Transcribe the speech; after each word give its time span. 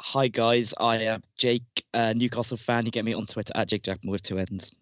Hi 0.00 0.26
guys, 0.28 0.74
I 0.78 0.96
am 1.02 1.22
Jake, 1.36 1.84
uh, 1.94 2.12
Newcastle 2.14 2.56
fan. 2.56 2.84
You 2.84 2.90
get 2.90 3.04
me 3.04 3.14
on 3.14 3.26
Twitter 3.26 3.52
at 3.54 3.68
Jake 3.68 3.84
Jackman 3.84 4.10
with 4.10 4.22
two 4.22 4.38
ends. 4.38 4.72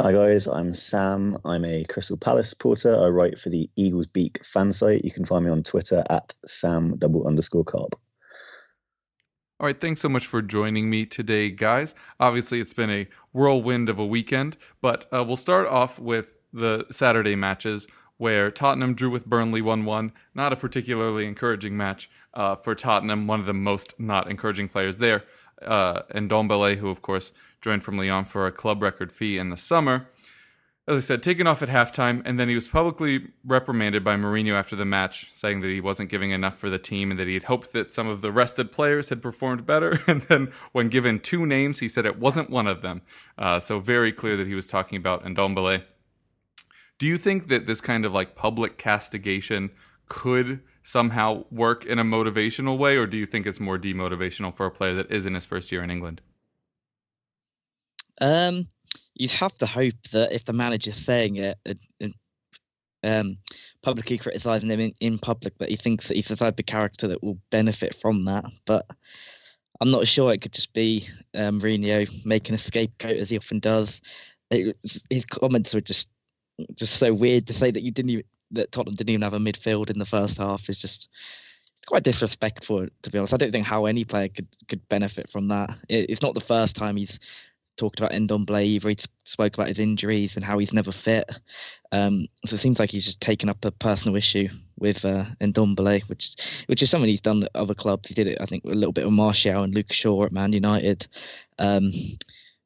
Hi 0.00 0.12
guys, 0.12 0.46
I'm 0.46 0.72
Sam. 0.72 1.38
I'm 1.46 1.64
a 1.64 1.84
Crystal 1.84 2.18
Palace 2.18 2.50
supporter. 2.50 2.94
I 2.94 3.08
write 3.08 3.38
for 3.38 3.48
the 3.48 3.68
Eagles 3.74 4.06
Beak 4.06 4.44
fan 4.44 4.70
site. 4.70 5.04
You 5.04 5.10
can 5.10 5.24
find 5.24 5.46
me 5.46 5.50
on 5.50 5.62
Twitter 5.62 6.04
at 6.10 6.34
Sam 6.44 6.96
double 6.98 7.26
underscore 7.26 7.64
carp. 7.64 7.98
All 9.60 9.66
right, 9.66 9.80
thanks 9.80 10.02
so 10.02 10.10
much 10.10 10.26
for 10.26 10.42
joining 10.42 10.90
me 10.90 11.06
today, 11.06 11.50
guys. 11.50 11.94
Obviously, 12.20 12.60
it's 12.60 12.74
been 12.74 12.90
a 12.90 13.08
whirlwind 13.32 13.88
of 13.88 13.98
a 13.98 14.06
weekend, 14.06 14.58
but 14.82 15.06
uh, 15.12 15.24
we'll 15.24 15.36
start 15.36 15.66
off 15.66 15.98
with 15.98 16.38
the 16.52 16.86
Saturday 16.90 17.34
matches 17.34 17.88
where 18.18 18.50
Tottenham 18.50 18.94
drew 18.94 19.10
with 19.10 19.26
Burnley 19.26 19.62
1 19.62 19.84
1. 19.84 20.12
Not 20.34 20.52
a 20.52 20.56
particularly 20.56 21.26
encouraging 21.26 21.76
match 21.76 22.10
uh, 22.34 22.56
for 22.56 22.74
Tottenham, 22.74 23.26
one 23.26 23.40
of 23.40 23.46
the 23.46 23.54
most 23.54 23.98
not 23.98 24.30
encouraging 24.30 24.68
players 24.68 24.98
there. 24.98 25.24
Uh, 25.62 26.02
and 26.10 26.30
Ndombele, 26.30 26.76
who 26.76 26.88
of 26.88 27.02
course 27.02 27.32
joined 27.60 27.82
from 27.82 27.98
Lyon 27.98 28.24
for 28.24 28.46
a 28.46 28.52
club 28.52 28.82
record 28.82 29.12
fee 29.12 29.38
in 29.38 29.50
the 29.50 29.56
summer. 29.56 30.08
As 30.86 30.96
I 30.96 31.00
said, 31.00 31.22
taken 31.22 31.46
off 31.46 31.60
at 31.60 31.68
halftime, 31.68 32.22
and 32.24 32.40
then 32.40 32.48
he 32.48 32.54
was 32.54 32.66
publicly 32.66 33.28
reprimanded 33.44 34.02
by 34.02 34.16
Mourinho 34.16 34.54
after 34.54 34.74
the 34.74 34.86
match, 34.86 35.30
saying 35.30 35.60
that 35.60 35.68
he 35.68 35.82
wasn't 35.82 36.08
giving 36.08 36.30
enough 36.30 36.56
for 36.56 36.70
the 36.70 36.78
team 36.78 37.10
and 37.10 37.20
that 37.20 37.26
he 37.26 37.34
had 37.34 37.42
hoped 37.42 37.74
that 37.74 37.92
some 37.92 38.08
of 38.08 38.22
the 38.22 38.32
rested 38.32 38.72
players 38.72 39.10
had 39.10 39.20
performed 39.20 39.66
better. 39.66 40.00
And 40.08 40.22
then, 40.22 40.50
when 40.72 40.88
given 40.88 41.20
two 41.20 41.44
names, 41.44 41.80
he 41.80 41.88
said 41.88 42.06
it 42.06 42.18
wasn't 42.18 42.48
one 42.48 42.66
of 42.66 42.80
them. 42.80 43.02
Uh, 43.36 43.60
so, 43.60 43.80
very 43.80 44.12
clear 44.12 44.34
that 44.38 44.46
he 44.46 44.54
was 44.54 44.68
talking 44.68 44.96
about 44.96 45.24
Ndombele. 45.24 45.82
Do 46.98 47.06
you 47.06 47.18
think 47.18 47.48
that 47.48 47.66
this 47.66 47.82
kind 47.82 48.06
of 48.06 48.14
like 48.14 48.34
public 48.34 48.78
castigation 48.78 49.70
could 50.08 50.60
somehow 50.88 51.44
work 51.50 51.84
in 51.84 51.98
a 51.98 52.02
motivational 52.02 52.78
way, 52.78 52.96
or 52.96 53.06
do 53.06 53.18
you 53.18 53.26
think 53.26 53.46
it's 53.46 53.60
more 53.60 53.78
demotivational 53.78 54.54
for 54.54 54.64
a 54.64 54.70
player 54.70 54.94
that 54.94 55.10
is 55.10 55.26
in 55.26 55.34
his 55.34 55.44
first 55.44 55.70
year 55.70 55.82
in 55.82 55.90
England? 55.90 56.22
Um, 58.22 58.68
you'd 59.14 59.30
have 59.32 59.56
to 59.58 59.66
hope 59.66 60.08
that 60.12 60.32
if 60.32 60.46
the 60.46 60.54
manager's 60.54 60.96
saying 60.96 61.36
it 61.36 61.58
and, 61.66 61.78
and 62.00 62.14
um, 63.04 63.38
publicly 63.82 64.16
criticising 64.16 64.70
him 64.70 64.80
in, 64.80 64.94
in 64.98 65.18
public, 65.18 65.58
that 65.58 65.68
he 65.68 65.76
thinks 65.76 66.08
that 66.08 66.16
he's 66.16 66.28
the 66.28 66.36
type 66.36 66.58
of 66.58 66.64
character 66.64 67.06
that 67.08 67.22
will 67.22 67.38
benefit 67.50 67.94
from 68.00 68.24
that. 68.24 68.46
But 68.64 68.86
I'm 69.82 69.90
not 69.90 70.08
sure 70.08 70.32
it 70.32 70.40
could 70.40 70.54
just 70.54 70.72
be 70.72 71.06
um, 71.34 71.60
Mourinho 71.60 72.24
making 72.24 72.54
a 72.54 72.58
scapegoat 72.58 73.18
as 73.18 73.28
he 73.28 73.36
often 73.36 73.60
does. 73.60 74.00
It, 74.50 74.74
his 75.10 75.26
comments 75.26 75.74
were 75.74 75.82
just 75.82 76.08
just 76.74 76.96
so 76.96 77.12
weird 77.12 77.46
to 77.46 77.54
say 77.54 77.70
that 77.70 77.82
you 77.82 77.92
didn't 77.92 78.10
even 78.10 78.24
that 78.52 78.72
Tottenham 78.72 78.94
didn't 78.94 79.10
even 79.10 79.22
have 79.22 79.34
a 79.34 79.38
midfield 79.38 79.90
in 79.90 79.98
the 79.98 80.06
first 80.06 80.38
half 80.38 80.68
is 80.68 80.78
just 80.78 81.08
quite 81.86 82.02
disrespectful 82.02 82.86
to 83.02 83.10
be 83.10 83.18
honest. 83.18 83.34
I 83.34 83.38
don't 83.38 83.52
think 83.52 83.66
how 83.66 83.86
any 83.86 84.04
player 84.04 84.28
could 84.28 84.48
could 84.68 84.86
benefit 84.88 85.30
from 85.30 85.48
that. 85.48 85.70
It, 85.88 86.10
it's 86.10 86.22
not 86.22 86.34
the 86.34 86.40
first 86.40 86.76
time 86.76 86.96
he's 86.96 87.18
talked 87.78 88.00
about 88.00 88.10
Ndombele 88.12 88.64
either. 88.64 88.88
He 88.90 88.98
spoke 89.24 89.54
about 89.54 89.68
his 89.68 89.78
injuries 89.78 90.36
and 90.36 90.44
how 90.44 90.58
he's 90.58 90.72
never 90.72 90.92
fit. 90.92 91.30
Um, 91.92 92.26
so 92.44 92.56
it 92.56 92.60
seems 92.60 92.78
like 92.78 92.90
he's 92.90 93.04
just 93.04 93.20
taken 93.20 93.48
up 93.48 93.64
a 93.64 93.70
personal 93.70 94.16
issue 94.16 94.48
with 94.78 95.04
uh, 95.04 95.24
Ndombele, 95.40 96.02
which 96.08 96.36
which 96.66 96.82
is 96.82 96.90
something 96.90 97.08
he's 97.08 97.20
done 97.20 97.44
at 97.44 97.50
other 97.54 97.74
clubs. 97.74 98.08
He 98.08 98.14
did 98.14 98.26
it, 98.26 98.38
I 98.40 98.46
think, 98.46 98.64
a 98.64 98.68
little 98.68 98.92
bit 98.92 99.04
with 99.04 99.14
Martial 99.14 99.62
and 99.62 99.74
Luke 99.74 99.92
Shaw 99.92 100.24
at 100.24 100.32
Man 100.32 100.52
United. 100.52 101.06
Um, 101.58 101.92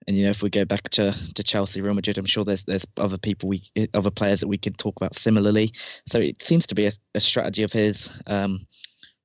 and 0.06 0.16
you 0.16 0.24
know, 0.24 0.30
if 0.30 0.42
we 0.42 0.50
go 0.50 0.64
back 0.64 0.90
to, 0.90 1.16
to 1.34 1.42
Chelsea, 1.42 1.80
Real 1.80 1.94
Madrid, 1.94 2.18
I'm 2.18 2.26
sure 2.26 2.44
there's 2.44 2.64
there's 2.64 2.86
other 2.96 3.18
people 3.18 3.48
we 3.48 3.70
other 3.94 4.10
players 4.10 4.40
that 4.40 4.48
we 4.48 4.58
can 4.58 4.74
talk 4.74 4.96
about 4.96 5.16
similarly. 5.16 5.72
So 6.10 6.18
it 6.18 6.42
seems 6.42 6.66
to 6.68 6.74
be 6.74 6.86
a, 6.86 6.92
a 7.14 7.20
strategy 7.20 7.62
of 7.62 7.72
his. 7.72 8.10
Um, 8.26 8.66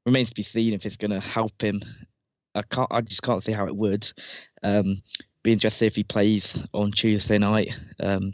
remains 0.05 0.29
to 0.29 0.35
be 0.35 0.43
seen 0.43 0.73
if 0.73 0.85
it's 0.85 0.95
going 0.95 1.11
to 1.11 1.19
help 1.19 1.61
him. 1.61 1.81
I 2.55 2.61
can't. 2.63 2.87
I 2.91 3.01
just 3.01 3.21
can't 3.21 3.43
see 3.43 3.51
how 3.51 3.67
it 3.67 3.75
would. 3.75 4.11
Um, 4.63 5.01
be 5.43 5.51
interested 5.51 5.85
if 5.85 5.95
he 5.95 6.03
plays 6.03 6.59
on 6.73 6.91
Tuesday 6.91 7.37
night. 7.37 7.69
Um, 7.99 8.33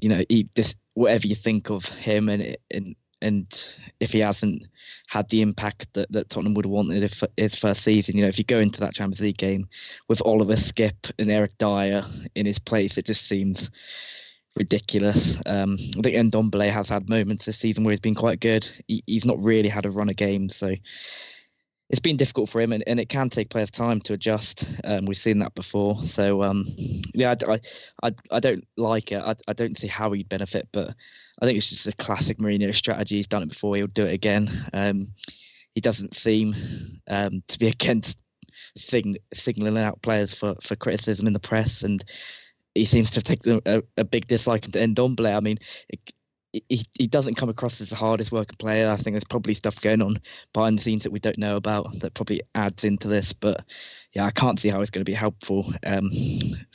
you 0.00 0.08
know, 0.08 0.22
he, 0.28 0.48
this 0.54 0.74
whatever 0.94 1.26
you 1.26 1.34
think 1.34 1.70
of 1.70 1.84
him 1.84 2.28
and 2.28 2.56
and 2.70 2.96
and 3.24 3.68
if 4.00 4.12
he 4.12 4.20
hasn't 4.20 4.62
had 5.06 5.28
the 5.30 5.40
impact 5.40 5.86
that, 5.94 6.10
that 6.12 6.28
Tottenham 6.28 6.54
would 6.54 6.66
have 6.66 6.72
wanted 6.72 7.02
if 7.02 7.22
his 7.36 7.54
first 7.54 7.82
season, 7.82 8.16
you 8.16 8.22
know, 8.22 8.28
if 8.28 8.38
you 8.38 8.44
go 8.44 8.58
into 8.58 8.80
that 8.80 8.94
Champions 8.94 9.20
League 9.20 9.38
game 9.38 9.66
with 10.08 10.22
Oliver 10.24 10.56
Skipp 10.56 11.10
and 11.18 11.30
Eric 11.30 11.56
Dier 11.58 12.04
in 12.34 12.46
his 12.46 12.58
place, 12.58 12.98
it 12.98 13.06
just 13.06 13.26
seems 13.26 13.70
ridiculous. 14.56 15.38
Um, 15.46 15.78
I 15.98 16.02
think 16.02 16.32
Ndombele 16.32 16.70
has 16.70 16.88
had 16.88 17.08
moments 17.08 17.46
this 17.46 17.58
season 17.58 17.82
where 17.82 17.92
he's 17.92 18.00
been 18.00 18.14
quite 18.14 18.40
good. 18.40 18.70
He, 18.88 19.02
he's 19.06 19.24
not 19.24 19.42
really 19.42 19.68
had 19.68 19.86
a 19.86 19.90
run 19.90 20.10
of 20.10 20.16
games, 20.16 20.54
so 20.54 20.74
it's 21.90 22.00
been 22.00 22.16
difficult 22.16 22.48
for 22.48 22.60
him, 22.60 22.72
and, 22.72 22.82
and 22.86 22.98
it 22.98 23.08
can 23.08 23.28
take 23.28 23.50
players 23.50 23.70
time 23.70 24.00
to 24.02 24.14
adjust. 24.14 24.64
Um, 24.84 25.04
we've 25.04 25.16
seen 25.16 25.38
that 25.40 25.54
before, 25.54 26.02
so 26.08 26.42
um, 26.42 26.66
yeah, 27.12 27.34
I, 27.46 27.60
I, 28.02 28.14
I 28.30 28.40
don't 28.40 28.66
like 28.76 29.12
it. 29.12 29.22
I, 29.22 29.34
I 29.46 29.52
don't 29.52 29.78
see 29.78 29.86
how 29.86 30.12
he'd 30.12 30.28
benefit, 30.28 30.68
but 30.72 30.94
I 31.40 31.46
think 31.46 31.58
it's 31.58 31.68
just 31.68 31.86
a 31.86 31.92
classic 31.92 32.38
Mourinho 32.38 32.74
strategy. 32.74 33.16
He's 33.16 33.28
done 33.28 33.42
it 33.42 33.50
before; 33.50 33.76
he'll 33.76 33.86
do 33.86 34.06
it 34.06 34.14
again. 34.14 34.68
Um, 34.72 35.08
he 35.74 35.80
doesn't 35.80 36.16
seem 36.16 37.00
um, 37.08 37.42
to 37.48 37.58
be 37.58 37.66
against 37.68 38.18
sign, 38.78 39.16
signaling 39.34 39.82
out 39.82 40.02
players 40.02 40.32
for, 40.32 40.54
for 40.62 40.76
criticism 40.76 41.26
in 41.26 41.32
the 41.32 41.40
press, 41.40 41.82
and 41.82 42.04
he 42.74 42.84
seems 42.84 43.10
to 43.10 43.16
have 43.16 43.24
taken 43.24 43.60
a, 43.66 43.82
a 43.96 44.04
big 44.04 44.26
dislike 44.26 44.62
to 44.62 44.70
Ndombele. 44.70 45.36
I 45.36 45.40
mean, 45.40 45.58
it, 45.88 46.00
he 46.68 46.86
he 46.94 47.06
doesn't 47.06 47.34
come 47.34 47.48
across 47.48 47.80
as 47.80 47.90
the 47.90 47.96
hardest 47.96 48.32
working 48.32 48.56
player. 48.56 48.88
I 48.88 48.96
think 48.96 49.14
there's 49.14 49.24
probably 49.28 49.54
stuff 49.54 49.80
going 49.80 50.02
on 50.02 50.20
behind 50.52 50.78
the 50.78 50.82
scenes 50.82 51.02
that 51.02 51.12
we 51.12 51.18
don't 51.18 51.38
know 51.38 51.56
about 51.56 51.98
that 52.00 52.14
probably 52.14 52.42
adds 52.54 52.84
into 52.84 53.08
this. 53.08 53.32
But 53.32 53.64
yeah, 54.12 54.24
I 54.24 54.30
can't 54.30 54.60
see 54.60 54.68
how 54.68 54.80
it's 54.80 54.90
going 54.90 55.04
to 55.04 55.10
be 55.10 55.14
helpful 55.14 55.72
um, 55.86 56.10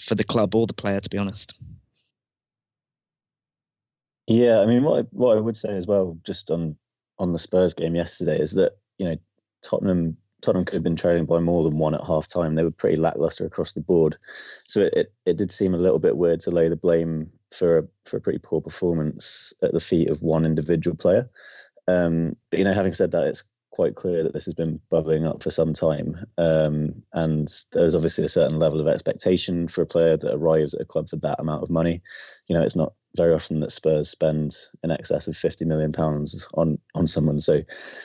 for 0.05 0.15
the 0.15 0.23
club 0.23 0.55
or 0.55 0.67
the 0.67 0.73
player, 0.73 0.99
to 0.99 1.09
be 1.09 1.17
honest. 1.17 1.53
Yeah, 4.27 4.59
I 4.59 4.65
mean, 4.65 4.83
what 4.83 4.99
I, 4.99 5.07
what 5.11 5.37
I 5.37 5.41
would 5.41 5.57
say 5.57 5.75
as 5.75 5.87
well, 5.87 6.17
just 6.23 6.51
on 6.51 6.75
on 7.17 7.33
the 7.33 7.39
Spurs 7.39 7.73
game 7.73 7.95
yesterday, 7.95 8.39
is 8.39 8.51
that 8.53 8.73
you 8.97 9.05
know 9.05 9.15
Tottenham 9.63 10.17
Tottenham 10.41 10.65
could 10.65 10.75
have 10.75 10.83
been 10.83 10.95
trailing 10.95 11.25
by 11.25 11.39
more 11.39 11.63
than 11.63 11.77
one 11.77 11.95
at 11.95 12.05
half 12.05 12.27
time. 12.27 12.55
They 12.55 12.63
were 12.63 12.71
pretty 12.71 12.97
lackluster 12.97 13.45
across 13.45 13.71
the 13.71 13.81
board, 13.81 14.17
so 14.67 14.81
it, 14.81 14.93
it, 14.93 15.13
it 15.25 15.37
did 15.37 15.51
seem 15.51 15.73
a 15.73 15.79
little 15.79 15.99
bit 15.99 16.17
weird 16.17 16.41
to 16.41 16.51
lay 16.51 16.69
the 16.69 16.75
blame 16.75 17.31
for 17.53 17.79
a 17.79 17.83
for 18.05 18.17
a 18.17 18.21
pretty 18.21 18.39
poor 18.39 18.61
performance 18.61 19.53
at 19.63 19.71
the 19.73 19.79
feet 19.79 20.09
of 20.09 20.21
one 20.21 20.45
individual 20.45 20.95
player. 20.95 21.29
Um, 21.87 22.35
but 22.49 22.59
you 22.59 22.65
know, 22.65 22.73
having 22.73 22.93
said 22.93 23.11
that, 23.11 23.27
it's 23.27 23.43
quite 23.71 23.95
clear 23.95 24.23
that 24.23 24.33
this 24.33 24.45
has 24.45 24.53
been 24.53 24.79
bubbling 24.89 25.25
up 25.25 25.41
for 25.41 25.51
some 25.51 25.73
time, 25.73 26.15
um, 26.37 27.01
and 27.13 27.53
there's 27.71 27.95
obviously 27.95 28.23
a 28.23 28.29
certain 28.29 28.59
level 28.59 28.79
of 28.79 28.87
expectation 28.87 29.67
for 29.67 29.81
a 29.81 29.87
player 29.87 30.17
that 30.17 30.35
arrives 30.35 30.73
at 30.73 30.81
a 30.81 30.85
club 30.85 31.09
for 31.09 31.15
that 31.17 31.39
amount 31.39 31.63
of 31.63 31.69
money. 31.69 32.01
You 32.47 32.55
know, 32.55 32.63
it's 32.63 32.75
not 32.75 32.93
very 33.15 33.33
often 33.33 33.59
that 33.59 33.71
Spurs 33.71 34.09
spend 34.09 34.55
in 34.83 34.91
excess 34.91 35.27
of 35.27 35.35
50 35.35 35.65
million 35.65 35.91
pounds 35.91 36.47
on 36.53 36.77
on 36.95 37.07
someone. 37.07 37.41
So, 37.41 37.61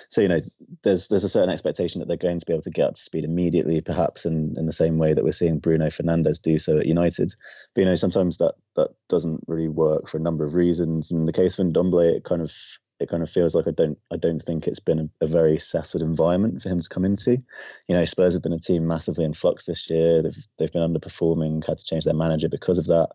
so 0.09 0.21
you 0.21 0.29
know, 0.29 0.41
there's 0.83 1.09
there's 1.09 1.25
a 1.25 1.29
certain 1.29 1.51
expectation 1.51 1.99
that 1.99 2.09
they're 2.09 2.17
going 2.17 2.41
to 2.41 2.47
be 2.47 2.53
able 2.53 2.63
to 2.63 2.71
get 2.71 2.89
up 2.89 2.95
to 2.95 3.03
speed 3.03 3.25
immediately, 3.25 3.81
perhaps 3.81 4.25
in 4.25 4.55
in 4.57 4.67
the 4.67 4.73
same 4.73 4.99
way 4.99 5.13
that 5.13 5.25
we're 5.25 5.33
seeing 5.33 5.59
Bruno 5.59 5.87
Fernandes 5.87 6.41
do 6.41 6.59
so 6.59 6.79
at 6.79 6.87
United. 6.87 7.35
But 7.75 7.83
you 7.83 7.87
know, 7.87 7.95
sometimes 7.95 8.39
that 8.39 8.55
that 8.77 8.91
doesn't 9.09 9.45
really 9.47 9.69
work 9.69 10.09
for 10.09 10.17
a 10.17 10.23
number 10.23 10.45
of 10.45 10.55
reasons. 10.55 11.11
In 11.11 11.27
the 11.27 11.33
case 11.33 11.59
of 11.59 11.67
Ndombele, 11.67 12.17
it 12.17 12.25
kind 12.25 12.43
of 12.43 12.53
it 13.01 13.09
kind 13.09 13.23
of 13.23 13.31
feels 13.31 13.55
like 13.55 13.67
I 13.67 13.73
don't 13.73 13.99
I 14.13 14.17
don't 14.17 14.41
think 14.41 14.67
it's 14.67 14.81
been 14.81 14.99
a, 14.99 15.25
a, 15.25 15.27
very 15.27 15.59
settled 15.59 16.03
environment 16.03 16.63
for 16.63 16.69
him 16.69 16.81
to 16.81 16.89
come 16.89 17.05
into. 17.05 17.39
You 17.89 17.97
know, 17.97 18.05
Spurs 18.05 18.35
have 18.35 18.43
been 18.43 18.53
a 18.53 18.59
team 18.59 18.87
massively 18.87 19.25
in 19.25 19.35
flux 19.35 19.67
this 19.67 19.91
year. 19.91 20.23
They've 20.23 20.47
they've 20.59 20.73
been 20.73 20.95
underperforming, 20.95 21.67
had 21.67 21.79
to 21.79 21.85
change 21.85 22.05
their 22.05 22.15
manager 22.15 22.49
because 22.49 22.79
of 22.79 22.87
that. 22.87 23.11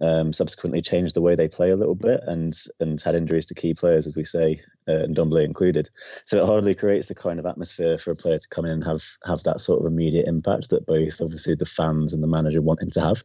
Um, 0.00 0.32
subsequently 0.32 0.80
changed 0.80 1.14
the 1.14 1.20
way 1.20 1.34
they 1.34 1.48
play 1.48 1.70
a 1.70 1.76
little 1.76 1.96
bit 1.96 2.20
and 2.28 2.56
and 2.78 3.00
had 3.00 3.16
injuries 3.16 3.46
to 3.46 3.54
key 3.54 3.74
players, 3.74 4.06
as 4.06 4.14
we 4.14 4.24
say, 4.24 4.60
uh, 4.86 5.04
and 5.04 5.16
Ndombele 5.16 5.44
included. 5.44 5.90
So 6.24 6.40
it 6.40 6.46
hardly 6.46 6.74
creates 6.74 7.08
the 7.08 7.16
kind 7.16 7.40
of 7.40 7.46
atmosphere 7.46 7.98
for 7.98 8.12
a 8.12 8.16
player 8.16 8.38
to 8.38 8.48
come 8.48 8.64
in 8.64 8.70
and 8.70 8.84
have 8.84 9.04
have 9.24 9.42
that 9.42 9.60
sort 9.60 9.80
of 9.80 9.86
immediate 9.86 10.28
impact 10.28 10.70
that 10.70 10.86
both 10.86 11.20
obviously 11.20 11.56
the 11.56 11.66
fans 11.66 12.12
and 12.12 12.22
the 12.22 12.28
manager 12.28 12.62
want 12.62 12.82
him 12.82 12.90
to 12.90 13.00
have. 13.00 13.24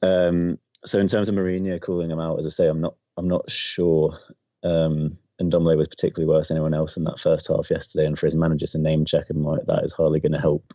Um, 0.00 0.58
so 0.86 0.98
in 0.98 1.08
terms 1.08 1.28
of 1.28 1.34
Mourinho 1.34 1.80
calling 1.82 2.10
him 2.10 2.20
out, 2.20 2.38
as 2.38 2.46
I 2.46 2.50
say, 2.50 2.66
I'm 2.66 2.80
not 2.80 2.94
I'm 3.16 3.28
not 3.28 3.50
sure. 3.50 4.18
Um, 4.62 5.18
and 5.38 5.52
Ndombele 5.52 5.76
was 5.76 5.88
particularly 5.88 6.32
worse 6.32 6.48
than 6.48 6.56
anyone 6.56 6.74
else 6.74 6.96
in 6.96 7.04
that 7.04 7.20
first 7.20 7.48
half 7.48 7.70
yesterday. 7.70 8.06
And 8.06 8.18
for 8.18 8.26
his 8.26 8.34
manager 8.34 8.66
to 8.68 8.78
name 8.78 9.04
check 9.04 9.28
him 9.28 9.42
like 9.42 9.66
that 9.66 9.84
is 9.84 9.92
hardly 9.92 10.20
going 10.20 10.32
to 10.32 10.40
help 10.40 10.72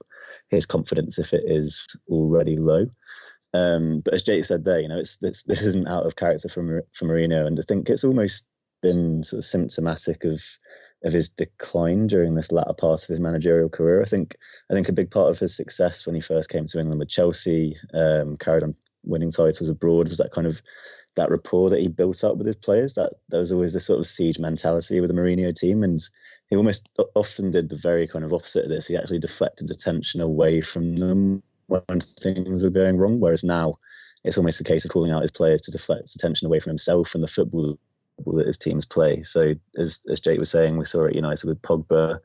his 0.50 0.66
confidence 0.66 1.18
if 1.18 1.34
it 1.34 1.44
is 1.46 1.88
already 2.10 2.58
low. 2.58 2.86
Um, 3.54 4.00
but 4.00 4.14
as 4.14 4.24
Jake 4.24 4.46
said 4.46 4.64
there, 4.64 4.80
you 4.80 4.88
know, 4.88 5.00
it's 5.00 5.18
this 5.18 5.44
this 5.44 5.62
isn't 5.62 5.88
out 5.88 6.06
of 6.06 6.16
character 6.16 6.50
for 6.50 6.84
for 6.94 7.06
Mourinho, 7.06 7.46
and 7.46 7.60
I 7.60 7.64
think 7.64 7.90
it's 7.90 8.04
almost 8.04 8.46
been 8.82 9.24
sort 9.24 9.40
of 9.40 9.46
symptomatic 9.46 10.24
of 10.24 10.42
of 11.04 11.14
his 11.14 11.30
decline 11.30 12.08
during 12.08 12.36
this 12.36 12.52
latter 12.52 12.74
part 12.74 13.02
of 13.02 13.08
his 13.08 13.20
managerial 13.20 13.70
career. 13.70 14.02
I 14.02 14.06
think 14.06 14.36
I 14.70 14.74
think 14.74 14.88
a 14.88 14.94
big 14.94 15.12
part 15.12 15.30
of 15.30 15.40
his 15.40 15.56
success 15.56 16.06
when 16.06 16.16
he 16.16 16.22
first 16.22 16.50
came 16.50 16.68
to 16.68 16.80
England 16.80 17.00
with 17.00 17.10
Chelsea, 17.10 17.76
um, 17.94 18.38
carried 18.38 18.64
on 18.64 18.76
winning 19.04 19.32
titles 19.32 19.70
abroad, 19.70 20.08
was 20.08 20.18
that 20.20 20.32
kind 20.32 20.48
of 20.48 20.62
that 21.16 21.30
rapport 21.30 21.70
that 21.70 21.82
he 21.82 21.90
built 21.90 22.24
up 22.24 22.38
with 22.38 22.48
his 22.48 22.56
players. 22.56 22.94
That 22.94 23.14
there 23.30 23.40
was 23.40 23.52
always 23.52 23.74
this 23.74 23.86
sort 23.86 24.00
of 24.00 24.08
siege 24.08 24.40
mentality 24.40 25.02
with 25.02 25.10
the 25.10 25.16
Mourinho 25.16 25.54
team, 25.54 25.84
and 25.84 26.02
he 26.50 26.56
almost 26.56 26.88
often 27.16 27.52
did 27.52 27.70
the 27.70 27.76
very 27.76 28.08
kind 28.08 28.24
of 28.24 28.32
opposite 28.32 28.66
of 28.66 28.70
this. 28.70 28.88
He 28.88 28.96
actually 28.96 29.20
deflected 29.20 29.70
attention 29.72 30.22
away 30.22 30.62
from 30.62 30.96
them 30.96 31.44
when 31.72 32.02
things 32.22 32.64
were 32.64 32.70
going 32.70 32.98
wrong. 32.98 33.20
Whereas 33.20 33.44
now, 33.44 33.80
it's 34.24 34.38
almost 34.38 34.62
a 34.62 34.66
case 34.66 34.86
of 34.86 34.92
calling 34.92 35.12
out 35.12 35.24
his 35.24 35.32
players 35.32 35.62
to 35.62 35.72
deflect 35.72 36.14
attention 36.16 36.46
away 36.46 36.60
from 36.60 36.72
himself 36.72 37.16
and 37.16 37.24
the 37.24 37.28
football 37.28 37.78
that 38.26 38.48
his 38.48 38.58
teams 38.58 38.86
play. 38.86 39.24
So 39.24 39.56
as 39.78 40.00
as 40.10 40.20
Jake 40.20 40.40
was 40.40 40.52
saying, 40.52 40.78
we 40.78 40.86
saw 40.86 41.06
it 41.06 41.16
United 41.16 41.48
with 41.48 41.62
Pogba. 41.62 42.20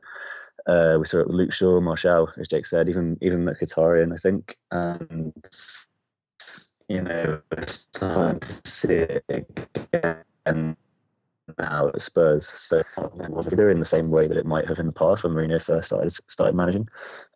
Uh, 0.66 0.96
we 0.98 1.06
saw 1.06 1.20
it 1.20 1.28
with 1.28 1.37
Luke 1.37 1.52
Shaw, 1.52 1.81
Martial, 1.81 2.28
as 2.38 2.48
Jake 2.48 2.66
said, 2.66 2.88
even 2.88 3.16
even 3.22 3.44
Mkhitaryan, 3.44 4.12
I 4.12 4.16
think, 4.16 4.56
and 4.70 5.32
you 6.88 7.02
know, 7.02 7.40
it's 7.52 7.87
time 7.87 8.40
to 8.40 8.70
see 8.70 8.94
it 8.94 9.25
again 9.28 10.76
now 11.58 11.88
at 11.88 12.00
Spurs. 12.02 12.48
So 12.48 12.82
they're 13.50 13.70
in 13.70 13.81
the 13.81 13.84
same 13.84 14.10
way 14.10 14.26
that 14.28 14.37
it 14.37 14.46
might 14.46 14.66
have 14.66 14.78
in 14.78 14.87
the 14.87 14.93
past 14.93 15.25
when 15.25 15.32
Mourinho 15.32 15.60
first 15.60 15.88
started 15.88 16.12
started 16.28 16.54
managing. 16.54 16.88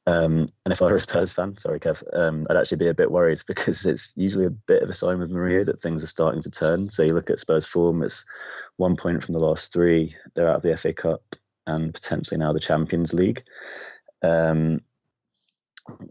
Um, 0.06 0.48
and 0.64 0.72
if 0.72 0.82
I 0.82 0.86
were 0.86 0.96
a 0.96 1.00
Spurs 1.00 1.32
fan, 1.32 1.56
sorry 1.56 1.78
Kev, 1.78 2.02
um, 2.18 2.46
I'd 2.48 2.56
actually 2.56 2.78
be 2.78 2.88
a 2.88 2.94
bit 2.94 3.10
worried 3.10 3.42
because 3.46 3.86
it's 3.86 4.12
usually 4.16 4.46
a 4.46 4.50
bit 4.50 4.82
of 4.82 4.88
a 4.88 4.94
sign 4.94 5.18
with 5.18 5.30
Mourinho 5.30 5.64
that 5.66 5.80
things 5.80 6.02
are 6.02 6.08
starting 6.08 6.42
to 6.42 6.50
turn. 6.50 6.90
So 6.90 7.02
you 7.02 7.14
look 7.14 7.30
at 7.30 7.38
Spurs' 7.38 7.66
form; 7.66 8.02
it's 8.02 8.24
one 8.76 8.96
point 8.96 9.22
from 9.22 9.34
the 9.34 9.40
last 9.40 9.72
three. 9.72 10.16
They're 10.34 10.48
out 10.48 10.56
of 10.56 10.62
the 10.62 10.76
FA 10.76 10.92
Cup 10.92 11.22
and 11.66 11.94
potentially 11.94 12.38
now 12.38 12.52
the 12.52 12.60
Champions 12.60 13.12
League. 13.12 13.44
Um, 14.22 14.80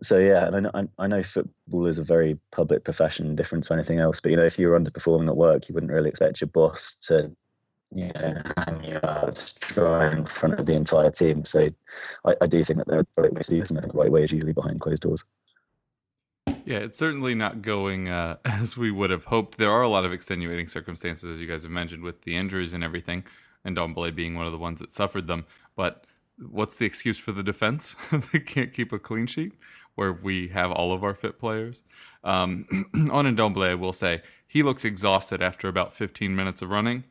so 0.01 0.17
yeah, 0.17 0.45
and 0.45 0.55
I 0.55 0.59
know, 0.59 0.89
I 0.97 1.07
know 1.07 1.23
football 1.23 1.85
is 1.87 1.97
a 1.97 2.03
very 2.03 2.37
public 2.51 2.83
profession, 2.83 3.35
different 3.35 3.63
to 3.65 3.73
anything 3.73 3.99
else. 3.99 4.19
But 4.19 4.31
you 4.31 4.37
know, 4.37 4.45
if 4.45 4.59
you 4.59 4.67
were 4.67 4.79
underperforming 4.79 5.27
at 5.27 5.37
work, 5.37 5.69
you 5.69 5.73
wouldn't 5.73 5.91
really 5.91 6.09
expect 6.09 6.41
your 6.41 6.49
boss 6.49 6.97
to, 7.03 7.31
you 7.93 8.11
know, 8.13 8.41
hang 8.57 8.83
you 8.83 8.99
out 9.03 9.35
to 9.35 10.11
in 10.11 10.25
front 10.25 10.59
of 10.59 10.65
the 10.65 10.73
entire 10.73 11.11
team. 11.11 11.43
So 11.45 11.69
I, 12.25 12.35
I 12.41 12.47
do 12.47 12.63
think 12.63 12.79
that 12.79 12.87
they're 12.87 13.05
right 13.17 13.33
ways 13.33 13.45
to 13.45 13.51
do 13.51 13.61
this, 13.61 13.71
and 13.71 13.81
the 13.81 13.87
right 13.93 14.11
way 14.11 14.23
is 14.23 14.31
usually 14.31 14.53
behind 14.53 14.79
closed 14.79 15.01
doors. 15.01 15.23
Yeah, 16.65 16.77
it's 16.77 16.97
certainly 16.97 17.35
not 17.35 17.61
going 17.61 18.09
uh, 18.09 18.37
as 18.45 18.77
we 18.77 18.91
would 18.91 19.09
have 19.09 19.25
hoped. 19.25 19.57
There 19.57 19.71
are 19.71 19.81
a 19.81 19.89
lot 19.89 20.05
of 20.05 20.13
extenuating 20.13 20.67
circumstances, 20.67 21.31
as 21.31 21.41
you 21.41 21.47
guys 21.47 21.63
have 21.63 21.71
mentioned, 21.71 22.03
with 22.03 22.23
the 22.23 22.35
injuries 22.35 22.73
and 22.73 22.83
everything, 22.83 23.23
and 23.63 23.75
Ndombele 23.75 24.13
being 24.15 24.35
one 24.35 24.45
of 24.45 24.51
the 24.51 24.57
ones 24.57 24.79
that 24.79 24.93
suffered 24.93 25.27
them. 25.27 25.45
But 25.75 26.05
what's 26.37 26.75
the 26.75 26.85
excuse 26.85 27.17
for 27.17 27.31
the 27.31 27.43
defense? 27.43 27.95
they 28.31 28.39
can't 28.39 28.73
keep 28.73 28.93
a 28.93 28.99
clean 28.99 29.27
sheet 29.27 29.53
where 29.95 30.13
we 30.13 30.49
have 30.49 30.71
all 30.71 30.93
of 30.93 31.03
our 31.03 31.13
fit 31.13 31.39
players. 31.39 31.83
Um, 32.23 32.65
on 33.11 33.25
Ndombele, 33.25 33.71
I 33.71 33.75
will 33.75 33.93
say 33.93 34.21
he 34.47 34.63
looks 34.63 34.85
exhausted 34.85 35.41
after 35.41 35.67
about 35.67 35.93
15 35.93 36.35
minutes 36.35 36.61
of 36.61 36.69
running. 36.69 37.03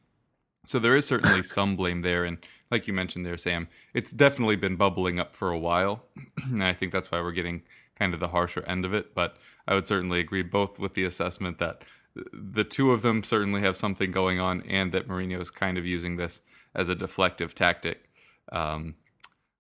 So 0.69 0.79
there 0.79 0.95
is 0.95 1.07
certainly 1.07 1.43
some 1.45 1.77
blame 1.77 2.03
there. 2.03 2.25
And 2.25 2.37
like 2.71 2.87
you 2.87 2.93
mentioned 2.93 3.25
there, 3.25 3.39
Sam, 3.39 3.69
it's 3.95 4.11
definitely 4.11 4.57
been 4.57 4.77
bubbling 4.77 5.19
up 5.19 5.35
for 5.35 5.51
a 5.51 5.59
while. 5.59 6.05
and 6.45 6.63
I 6.63 6.75
think 6.75 6.93
that's 6.93 7.11
why 7.11 7.23
we're 7.23 7.33
getting 7.33 7.63
kind 7.99 8.13
of 8.13 8.21
the 8.21 8.29
harsher 8.29 8.63
end 8.67 8.85
of 8.85 8.93
it. 8.93 9.15
But 9.15 9.39
I 9.67 9.75
would 9.75 9.87
certainly 9.87 10.21
agree 10.21 10.43
both 10.43 10.79
with 10.79 10.93
the 10.93 11.05
assessment 11.05 11.59
that 11.59 11.85
the 12.35 12.65
two 12.65 12.93
of 12.93 13.01
them 13.01 13.25
certainly 13.25 13.63
have 13.63 13.79
something 13.79 14.11
going 14.11 14.41
on 14.41 14.61
and 14.69 14.93
that 14.93 15.09
Mourinho 15.09 15.41
is 15.41 15.51
kind 15.51 15.79
of 15.79 15.87
using 15.87 16.17
this 16.19 16.43
as 16.75 16.91
a 16.91 16.97
deflective 16.97 17.55
tactic. 17.55 18.11
Um, 18.53 18.97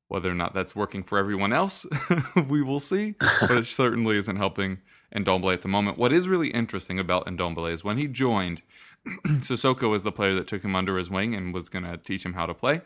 whether 0.08 0.30
or 0.30 0.34
not 0.34 0.52
that's 0.52 0.76
working 0.76 1.02
for 1.02 1.16
everyone 1.16 1.54
else, 1.54 1.86
we 2.48 2.60
will 2.60 2.80
see. 2.80 3.14
But 3.40 3.52
it 3.52 3.64
certainly 3.64 4.18
isn't 4.18 4.36
helping 4.36 4.80
Ndombele 5.14 5.54
at 5.54 5.62
the 5.62 5.68
moment. 5.68 5.96
What 5.96 6.12
is 6.12 6.28
really 6.28 6.48
interesting 6.48 6.98
about 6.98 7.26
Ndombele 7.26 7.72
is 7.72 7.84
when 7.84 7.96
he 7.96 8.06
joined, 8.06 8.60
Sissoko 9.26 9.90
was 9.90 10.02
the 10.02 10.12
player 10.12 10.34
that 10.34 10.46
took 10.46 10.64
him 10.64 10.76
under 10.76 10.96
his 10.98 11.10
wing 11.10 11.34
and 11.34 11.54
was 11.54 11.68
going 11.68 11.84
to 11.84 11.96
teach 11.96 12.24
him 12.24 12.34
how 12.34 12.46
to 12.46 12.54
play 12.54 12.82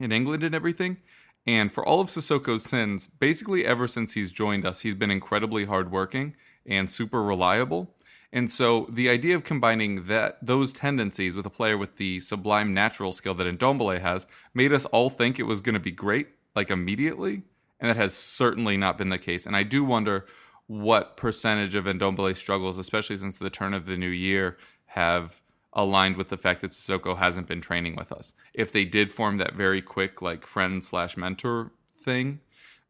in 0.00 0.12
England 0.12 0.42
and 0.42 0.54
everything. 0.54 0.98
And 1.46 1.72
for 1.72 1.84
all 1.84 2.00
of 2.00 2.08
Sissoko's 2.08 2.64
sins, 2.64 3.06
basically 3.06 3.66
ever 3.66 3.88
since 3.88 4.12
he's 4.12 4.32
joined 4.32 4.64
us, 4.64 4.80
he's 4.80 4.94
been 4.94 5.10
incredibly 5.10 5.64
hardworking 5.64 6.36
and 6.66 6.88
super 6.88 7.22
reliable. 7.22 7.94
And 8.32 8.50
so 8.50 8.86
the 8.90 9.10
idea 9.10 9.36
of 9.36 9.44
combining 9.44 10.04
that 10.06 10.38
those 10.40 10.72
tendencies 10.72 11.34
with 11.34 11.44
a 11.44 11.50
player 11.50 11.76
with 11.76 11.96
the 11.96 12.20
sublime 12.20 12.72
natural 12.72 13.12
skill 13.12 13.34
that 13.34 13.58
Ndombele 13.58 14.00
has 14.00 14.26
made 14.54 14.72
us 14.72 14.86
all 14.86 15.10
think 15.10 15.38
it 15.38 15.42
was 15.44 15.60
going 15.60 15.74
to 15.74 15.80
be 15.80 15.90
great 15.90 16.28
like 16.54 16.70
immediately, 16.70 17.42
and 17.80 17.90
that 17.90 17.96
has 17.96 18.14
certainly 18.14 18.76
not 18.76 18.96
been 18.96 19.10
the 19.10 19.18
case. 19.18 19.44
And 19.44 19.56
I 19.56 19.64
do 19.64 19.84
wonder 19.84 20.26
what 20.66 21.16
percentage 21.16 21.74
of 21.74 21.84
Ndombele's 21.84 22.38
struggles, 22.38 22.78
especially 22.78 23.18
since 23.18 23.38
the 23.38 23.50
turn 23.50 23.74
of 23.74 23.84
the 23.86 23.98
new 23.98 24.08
year, 24.08 24.56
have 24.92 25.40
aligned 25.72 26.16
with 26.16 26.28
the 26.28 26.36
fact 26.36 26.60
that 26.60 26.72
Sissoko 26.72 27.16
hasn't 27.16 27.46
been 27.46 27.60
training 27.60 27.96
with 27.96 28.12
us. 28.12 28.34
If 28.52 28.72
they 28.72 28.84
did 28.84 29.10
form 29.10 29.38
that 29.38 29.54
very 29.54 29.80
quick 29.80 30.20
like 30.20 30.46
friend 30.46 30.84
slash 30.84 31.16
mentor 31.16 31.72
thing, 32.04 32.40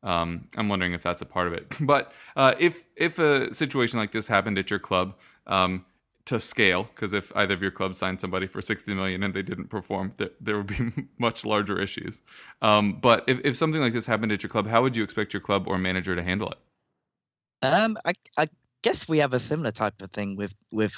um, 0.02 0.49
I'm 0.56 0.69
wondering 0.69 0.93
if 0.93 1.02
that's 1.02 1.22
a 1.22 1.26
part 1.26 1.46
of 1.46 1.52
it. 1.52 1.66
But 1.81 2.12
uh, 2.37 2.54
if 2.58 2.84
if 2.96 3.19
a 3.19 3.54
situation 3.54 3.98
like 3.98 4.12
this 4.12 4.26
happened 4.26 4.58
at 4.58 4.70
your 4.70 4.81
club, 4.81 5.15
um, 5.46 5.84
to 6.24 6.38
scale 6.38 6.84
because 6.84 7.12
if 7.12 7.32
either 7.34 7.55
of 7.55 7.62
your 7.62 7.70
clubs 7.70 7.98
signed 7.98 8.20
somebody 8.20 8.46
for 8.46 8.60
60 8.60 8.94
million 8.94 9.22
and 9.22 9.34
they 9.34 9.43
didn't 9.43 9.69
perform 9.69 10.15
there, 10.19 10.31
there 10.41 10.56
would 10.56 10.69
be 10.69 11.08
much 11.19 11.44
larger 11.44 11.81
issues 11.81 12.22
um, 12.60 12.98
but 13.00 13.24
if, 13.26 13.41
if 13.44 13.56
something 13.56 13.81
like 13.81 13.93
this 13.93 14.06
happened 14.06 14.31
at 14.31 14.43
your 14.43 14.50
club 14.50 14.69
how 14.69 14.82
would 14.82 14.94
you 14.94 15.03
expect 15.03 15.34
your 15.34 15.41
club 15.41 15.67
or 15.67 15.79
manager 15.79 16.15
to 16.15 16.22
handle 16.22 16.48
it 16.48 16.58
um, 17.62 17.96
I, 18.05 18.12
I 18.36 18.48
guess 18.82 19.08
we 19.08 19.19
have 19.19 19.32
a 19.32 19.41
similar 19.41 19.72
type 19.72 20.00
of 20.00 20.10
thing 20.12 20.36
with 20.36 20.53
with 20.70 20.93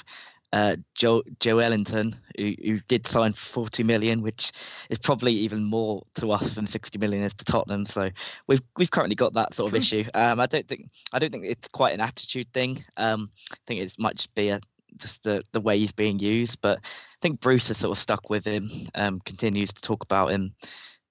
uh, 0.55 0.77
Joe 0.95 1.21
Ellington, 1.41 2.15
who, 2.37 2.53
who 2.63 2.79
did 2.87 3.05
sign 3.05 3.33
40 3.33 3.83
million, 3.83 4.21
which 4.21 4.53
is 4.89 4.97
probably 4.97 5.33
even 5.33 5.65
more 5.65 6.01
to 6.15 6.31
us 6.31 6.55
than 6.55 6.65
60 6.65 6.97
million 6.97 7.23
is 7.23 7.33
to 7.33 7.43
Tottenham. 7.43 7.85
So 7.85 8.09
we've 8.47 8.61
we've 8.77 8.89
currently 8.89 9.15
got 9.15 9.33
that 9.33 9.53
sort 9.53 9.69
of 9.69 9.75
issue. 9.75 10.05
Um, 10.13 10.39
I 10.39 10.45
don't 10.45 10.65
think 10.65 10.89
I 11.11 11.19
don't 11.19 11.31
think 11.31 11.43
it's 11.43 11.67
quite 11.67 11.93
an 11.93 11.99
attitude 11.99 12.47
thing. 12.53 12.85
Um, 12.95 13.31
I 13.51 13.57
think 13.67 13.81
it 13.81 13.91
might 13.99 14.15
just 14.15 14.33
be 14.33 14.47
a 14.47 14.61
just 14.95 15.21
the 15.23 15.43
the 15.51 15.59
way 15.59 15.77
he's 15.77 15.91
being 15.91 16.19
used. 16.19 16.61
But 16.61 16.79
I 16.79 17.19
think 17.21 17.41
Bruce 17.41 17.69
is 17.69 17.77
sort 17.77 17.97
of 17.97 18.01
stuck 18.01 18.29
with 18.29 18.45
him. 18.45 18.87
Um, 18.95 19.19
continues 19.25 19.73
to 19.73 19.81
talk 19.81 20.03
about 20.03 20.31
him 20.31 20.55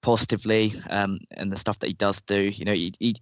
positively 0.01 0.81
um, 0.89 1.19
and 1.31 1.51
the 1.51 1.59
stuff 1.59 1.77
that 1.79 1.87
he 1.87 1.93
does 1.93 2.19
do. 2.21 2.41
You 2.41 2.65
know, 2.65 2.73
he, 2.73 2.95
he 2.97 3.15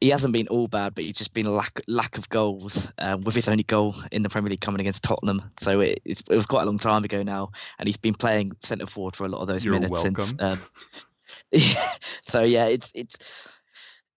he 0.00 0.10
hasn't 0.10 0.32
been 0.32 0.48
all 0.48 0.68
bad, 0.68 0.94
but 0.94 1.04
he's 1.04 1.16
just 1.16 1.32
been 1.32 1.46
a 1.46 1.50
lack 1.50 1.80
lack 1.86 2.18
of 2.18 2.28
goals. 2.28 2.88
Um, 2.98 3.22
with 3.22 3.34
his 3.34 3.48
only 3.48 3.62
goal 3.62 3.94
in 4.12 4.22
the 4.22 4.28
Premier 4.28 4.50
League 4.50 4.60
coming 4.60 4.80
against 4.80 5.02
Tottenham, 5.02 5.50
so 5.60 5.80
it, 5.80 6.00
it, 6.04 6.22
was 6.28 6.46
quite 6.46 6.62
a 6.62 6.66
long 6.66 6.78
time 6.78 7.04
ago 7.04 7.22
now, 7.22 7.50
and 7.78 7.86
he's 7.86 7.96
been 7.96 8.14
playing 8.14 8.52
centre 8.62 8.86
forward 8.86 9.16
for 9.16 9.24
a 9.24 9.28
lot 9.28 9.40
of 9.40 9.48
those 9.48 9.64
You're 9.64 9.74
minutes 9.74 9.90
welcome. 9.90 10.14
since. 10.14 10.34
Um, 10.40 10.60
so 12.28 12.42
yeah, 12.42 12.66
it's 12.66 12.90
it's 12.94 13.16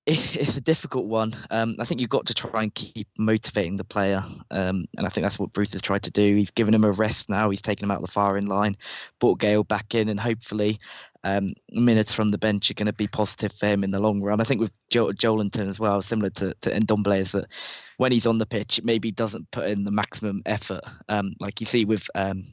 it's 0.06 0.58
a 0.58 0.62
difficult 0.62 1.06
one. 1.06 1.36
Um, 1.52 1.76
I 1.80 1.86
think 1.86 2.02
you've 2.02 2.10
got 2.10 2.26
to 2.28 2.34
try 2.34 2.64
and 2.64 2.74
keep 2.74 3.08
motivating 3.18 3.78
the 3.78 3.84
player, 3.84 4.24
um, 4.52 4.86
and 4.98 5.06
I 5.06 5.10
think 5.10 5.24
that's 5.24 5.38
what 5.38 5.54
Bruce 5.54 5.74
has 5.74 5.82
tried 5.82 6.04
to 6.04 6.12
do. 6.12 6.36
He's 6.36 6.52
given 6.52 6.74
him 6.74 6.84
a 6.84 6.92
rest 6.92 7.30
now. 7.30 7.50
He's 7.50 7.62
taken 7.62 7.86
him 7.86 7.92
out 7.92 8.02
of 8.02 8.06
the 8.06 8.12
firing 8.12 8.48
line, 8.48 8.76
brought 9.20 9.40
Gayle 9.40 9.64
back 9.64 9.94
in, 9.94 10.10
and 10.10 10.20
hopefully 10.20 10.80
um, 11.24 11.54
minutes 11.72 12.14
from 12.14 12.32
the 12.32 12.38
bench 12.38 12.70
are 12.70 12.76
going 12.76 12.86
to 12.86 12.94
be 12.94 13.08
positive 13.08 13.52
for 13.60 13.68
him 13.68 13.84
in 13.84 13.92
the 13.92 14.00
long 14.00 14.22
run. 14.22 14.40
I 14.40 14.44
think 14.44 14.62
with 14.62 14.72
jo- 14.90 15.12
Joelinton 15.12 15.70
as 15.70 15.80
well, 15.80 16.02
similar 16.02 16.30
to, 16.32 16.54
to 16.62 16.72
Ndombele, 16.72 17.22
is 17.22 17.32
that 17.34 17.48
when 17.98 18.12
he's 18.12 18.28
on 18.28 18.38
the 18.38 18.46
pitch, 18.46 18.80
maybe 18.84 19.12
doesn't 19.12 19.52
put 19.52 19.68
in 19.68 19.84
the 19.84 19.92
maximum 19.92 20.42
effort, 20.46 20.84
um, 21.10 21.36
like 21.40 21.60
you 21.60 21.68
see 21.68 21.86
with 21.86 22.04
um, 22.16 22.46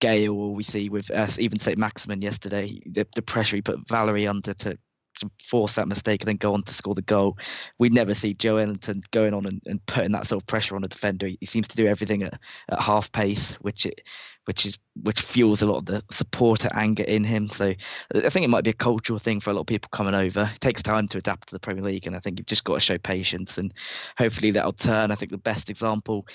Gayle 0.00 0.34
or 0.34 0.54
we 0.54 0.64
see 0.64 0.88
with 0.88 1.10
us, 1.10 1.38
even 1.38 1.60
St. 1.60 1.78
Maximin 1.78 2.22
yesterday, 2.22 2.80
the, 2.86 3.06
the 3.14 3.22
pressure 3.22 3.56
he 3.56 3.62
put 3.62 3.88
Valery 3.88 4.26
under 4.26 4.54
to, 4.54 4.76
to 5.18 5.30
force 5.48 5.74
that 5.74 5.88
mistake 5.88 6.22
and 6.22 6.28
then 6.28 6.36
go 6.36 6.54
on 6.54 6.62
to 6.62 6.74
score 6.74 6.94
the 6.94 7.02
goal. 7.02 7.36
We 7.78 7.88
never 7.88 8.14
see 8.14 8.34
Joelinton 8.34 9.02
going 9.10 9.34
on 9.34 9.46
and, 9.46 9.60
and 9.66 9.84
putting 9.86 10.12
that 10.12 10.26
sort 10.26 10.42
of 10.42 10.46
pressure 10.46 10.76
on 10.76 10.84
a 10.84 10.88
defender. 10.88 11.26
He, 11.26 11.38
he 11.40 11.46
seems 11.46 11.68
to 11.68 11.76
do 11.76 11.86
everything 11.86 12.22
at, 12.22 12.34
at 12.68 12.80
half 12.80 13.10
pace, 13.12 13.52
which 13.60 13.86
it, 13.86 14.00
which 14.46 14.66
is 14.66 14.78
which 15.02 15.20
fuels 15.20 15.62
a 15.62 15.66
lot 15.66 15.78
of 15.78 15.86
the 15.86 16.02
supporter 16.12 16.68
anger 16.74 17.04
in 17.04 17.24
him. 17.24 17.48
So 17.50 17.74
I 18.14 18.30
think 18.30 18.44
it 18.44 18.50
might 18.50 18.64
be 18.64 18.70
a 18.70 18.74
cultural 18.74 19.18
thing 19.18 19.40
for 19.40 19.50
a 19.50 19.52
lot 19.52 19.60
of 19.60 19.66
people 19.66 19.90
coming 19.92 20.14
over. 20.14 20.50
It 20.54 20.60
takes 20.60 20.82
time 20.82 21.08
to 21.08 21.18
adapt 21.18 21.48
to 21.48 21.54
the 21.54 21.60
Premier 21.60 21.84
League, 21.84 22.06
and 22.06 22.16
I 22.16 22.20
think 22.20 22.38
you've 22.38 22.46
just 22.46 22.64
got 22.64 22.74
to 22.74 22.80
show 22.80 22.98
patience, 22.98 23.58
and 23.58 23.72
hopefully 24.18 24.50
that'll 24.50 24.72
turn. 24.72 25.10
I 25.10 25.14
think 25.14 25.30
the 25.30 25.38
best 25.38 25.70
example 25.70 26.26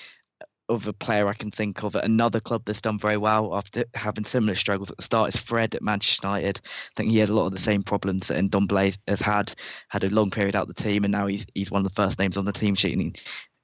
of 0.69 0.88
a 0.88 0.93
player 0.93 1.27
I 1.27 1.34
can 1.34 1.51
think 1.51 1.84
of 1.84 1.95
at 1.95 2.05
another 2.05 2.39
club 2.39 2.63
that's 2.65 2.81
done 2.81 2.98
very 2.98 3.17
well 3.17 3.55
after 3.55 3.86
having 3.93 4.25
similar 4.25 4.55
struggles 4.55 4.89
at 4.89 4.98
the 4.98 5.03
start 5.03 5.34
is 5.34 5.39
Fred 5.39 5.75
at 5.75 5.81
Manchester 5.81 6.27
United. 6.27 6.62
I 6.65 6.91
think 6.98 7.12
he 7.12 7.17
had 7.17 7.29
a 7.29 7.34
lot 7.34 7.48
of 7.48 7.53
the 7.53 7.60
same 7.60 7.84
problems 7.84 8.27
that 8.27 8.38
Ndombele 8.38 8.98
has 9.07 9.22
had, 9.22 9.53
had 9.89 10.03
a 10.03 10.10
long 10.10 10.31
period 10.31 10.55
out 10.55 10.67
the 10.67 10.74
team, 10.74 11.03
and 11.03 11.12
now 11.12 11.27
he's 11.27 11.45
he's 11.53 11.72
one 11.72 11.86
of 11.86 11.91
the 11.91 12.01
first 12.01 12.19
names 12.19 12.38
on 12.38 12.45
the 12.45 12.51
team 12.51 12.75
sheet, 12.75 12.98
and 12.98 13.17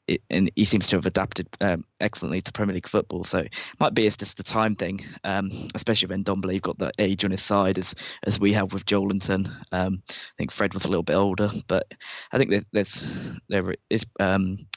he, 0.07 0.19
and 0.29 0.51
he 0.55 0.65
seems 0.65 0.87
to 0.87 0.95
have 0.95 1.05
adapted 1.05 1.47
um, 1.61 1.85
excellently 1.99 2.41
to 2.41 2.51
Premier 2.51 2.75
League 2.75 2.87
football. 2.87 3.23
So 3.23 3.39
it 3.39 3.53
might 3.79 3.93
be 3.93 4.05
it's 4.05 4.17
just 4.17 4.39
a 4.39 4.43
time 4.43 4.75
thing, 4.75 5.05
um, 5.23 5.69
especially 5.75 6.09
when 6.09 6.23
Don 6.23 6.41
Ndombele 6.41 6.61
got 6.61 6.77
that 6.79 6.95
age 6.99 7.23
on 7.23 7.31
his 7.31 7.41
side 7.41 7.77
as 7.77 7.93
as 8.25 8.39
we 8.39 8.53
have 8.53 8.73
with 8.73 8.85
Joelinton. 8.85 9.47
Um, 9.71 10.03
I 10.09 10.13
think 10.37 10.51
Fred 10.51 10.73
was 10.73 10.85
a 10.85 10.87
little 10.87 11.03
bit 11.03 11.15
older, 11.15 11.51
but 11.67 11.87
I 12.31 12.37
think 12.37 12.65
there's 12.71 13.03
there 13.49 13.75
is 13.89 14.03
um, 14.19 14.67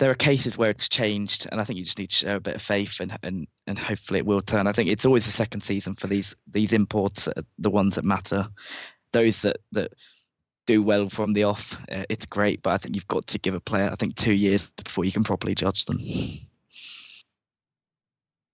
there 0.00 0.10
are 0.10 0.14
cases 0.14 0.56
where 0.56 0.70
it's 0.70 0.88
changed, 0.88 1.46
and 1.52 1.60
I 1.60 1.64
think 1.64 1.78
you 1.78 1.84
just 1.84 1.98
need 1.98 2.08
to 2.08 2.16
show 2.16 2.36
a 2.36 2.40
bit 2.40 2.56
of 2.56 2.62
faith, 2.62 2.94
and 3.00 3.16
and 3.22 3.46
and 3.66 3.78
hopefully 3.78 4.18
it 4.18 4.26
will 4.26 4.40
turn. 4.40 4.66
I 4.66 4.72
think 4.72 4.88
it's 4.88 5.04
always 5.04 5.26
the 5.26 5.32
second 5.32 5.62
season 5.62 5.94
for 5.94 6.06
these 6.06 6.34
these 6.50 6.72
imports, 6.72 7.28
the 7.58 7.70
ones 7.70 7.94
that 7.94 8.04
matter, 8.04 8.48
those 9.12 9.42
that 9.42 9.58
that 9.72 9.92
do 10.66 10.82
well 10.82 11.10
from 11.10 11.34
the 11.34 11.44
off. 11.44 11.78
Uh, 11.92 12.04
it's 12.08 12.24
great, 12.24 12.62
but 12.62 12.70
I 12.70 12.78
think 12.78 12.94
you've 12.94 13.08
got 13.08 13.26
to 13.28 13.38
give 13.38 13.54
a 13.54 13.60
player, 13.60 13.90
I 13.92 13.96
think, 13.96 14.16
two 14.16 14.32
years 14.32 14.70
before 14.82 15.04
you 15.04 15.12
can 15.12 15.24
properly 15.24 15.54
judge 15.54 15.84
them. 15.84 16.00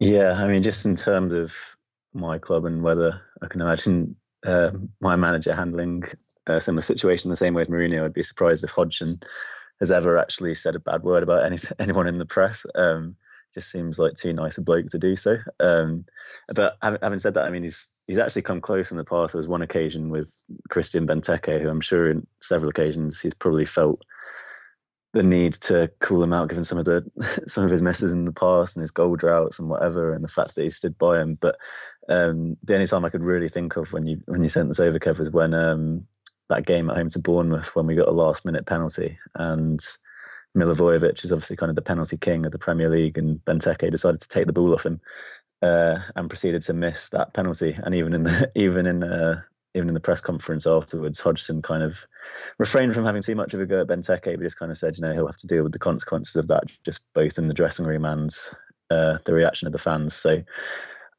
Yeah, 0.01 0.33
I 0.33 0.49
mean, 0.49 0.63
just 0.63 0.85
in 0.85 0.97
terms 0.97 1.33
of 1.33 1.55
my 2.13 2.39
club 2.39 2.65
and 2.65 2.83
whether 2.83 3.21
I 3.41 3.47
can 3.47 3.61
imagine 3.61 4.17
uh, 4.45 4.71
my 5.01 5.15
manager 5.15 5.55
handling 5.55 6.05
a 6.49 6.61
similar 6.61 6.83
situation 6.83 7.31
the 7.31 7.37
same 7.37 7.55
way 7.55 7.63
as 7.63 7.69
Mourinho, 7.69 8.05
I'd 8.05 8.13
be 8.13 8.23
surprised 8.23 8.65
if 8.65 8.71
Hodgson 8.71 9.21
has 9.81 9.91
ever 9.91 10.19
actually 10.19 10.55
said 10.55 10.75
a 10.75 10.81
bad 10.81 11.03
word 11.03 11.23
about 11.23 11.45
any, 11.45 11.59
anyone 11.79 12.07
in 12.07 12.19
the 12.19 12.27
press. 12.27 12.65
Um, 12.75 13.17
just 13.55 13.71
seems 13.71 13.99
like 13.99 14.15
too 14.17 14.35
nice 14.35 14.59
a 14.59 14.61
bloke 14.61 14.87
to 14.91 14.99
do 14.99 15.17
so. 15.17 15.39
Um, 15.61 16.05
but 16.55 16.77
having 16.83 17.19
said 17.19 17.35
that, 17.35 17.47
I 17.47 17.51
mean, 17.51 17.63
he's 17.63 17.89
he's 18.07 18.19
actually 18.19 18.43
come 18.43 18.61
close 18.61 18.91
in 18.91 18.99
the 18.99 19.05
past. 19.05 19.33
There 19.33 19.41
was 19.41 19.49
one 19.49 19.63
occasion 19.63 20.11
with 20.11 20.45
Christian 20.69 21.07
Benteke, 21.07 21.61
who 21.61 21.69
I'm 21.69 21.81
sure 21.81 22.11
in 22.11 22.27
several 22.43 22.69
occasions 22.69 23.19
he's 23.19 23.35
probably 23.35 23.65
felt 23.65 24.03
the 25.15 25.23
need 25.23 25.55
to 25.55 25.91
cool 26.01 26.23
him 26.23 26.35
out, 26.35 26.51
given 26.51 26.65
some 26.65 26.77
of 26.77 26.85
the 26.85 27.05
some 27.47 27.65
of 27.65 27.71
his 27.71 27.83
misses 27.83 28.13
in 28.13 28.27
the 28.27 28.33
past 28.33 28.77
and 28.77 28.83
his 28.83 28.91
goal 28.91 29.17
droughts 29.17 29.59
and 29.59 29.69
whatever, 29.69 30.13
and 30.13 30.23
the 30.23 30.29
fact 30.29 30.55
that 30.55 30.63
he 30.63 30.71
stood 30.71 30.97
by 30.99 31.21
him. 31.21 31.39
But 31.41 31.57
um, 32.11 32.57
the 32.63 32.75
only 32.75 32.87
time 32.87 33.05
I 33.05 33.11
could 33.11 33.23
really 33.23 33.49
think 33.49 33.77
of 33.77 33.93
when 33.93 34.07
you 34.07 34.21
when 34.27 34.43
you 34.43 34.51
sent 34.51 34.69
this 34.69 34.81
over, 34.81 34.99
Kev, 34.99 35.19
was 35.19 35.31
when 35.31 35.55
um, 35.55 36.07
that 36.49 36.67
game 36.67 36.91
at 36.91 36.97
home 36.97 37.11
to 37.11 37.19
Bournemouth 37.19 37.75
when 37.75 37.87
we 37.87 37.95
got 37.95 38.09
a 38.09 38.13
last 38.13 38.45
minute 38.45 38.67
penalty. 38.67 39.19
And 39.35 39.81
Milivojevic 40.57 41.25
is 41.25 41.33
obviously 41.33 41.57
kind 41.57 41.71
of 41.71 41.77
the 41.77 41.83
penalty 41.83 42.17
king 42.17 42.47
of 42.47 42.53
the 42.53 42.59
Premier 42.59 42.89
League 42.89 43.19
and 43.19 43.45
Benteke 43.45 43.91
decided 43.91 44.21
to 44.21 44.29
take 44.29 44.47
the 44.47 44.53
ball 44.53 44.75
off 44.75 44.87
him 44.87 45.01
uh, 45.63 45.99
and 46.15 46.31
proceeded 46.31 46.63
to 46.63 46.73
miss 46.73 47.09
that 47.11 47.35
penalty. 47.35 47.77
And 47.83 47.95
even 47.95 48.15
in 48.15 48.23
the 48.25 48.51
even 48.57 48.87
in 48.87 49.05
uh, 49.05 49.43
even 49.75 49.89
in 49.89 49.95
the 49.95 50.01
press 50.01 50.23
conference 50.23 50.67
afterwards 50.67 51.21
Hodgson 51.21 51.61
kind 51.61 51.83
of 51.83 52.07
refrained 52.59 52.95
from 52.95 53.05
having 53.05 53.23
too 53.23 53.35
much 53.35 53.53
of 53.53 53.61
a 53.61 53.67
go 53.67 53.83
at 53.83 53.89
Benteke 53.89 54.37
but 54.37 54.41
just 54.41 54.59
kind 54.59 54.73
of 54.73 54.79
said 54.79 54.97
you 54.97 55.03
know 55.03 55.13
he'll 55.13 55.27
have 55.27 55.37
to 55.37 55.47
deal 55.47 55.63
with 55.63 55.73
the 55.73 55.79
consequences 55.79 56.37
of 56.37 56.49
that 56.49 56.65
just 56.83 57.03
both 57.15 57.37
in 57.37 57.49
the 57.49 57.55
dressing 57.55 57.85
room 57.85 58.07
and 58.07 58.35
uh, 58.91 59.19
the 59.25 59.35
reaction 59.35 59.67
of 59.67 59.73
the 59.73 59.79
fans. 59.79 60.15
So 60.15 60.43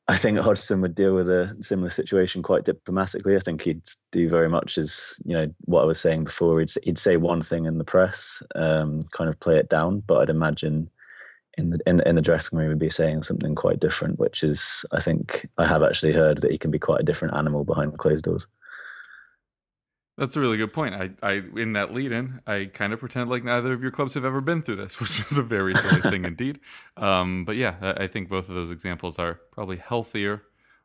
I 0.10 0.16
think 0.16 0.38
Hodgson 0.40 0.80
would 0.82 0.96
deal 0.96 1.16
with 1.16 1.30
a 1.30 1.56
similar 1.62 1.90
situation 1.90 2.42
quite 2.42 2.64
diplomatically. 2.64 3.36
I 3.36 3.40
think 3.40 3.62
he'd 3.62 3.82
do 4.12 4.30
very 4.30 4.48
much 4.48 4.78
as 4.78 5.20
you 5.26 5.34
know 5.34 5.54
what 5.66 5.82
I 5.82 5.86
was 5.86 6.00
saying 6.00 6.24
before. 6.24 6.60
He'd 6.60 6.72
he'd 6.84 6.98
say 6.98 7.18
one 7.18 7.42
thing 7.42 7.66
in 7.66 7.78
the 7.78 7.84
press, 7.84 8.42
um, 8.56 9.04
kind 9.12 9.30
of 9.30 9.40
play 9.40 9.58
it 9.58 9.70
down, 9.70 10.02
but 10.08 10.20
I'd 10.20 10.30
imagine 10.30 10.90
in 11.58 11.72
the 11.72 11.80
in, 11.86 12.00
in 12.02 12.16
the 12.16 12.22
dressing 12.22 12.58
room 12.58 12.70
he'd 12.70 12.80
be 12.80 12.90
saying 12.90 13.24
something 13.24 13.54
quite 13.54 13.82
different. 13.82 14.18
Which 14.18 14.44
is, 14.44 14.86
I 14.94 15.02
think, 15.02 15.50
I 15.58 15.68
have 15.68 15.84
actually 15.84 16.14
heard 16.14 16.38
that 16.40 16.52
he 16.52 16.58
can 16.58 16.72
be 16.72 16.80
quite 16.80 17.02
a 17.02 17.06
different 17.06 17.36
animal 17.36 17.66
behind 17.66 17.98
closed 17.98 18.24
doors. 18.24 18.48
That's 20.18 20.36
a 20.36 20.40
really 20.40 20.58
good 20.58 20.74
point. 20.74 20.96
I, 20.96 21.12
I 21.22 21.44
in 21.56 21.74
that 21.74 21.94
lead 21.94 22.12
in, 22.12 22.42
I 22.48 22.70
kind 22.74 22.92
of 22.92 23.00
pretend 23.00 23.30
like 23.30 23.44
neither 23.44 23.72
of 23.72 23.84
your 23.84 23.92
clubs 23.92 24.16
have 24.16 24.26
ever 24.26 24.42
been 24.42 24.64
through 24.64 24.78
this, 24.78 25.00
which 25.00 25.20
is 25.20 25.38
a 25.38 25.44
very 25.44 25.76
silly 25.76 26.02
thing 26.02 26.26
indeed. 26.26 26.60
Um, 26.98 27.46
but 27.46 27.56
yeah, 27.56 27.76
I, 27.82 28.04
I 28.04 28.08
think 28.08 28.30
both 28.30 28.50
of 28.50 28.56
those 28.56 28.72
examples 28.72 29.20
are 29.20 29.36
probably 29.52 29.78
healthier 29.78 30.44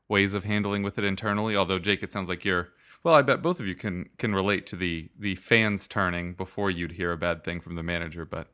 ways 0.09 0.35
of 0.35 0.45
handling 0.45 0.83
with 0.83 0.99
it 0.99 1.05
internally. 1.05 1.57
Although 1.57 1.79
Jake, 1.79 2.03
it 2.03 2.12
sounds 2.12 2.29
like 2.29 2.45
you're 2.45 2.69
well, 3.03 3.15
I 3.15 3.23
bet 3.23 3.43
both 3.43 3.59
of 3.59 3.67
you 3.67 3.75
can 3.75 4.11
can 4.19 4.35
relate 4.35 4.67
to 4.67 4.77
the 4.77 5.09
the 5.19 5.35
fans 5.37 5.89
turning 5.89 6.35
before 6.35 6.71
you'd 6.71 6.93
hear 6.93 7.11
a 7.12 7.17
bad 7.17 7.43
thing 7.43 7.61
from 7.61 7.75
the 7.75 7.83
manager. 7.83 8.27
But 8.27 8.49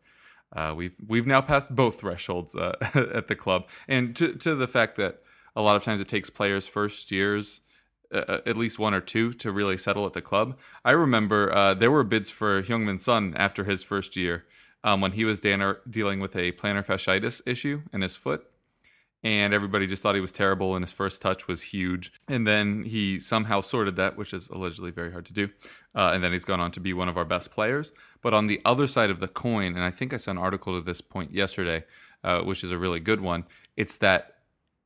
uh, 0.55 0.75
we've 0.77 0.95
we've 1.07 1.27
now 1.27 1.41
passed 1.41 1.75
both 1.75 2.01
thresholds 2.01 2.55
uh, 2.55 2.77
at 2.95 3.27
the 3.27 3.37
club, 3.37 3.69
and 3.89 4.15
to 4.17 4.35
to 4.35 4.55
the 4.55 4.69
fact 4.69 4.97
that 4.97 5.23
a 5.57 5.61
lot 5.61 5.75
of 5.75 5.83
times 5.83 6.01
it 6.01 6.09
takes 6.09 6.31
players' 6.31 6.69
first 6.69 7.11
years 7.11 7.63
uh, 8.13 8.39
at 8.47 8.57
least 8.57 8.79
one 8.79 8.95
or 8.95 9.01
two 9.01 9.33
to 9.35 9.53
really 9.53 9.79
settle 9.79 10.07
at 10.07 10.13
the 10.13 10.23
club. 10.23 10.59
I 10.85 10.93
remember 10.93 11.53
uh, 11.53 11.75
there 11.75 11.91
were 11.91 12.05
bids 12.05 12.31
for 12.31 12.63
Heung-min 12.63 12.99
Son 12.99 13.35
after 13.37 13.65
his 13.65 13.83
first 13.83 14.17
year 14.17 14.45
um, 14.85 15.01
when 15.01 15.13
he 15.13 15.25
was 15.25 15.41
dealing 15.41 16.21
with 16.21 16.37
a 16.37 16.53
plantar 16.53 16.85
fasciitis 16.85 17.43
issue 17.47 17.83
in 17.93 18.01
his 18.01 18.17
foot. 18.17 18.47
And 19.25 19.53
everybody 19.53 19.89
just 19.89 20.01
thought 20.01 20.15
he 20.15 20.21
was 20.21 20.31
terrible, 20.31 20.77
and 20.77 20.85
his 20.85 20.93
first 20.93 21.21
touch 21.21 21.49
was 21.49 21.63
huge. 21.63 22.13
And 22.29 22.47
then 22.47 22.85
he 22.85 23.19
somehow 23.19 23.61
sorted 23.61 23.97
that, 23.97 24.17
which 24.17 24.33
is 24.33 24.49
allegedly 24.49 24.93
very 24.93 25.11
hard 25.11 25.27
to 25.27 25.33
do. 25.33 25.51
Uh, 25.93 26.13
and 26.15 26.23
then 26.23 26.33
he's 26.33 26.45
gone 26.45 26.61
on 26.61 26.71
to 26.71 26.81
be 26.81 26.93
one 26.93 27.09
of 27.09 27.17
our 27.17 27.25
best 27.25 27.51
players. 27.51 27.93
But 28.23 28.33
on 28.33 28.47
the 28.47 28.61
other 28.65 28.87
side 28.87 29.11
of 29.11 29.19
the 29.19 29.27
coin, 29.27 29.75
and 29.75 29.83
I 29.83 29.91
think 29.91 30.15
I 30.15 30.19
saw 30.19 30.31
an 30.31 30.39
article 30.39 30.75
to 30.75 30.81
this 30.81 31.01
point 31.01 31.33
yesterday, 31.33 31.83
uh, 32.23 32.43
which 32.43 32.63
is 32.63 32.71
a 32.71 32.79
really 32.79 33.01
good 33.01 33.21
one, 33.21 33.45
it's 33.77 33.97
that 33.97 34.37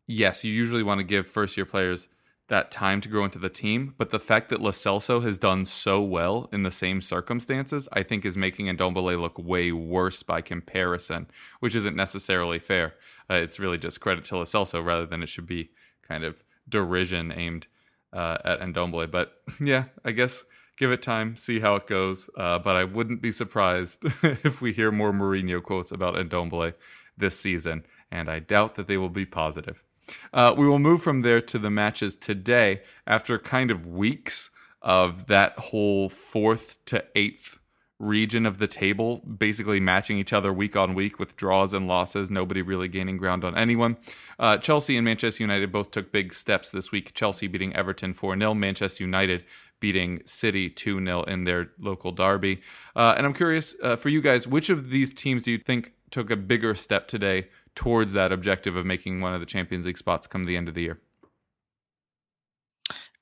yes, 0.07 0.45
you 0.45 0.53
usually 0.53 0.83
want 0.83 1.01
to 1.01 1.05
give 1.05 1.27
first 1.27 1.57
year 1.59 1.67
players 1.67 2.09
that 2.49 2.71
time 2.71 3.01
to 3.01 3.09
grow 3.09 3.25
into 3.25 3.39
the 3.39 3.49
team. 3.49 3.95
But 3.97 4.11
the 4.11 4.21
fact 4.21 4.49
that 4.51 4.61
Lo 4.61 4.71
Celso 4.71 5.23
has 5.23 5.39
done 5.39 5.65
so 5.65 6.03
well 6.03 6.49
in 6.53 6.63
the 6.63 6.71
same 6.71 7.01
circumstances, 7.01 7.89
I 7.93 8.03
think 8.03 8.25
is 8.25 8.37
making 8.37 8.67
Ndombele 8.67 9.21
look 9.21 9.39
way 9.39 9.73
worse 9.73 10.23
by 10.23 10.41
comparison, 10.41 11.29
which 11.61 11.75
isn't 11.75 11.97
necessarily 11.97 12.59
fair. 12.59 12.95
Uh, 13.31 13.35
it's 13.35 13.59
really 13.59 13.79
just 13.79 14.01
credit 14.01 14.25
to 14.27 14.37
Lo 14.37 14.45
Celso 14.45 14.85
rather 14.85 15.07
than 15.07 15.23
it 15.23 15.29
should 15.29 15.47
be 15.47 15.71
kind 16.03 16.25
of 16.25 16.45
derision 16.69 17.33
aimed 17.33 17.67
uh, 18.13 18.39
at 18.45 18.61
Ndombele. 18.61 19.11
But 19.11 19.41
yeah, 19.61 19.85
I 20.05 20.13
guess 20.13 20.45
give 20.77 20.93
it 20.93 21.03
time, 21.03 21.37
see 21.37 21.61
how 21.61 21.77
it 21.77 21.87
goes. 21.87 22.29
Uh, 22.37 22.59
but 22.59 22.77
I 22.77 22.85
wouldn't 22.85 23.23
be 23.23 23.33
surprised 23.33 24.05
if 24.23 24.61
we 24.61 24.73
hear 24.73 24.91
more 24.91 25.13
Mourinho 25.13 25.63
quotes 25.63 25.93
about 25.93 26.15
Ndombele 26.15 26.75
this 27.17 27.39
season, 27.39 27.85
and 28.11 28.29
I 28.29 28.41
doubt 28.41 28.75
that 28.75 28.89
they 28.89 28.97
will 28.97 29.11
be 29.11 29.27
positive. 29.27 29.85
Uh, 30.33 30.55
we 30.57 30.67
will 30.67 30.79
move 30.79 31.03
from 31.03 31.23
there 31.23 31.41
to 31.41 31.59
the 31.59 31.71
matches 31.71 32.17
today 32.17 32.83
after 33.07 33.39
kind 33.39 33.71
of 33.71 33.87
weeks 33.87 34.51
of 34.81 35.27
that 35.27 35.59
whole 35.59 36.09
fourth 36.09 36.85
to 36.87 37.05
eighth 37.15 37.59
region 38.03 38.45
of 38.45 38.59
the 38.59 38.67
table, 38.67 39.19
basically 39.19 39.79
matching 39.79 40.19
each 40.19 40.33
other 40.33 40.53
week 40.53 40.75
on 40.75 40.93
week 40.93 41.19
with 41.19 41.37
draws 41.37 41.73
and 41.73 41.87
losses, 41.87 42.31
nobody 42.31 42.61
really 42.61 42.89
gaining 42.89 43.17
ground 43.17 43.45
on 43.45 43.57
anyone. 43.57 43.97
Uh, 44.39 44.57
Chelsea 44.57 44.97
and 44.97 45.05
Manchester 45.05 45.45
United 45.45 45.71
both 45.71 45.93
took 45.93 46.11
big 46.11 46.35
steps 46.35 46.71
this 46.71 46.91
week. 46.91 47.15
Chelsea 47.15 47.47
beating 47.47 47.75
Everton 47.77 48.13
4 48.13 48.37
0, 48.37 48.55
Manchester 48.55 49.05
United 49.05 49.45
beating 49.79 50.21
City 50.27 50.69
2 50.69 51.05
0 51.05 51.23
in 51.25 51.45
their 51.45 51.71
local 51.79 52.11
derby. 52.11 52.61
Uh, 52.97 53.15
and 53.17 53.25
I'm 53.25 53.35
curious 53.35 53.77
uh, 53.83 53.97
for 53.97 54.09
you 54.09 54.21
guys, 54.21 54.49
which 54.49 54.69
of 54.69 54.91
these 54.91 55.15
teams 55.15 55.45
do 55.45 55.53
you 55.53 55.59
think 55.59 55.93
took 56.11 56.31
a 56.31 56.37
bigger 56.37 56.75
step 56.75 57.09
today 57.09 57.49
towards 57.75 58.13
that 58.13 58.33
objective 58.33 58.77
of 58.77 58.87
making 58.87 59.21
one 59.21 59.35
of 59.35 59.41
the 59.41 59.47
Champions 59.47 59.87
League 59.87 59.99
spots 59.99 60.27
come 60.27 60.45
the 60.45 60.57
end 60.57 60.69
of 60.69 60.75
the 60.75 60.83
year? 60.83 61.01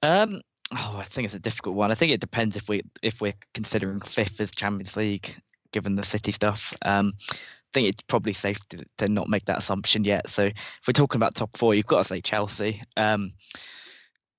Um, 0.03 0.41
oh, 0.73 0.97
I 0.99 1.05
think 1.05 1.27
it's 1.27 1.35
a 1.35 1.39
difficult 1.39 1.77
one. 1.77 1.91
I 1.91 1.95
think 1.95 2.13
it 2.13 2.21
depends 2.21 2.57
if 2.57 2.69
we 2.69 2.83
if 3.03 3.21
we're 3.21 3.35
considering 3.55 4.01
fifth 4.01 4.41
as 4.41 4.51
Champions 4.51 4.97
League, 4.97 5.35
given 5.73 5.97
the 5.97 6.05
City 6.05 6.33
stuff. 6.33 6.75
Um, 6.83 7.13
I 7.31 7.37
think 7.75 7.89
it's 7.89 8.03
probably 8.03 8.33
safe 8.33 8.59
to, 8.71 8.85
to 8.99 9.09
not 9.09 9.29
make 9.29 9.45
that 9.45 9.59
assumption 9.59 10.03
yet. 10.03 10.29
So 10.29 10.45
if 10.45 10.55
we're 10.87 10.93
talking 10.93 11.19
about 11.19 11.37
top 11.37 11.57
four, 11.57 11.75
you've 11.75 11.87
got 11.87 12.03
to 12.03 12.09
say 12.09 12.21
Chelsea. 12.21 12.83
Um, 12.97 13.33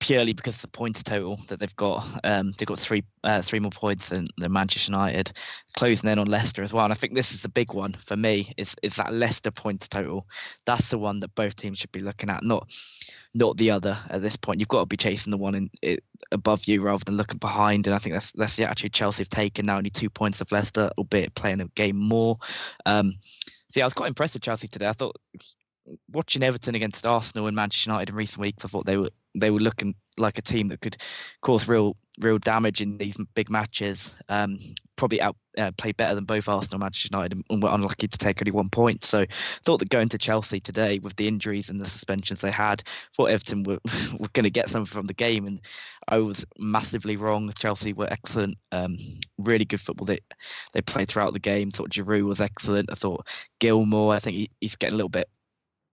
purely 0.02 0.34
because 0.34 0.56
of 0.56 0.62
the 0.62 0.68
points 0.68 1.02
total 1.04 1.40
that 1.48 1.60
they've 1.60 1.76
got. 1.78 2.20
Um, 2.26 2.54
they've 2.58 2.68
got 2.68 2.80
three 2.80 3.04
uh, 3.24 3.42
three 3.42 3.60
more 3.60 3.72
points 3.72 4.10
than, 4.10 4.28
than 4.38 4.52
Manchester 4.52 4.92
United, 4.92 5.32
closing 5.78 6.10
in 6.10 6.20
on 6.20 6.28
Leicester 6.28 6.64
as 6.64 6.74
well. 6.74 6.84
And 6.84 6.92
I 6.92 6.96
think 6.96 7.14
this 7.14 7.32
is 7.32 7.44
the 7.44 7.50
big 7.50 7.74
one 7.74 7.96
for 8.06 8.18
me. 8.18 8.54
Is 8.58 8.76
is 8.84 8.96
that 8.96 9.14
Leicester 9.14 9.52
points 9.52 9.88
total? 9.88 10.28
That's 10.66 10.90
the 10.90 10.98
one 10.98 11.22
that 11.22 11.36
both 11.36 11.56
teams 11.56 11.78
should 11.78 11.92
be 11.92 12.02
looking 12.02 12.30
at, 12.30 12.44
not 12.44 12.68
not 13.34 13.56
the 13.58 13.72
other 13.72 13.98
at 14.10 14.22
this 14.22 14.36
point. 14.36 14.60
You've 14.60 14.70
got 14.70 14.82
to 14.82 14.86
be 14.88 14.98
chasing 14.98 15.32
the 15.32 15.38
one 15.38 15.56
in, 15.56 15.70
it, 15.82 16.04
above 16.34 16.66
you 16.66 16.82
rather 16.82 17.04
than 17.06 17.16
looking 17.16 17.38
behind. 17.38 17.88
And 17.88 17.96
I 17.96 18.00
think 18.00 18.16
that's 18.16 18.32
that's 18.34 18.56
the 18.56 18.66
attitude 18.66 18.94
Chelsea 18.94 19.22
have 19.24 19.30
taken 19.30 19.68
now. 19.68 19.78
Only 19.78 19.92
two 19.92 20.10
points 20.10 20.42
of 20.42 20.52
Leicester, 20.52 20.92
albeit 20.98 21.36
playing 21.36 21.62
a 21.62 21.68
game 21.68 21.96
more. 21.96 22.38
Um, 22.86 23.16
so 23.72 23.80
yeah, 23.80 23.84
I 23.84 23.88
was 23.88 23.94
quite 23.94 24.10
impressed 24.10 24.34
with 24.34 24.44
Chelsea 24.44 24.68
today. 24.68 24.88
I 24.88 24.94
thought 24.94 25.16
watching 26.12 26.44
Everton 26.44 26.76
against 26.76 27.06
Arsenal 27.06 27.48
and 27.48 27.56
Manchester 27.56 27.90
United 27.90 28.10
in 28.10 28.16
recent 28.16 28.40
weeks, 28.40 28.66
I 28.66 28.68
thought 28.68 28.86
they 28.86 28.98
were 28.98 29.12
they 29.36 29.52
were 29.52 29.60
looking 29.60 29.96
like 30.18 30.38
a 30.38 30.42
team 30.42 30.68
that 30.70 30.82
could 30.82 30.98
cause 31.42 31.68
real 31.68 31.96
real 32.20 32.38
damage 32.38 32.82
in 32.82 32.98
these 32.98 33.16
big 33.34 33.50
matches. 33.50 34.14
Um, 34.30 34.60
probably 34.96 35.22
out 35.22 35.36
uh, 35.58 35.72
played 35.78 35.98
better 35.98 36.14
than 36.14 36.26
both 36.26 36.48
Arsenal 36.48 36.76
and 36.76 36.82
Manchester 36.82 37.10
United, 37.12 37.44
and 37.50 37.64
were 37.64 37.74
unlucky 37.74 38.08
to 38.08 38.18
take 38.18 38.42
only 38.42 38.52
one 38.52 38.70
point. 38.70 39.04
So 39.04 39.26
thought 39.66 39.80
that 39.80 39.90
going 39.90 40.10
to 40.10 40.18
Chelsea 40.18 40.60
today 40.60 41.00
with 41.00 41.16
the 41.16 41.28
injuries 41.28 41.70
and 41.70 41.80
the 41.80 41.90
suspensions 41.90 42.42
they 42.42 42.52
had, 42.52 42.84
thought 43.16 43.32
Everton 43.32 43.64
were 43.64 43.80
were 44.20 44.30
going 44.34 44.44
to 44.44 44.50
get 44.50 44.70
something 44.70 44.92
from 44.92 45.08
the 45.08 45.14
game, 45.14 45.48
and 45.48 45.60
I 46.08 46.18
was 46.18 46.46
massively 46.58 47.16
wrong. 47.16 47.52
Chelsea 47.58 47.94
were 47.94 48.12
excellent, 48.12 48.58
um, 48.72 48.98
really 49.38 49.66
good 49.66 49.82
football 49.82 50.06
they 50.06 50.20
they 50.74 50.82
played 50.82 51.10
throughout 51.10 51.34
the 51.34 51.40
game. 51.40 51.72
Thought 51.72 51.92
Giroud 51.92 52.26
was 52.26 52.42
excellent. 52.42 52.92
I 52.92 52.96
thought 52.96 53.26
Gilmour, 53.60 54.14
I 54.14 54.20
think 54.20 54.36
he, 54.36 54.52
he's 54.60 54.76
getting 54.76 54.94
a 54.94 54.98
little 54.98 55.10
bit 55.10 55.30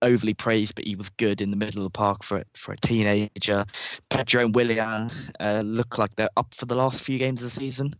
overly 0.03 0.35
praised, 0.35 0.75
but 0.75 0.85
he 0.85 0.97
was 0.97 1.09
good 1.11 1.41
in 1.41 1.51
the 1.51 1.57
middle 1.57 1.85
of 1.85 1.93
the 1.93 1.97
park 1.97 2.25
for 2.25 2.43
for 2.55 2.73
a 2.73 2.77
teenager. 2.79 3.65
Pedro 4.11 4.45
and 4.45 4.55
Willian 4.55 5.11
uh, 5.41 5.63
look 5.65 5.99
like 5.99 6.15
they're 6.17 6.31
up 6.37 6.55
for 6.55 6.67
the 6.67 6.75
last 6.75 7.01
few 7.01 7.19
games 7.19 7.43
of 7.43 7.53
the 7.53 7.61
season 7.61 7.95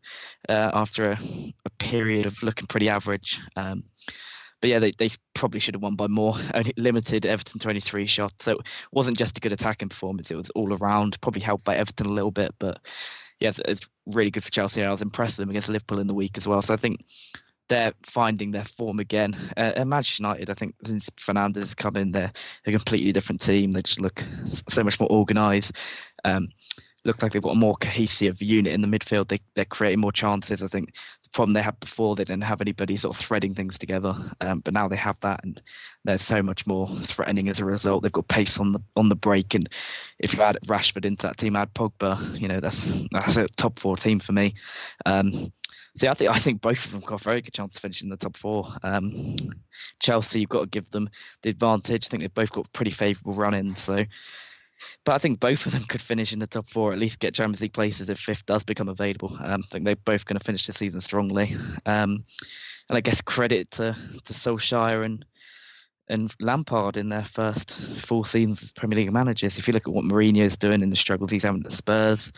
uh, 0.49 0.71
after 0.75 1.13
a, 1.13 1.55
a, 1.65 1.71
period 1.79 2.27
of 2.27 2.43
looking 2.43 2.67
pretty 2.67 2.89
average. 2.89 3.41
Um, 3.57 3.85
but 4.61 4.71
yeah, 4.71 4.81
they, 4.81 4.93
they 4.99 5.11
probably 5.35 5.61
should 5.61 5.75
have 5.75 5.83
won 5.83 5.95
by 5.95 6.09
more. 6.09 6.37
Only 6.55 6.75
limited 6.77 7.25
Everton 7.25 7.61
23 7.61 8.07
shots, 8.07 8.45
so 8.45 8.53
it 8.53 8.67
wasn't 8.93 9.19
just 9.19 9.37
a 9.37 9.41
good 9.41 9.53
attacking 9.53 9.89
performance. 9.89 10.31
It 10.31 10.37
was 10.37 10.51
all 10.51 10.75
around, 10.75 11.21
probably 11.21 11.43
helped 11.43 11.65
by 11.65 11.77
Everton 11.77 12.07
a 12.07 12.13
little 12.13 12.33
bit, 12.33 12.55
but 12.59 12.81
yeah, 13.41 13.51
it's, 13.51 13.61
it's 13.67 13.89
really 14.07 14.31
good 14.31 14.45
for 14.45 14.51
Chelsea. 14.51 14.83
I 14.83 14.91
was 14.91 15.03
impressed 15.03 15.39
with 15.39 15.45
them 15.45 15.51
against 15.51 15.69
Liverpool 15.69 16.01
in 16.01 16.09
the 16.09 16.15
week 16.15 16.37
as 16.37 16.47
well. 16.47 16.61
So 16.63 16.75
I 16.75 16.77
think 16.77 17.05
they're 17.69 17.93
finding 18.03 18.51
their 18.51 18.65
form 18.65 18.99
again. 18.99 19.53
Uh, 19.57 19.73
and 19.77 19.91
Manchester 19.91 20.23
United, 20.23 20.51
I 20.51 20.55
think, 20.55 20.75
since 20.87 21.09
Fernandes 21.11 21.65
has 21.65 21.75
come 21.75 21.97
in, 21.97 22.13
they're 22.13 22.33
a 22.67 22.73
completely 22.73 23.13
different 23.13 23.41
team. 23.41 23.73
They 23.73 23.83
just 23.83 24.01
look 24.01 24.25
so 24.71 24.83
much 24.83 24.99
more 24.99 25.11
organised. 25.11 25.73
Um, 26.25 26.49
look 27.05 27.23
like 27.23 27.33
they've 27.33 27.43
got 27.43 27.53
a 27.53 27.57
more 27.57 27.77
cohesive 27.77 28.41
unit 28.43 28.73
in 28.73 28.81
the 28.81 28.89
midfield. 28.89 29.29
They, 29.29 29.41
they're 29.55 29.65
creating 29.65 30.01
more 30.01 30.13
chances. 30.13 30.63
I 30.63 30.69
think 30.69 30.93
the 31.23 31.31
problem 31.31 31.55
they 31.55 31.63
had 31.63 31.79
before, 31.81 32.17
they 32.17 32.25
didn't 32.25 32.45
have 32.45 32.61
anybody 32.61 32.97
sort 32.97 33.17
of 33.17 33.21
threading 33.21 33.55
things 33.55 33.79
together. 33.79 34.17
Um, 34.41 34.61
but 34.61 34.75
now 34.75 34.89
they 34.89 34.97
have 34.97 35.17
that, 35.21 35.41
and 35.45 35.61
they're 36.05 36.19
so 36.19 36.43
much 36.43 36.67
more 36.67 36.91
threatening 37.05 37.49
as 37.49 37.61
a 37.61 37.65
result. 37.65 38.03
They've 38.03 38.13
got 38.13 38.29
pace 38.29 38.59
on 38.59 38.73
the 38.73 38.81
on 38.97 39.09
the 39.09 39.15
break, 39.15 39.55
and 39.55 39.69
if 40.19 40.35
you 40.35 40.43
add 40.43 40.59
Rashford 40.67 41.05
into 41.05 41.27
that 41.27 41.39
team, 41.39 41.57
add 41.57 41.75
Pogba, 41.75 42.39
you 42.41 42.49
know 42.49 42.61
that's 42.61 42.89
that's 43.13 43.37
a 43.37 43.47
top 43.49 43.79
four 43.79 43.97
team 43.97 44.21
for 44.21 44.33
me. 44.33 44.55
Um, 45.07 45.53
See, 45.99 46.07
I 46.07 46.15
think 46.15 46.31
I 46.31 46.39
think 46.39 46.61
both 46.61 46.85
of 46.85 46.93
them 46.93 47.01
got 47.01 47.21
a 47.21 47.25
very 47.25 47.41
good 47.41 47.55
chance 47.55 47.75
to 47.75 47.81
finish 47.81 48.03
in 48.03 48.09
the 48.09 48.17
top 48.17 48.37
four. 48.37 48.73
Um, 48.83 49.37
Chelsea, 50.01 50.41
you've 50.41 50.49
got 50.49 50.61
to 50.61 50.67
give 50.67 50.91
them 50.91 51.11
the 51.43 51.51
advantage. 51.51 52.07
I 52.07 52.09
think 52.09 52.23
they've 52.23 52.35
both 52.35 52.53
got 52.53 52.73
pretty 52.73 52.93
favourable 52.93 53.35
run-ins. 53.35 53.81
So, 53.81 54.05
but 55.05 55.13
I 55.13 55.19
think 55.19 55.41
both 55.41 55.67
of 55.67 55.73
them 55.73 55.85
could 55.85 56.03
finish 56.03 56.33
in 56.33 56.39
the 56.39 56.47
top 56.47 56.71
four, 56.71 56.93
at 56.93 56.99
least 56.99 57.19
get 57.19 57.35
Champions 57.35 57.61
League 57.61 57.73
places 57.73 58.09
if 58.09 58.19
fifth 58.19 58.47
does 58.47 58.63
become 58.63 58.89
available. 58.89 59.37
Um, 59.41 59.65
I 59.65 59.73
think 59.73 59.85
they're 59.85 59.97
both 59.97 60.25
going 60.25 60.39
to 60.39 60.45
finish 60.45 60.67
the 60.67 60.73
season 60.73 61.01
strongly. 61.01 61.57
Um, 61.85 62.25
and 62.89 62.97
I 62.97 63.01
guess 63.01 63.21
credit 63.21 63.71
to 63.73 63.97
to 64.25 64.33
Solskjaer 64.33 65.05
and 65.05 65.25
and 66.09 66.35
Lampard 66.41 66.97
in 66.97 67.09
their 67.09 67.25
first 67.25 67.77
four 68.07 68.27
seasons 68.27 68.63
as 68.63 68.73
Premier 68.73 68.99
League 68.99 69.13
managers. 69.13 69.59
If 69.59 69.67
you 69.67 69.73
look 69.73 69.87
at 69.87 69.93
what 69.93 70.05
Mourinho's 70.05 70.57
doing 70.57 70.83
and 70.83 70.91
the 70.91 70.97
struggles 70.97 71.31
he's 71.31 71.43
having 71.43 71.65
at 71.65 71.73
Spurs, 71.73 72.33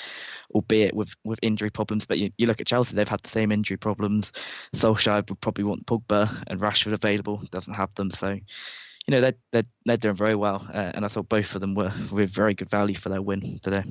albeit 0.54 0.94
with, 0.94 1.10
with 1.24 1.38
injury 1.42 1.70
problems, 1.70 2.04
but 2.06 2.18
you, 2.18 2.30
you 2.38 2.46
look 2.46 2.60
at 2.60 2.66
Chelsea, 2.66 2.94
they've 2.94 3.08
had 3.08 3.22
the 3.22 3.30
same 3.30 3.52
injury 3.52 3.76
problems. 3.76 4.32
Solskjaer 4.74 5.28
would 5.28 5.40
probably 5.40 5.64
want 5.64 5.86
Pogba 5.86 6.42
and 6.48 6.60
Rashford 6.60 6.92
available, 6.92 7.42
doesn't 7.50 7.74
have 7.74 7.94
them. 7.94 8.10
So, 8.10 8.30
you 8.30 9.10
know, 9.10 9.20
they're, 9.20 9.34
they're, 9.52 9.66
they're 9.86 9.96
doing 9.96 10.16
very 10.16 10.34
well. 10.34 10.66
Uh, 10.72 10.92
and 10.94 11.04
I 11.04 11.08
thought 11.08 11.28
both 11.28 11.54
of 11.54 11.60
them 11.60 11.74
were, 11.74 11.92
were 12.10 12.26
very 12.26 12.54
good 12.54 12.70
value 12.70 12.96
for 12.96 13.08
their 13.08 13.22
win 13.22 13.60
today. 13.62 13.84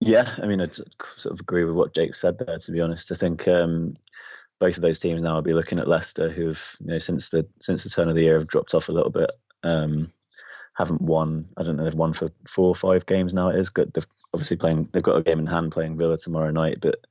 Yeah, 0.00 0.34
I 0.42 0.46
mean, 0.46 0.62
I 0.62 0.66
sort 0.66 1.34
of 1.34 1.40
agree 1.40 1.64
with 1.64 1.74
what 1.74 1.94
Jake 1.94 2.14
said 2.14 2.38
there. 2.38 2.58
To 2.58 2.72
be 2.72 2.80
honest, 2.80 3.12
I 3.12 3.16
think 3.16 3.46
um, 3.46 3.96
both 4.60 4.76
of 4.76 4.82
those 4.82 4.98
teams 4.98 5.20
now 5.20 5.34
will 5.34 5.42
be 5.42 5.54
looking 5.54 5.78
at 5.78 5.88
Leicester, 5.88 6.30
who've 6.30 6.62
you 6.80 6.86
know 6.86 6.98
since 6.98 7.30
the 7.30 7.46
since 7.60 7.82
the 7.82 7.90
turn 7.90 8.08
of 8.08 8.14
the 8.14 8.22
year 8.22 8.38
have 8.38 8.46
dropped 8.46 8.74
off 8.74 8.88
a 8.88 8.92
little 8.92 9.10
bit. 9.10 9.30
Um, 9.62 10.12
haven't 10.74 11.02
won. 11.02 11.46
I 11.56 11.62
don't 11.62 11.76
know. 11.76 11.84
They've 11.84 11.94
won 11.94 12.12
for 12.12 12.30
four 12.46 12.68
or 12.68 12.74
five 12.74 13.04
games 13.06 13.34
now. 13.34 13.48
It 13.48 13.58
is 13.58 13.68
good. 13.68 13.92
They've 13.92 14.06
obviously 14.32 14.56
playing. 14.56 14.88
They've 14.92 15.02
got 15.02 15.16
a 15.16 15.22
game 15.22 15.38
in 15.38 15.46
hand 15.46 15.72
playing 15.72 15.96
Villa 15.96 16.16
tomorrow 16.16 16.50
night, 16.50 16.78
but 16.80 17.04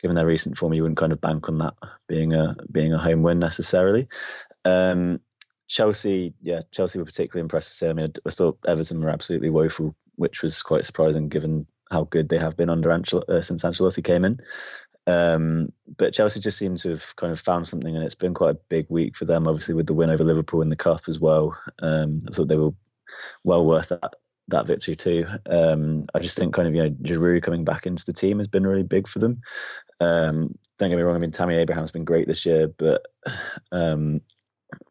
given 0.00 0.14
their 0.14 0.26
recent 0.26 0.58
form, 0.58 0.74
you 0.74 0.82
wouldn't 0.82 0.98
kind 0.98 1.12
of 1.12 1.20
bank 1.20 1.48
on 1.48 1.58
that 1.58 1.74
being 2.08 2.34
a 2.34 2.56
being 2.70 2.92
a 2.92 2.98
home 2.98 3.22
win 3.22 3.38
necessarily. 3.38 4.08
Um, 4.64 5.20
Chelsea, 5.68 6.34
yeah, 6.42 6.60
Chelsea 6.70 6.98
were 6.98 7.04
particularly 7.04 7.42
impressive 7.42 7.76
today. 7.76 7.90
I 7.90 7.92
mean, 7.92 8.12
I 8.26 8.30
thought 8.30 8.58
Everton 8.66 9.00
were 9.00 9.10
absolutely 9.10 9.50
woeful, 9.50 9.96
which 10.16 10.42
was 10.42 10.62
quite 10.62 10.84
surprising 10.84 11.28
given 11.28 11.66
how 11.90 12.04
good 12.04 12.28
they 12.28 12.38
have 12.38 12.56
been 12.56 12.70
under 12.70 12.90
Ancel- 12.90 13.28
uh, 13.28 13.42
since 13.42 13.62
Ancelotti 13.62 14.02
came 14.02 14.24
in. 14.24 14.40
Um, 15.06 15.72
but 15.96 16.12
Chelsea 16.14 16.40
just 16.40 16.58
seem 16.58 16.76
to 16.78 16.90
have 16.90 17.16
kind 17.16 17.32
of 17.32 17.40
found 17.40 17.68
something, 17.68 17.94
and 17.94 18.04
it's 18.04 18.14
been 18.14 18.34
quite 18.34 18.50
a 18.50 18.60
big 18.68 18.86
week 18.88 19.16
for 19.16 19.24
them. 19.24 19.46
Obviously, 19.46 19.74
with 19.74 19.86
the 19.86 19.94
win 19.94 20.10
over 20.10 20.24
Liverpool 20.24 20.62
in 20.62 20.68
the 20.68 20.76
cup 20.76 21.02
as 21.08 21.20
well, 21.20 21.56
um, 21.80 22.20
I 22.28 22.34
thought 22.34 22.48
they 22.48 22.56
were 22.56 22.72
well 23.44 23.64
worth 23.64 23.88
that 23.88 24.14
that 24.48 24.66
victory 24.66 24.96
too. 24.96 25.26
Um, 25.48 26.06
I 26.14 26.18
just 26.18 26.36
think 26.36 26.54
kind 26.54 26.68
of 26.68 26.74
you 26.74 26.82
know 26.82 26.90
Giroud 26.90 27.42
coming 27.42 27.64
back 27.64 27.86
into 27.86 28.04
the 28.04 28.12
team 28.12 28.38
has 28.38 28.48
been 28.48 28.66
really 28.66 28.82
big 28.82 29.08
for 29.08 29.18
them. 29.18 29.40
Um, 30.00 30.56
don't 30.78 30.90
get 30.90 30.96
me 30.96 31.02
wrong. 31.02 31.16
I 31.16 31.18
mean, 31.18 31.32
Tammy 31.32 31.56
Abraham's 31.56 31.90
been 31.92 32.04
great 32.04 32.26
this 32.26 32.44
year, 32.44 32.68
but 32.68 33.06
um, 33.72 34.20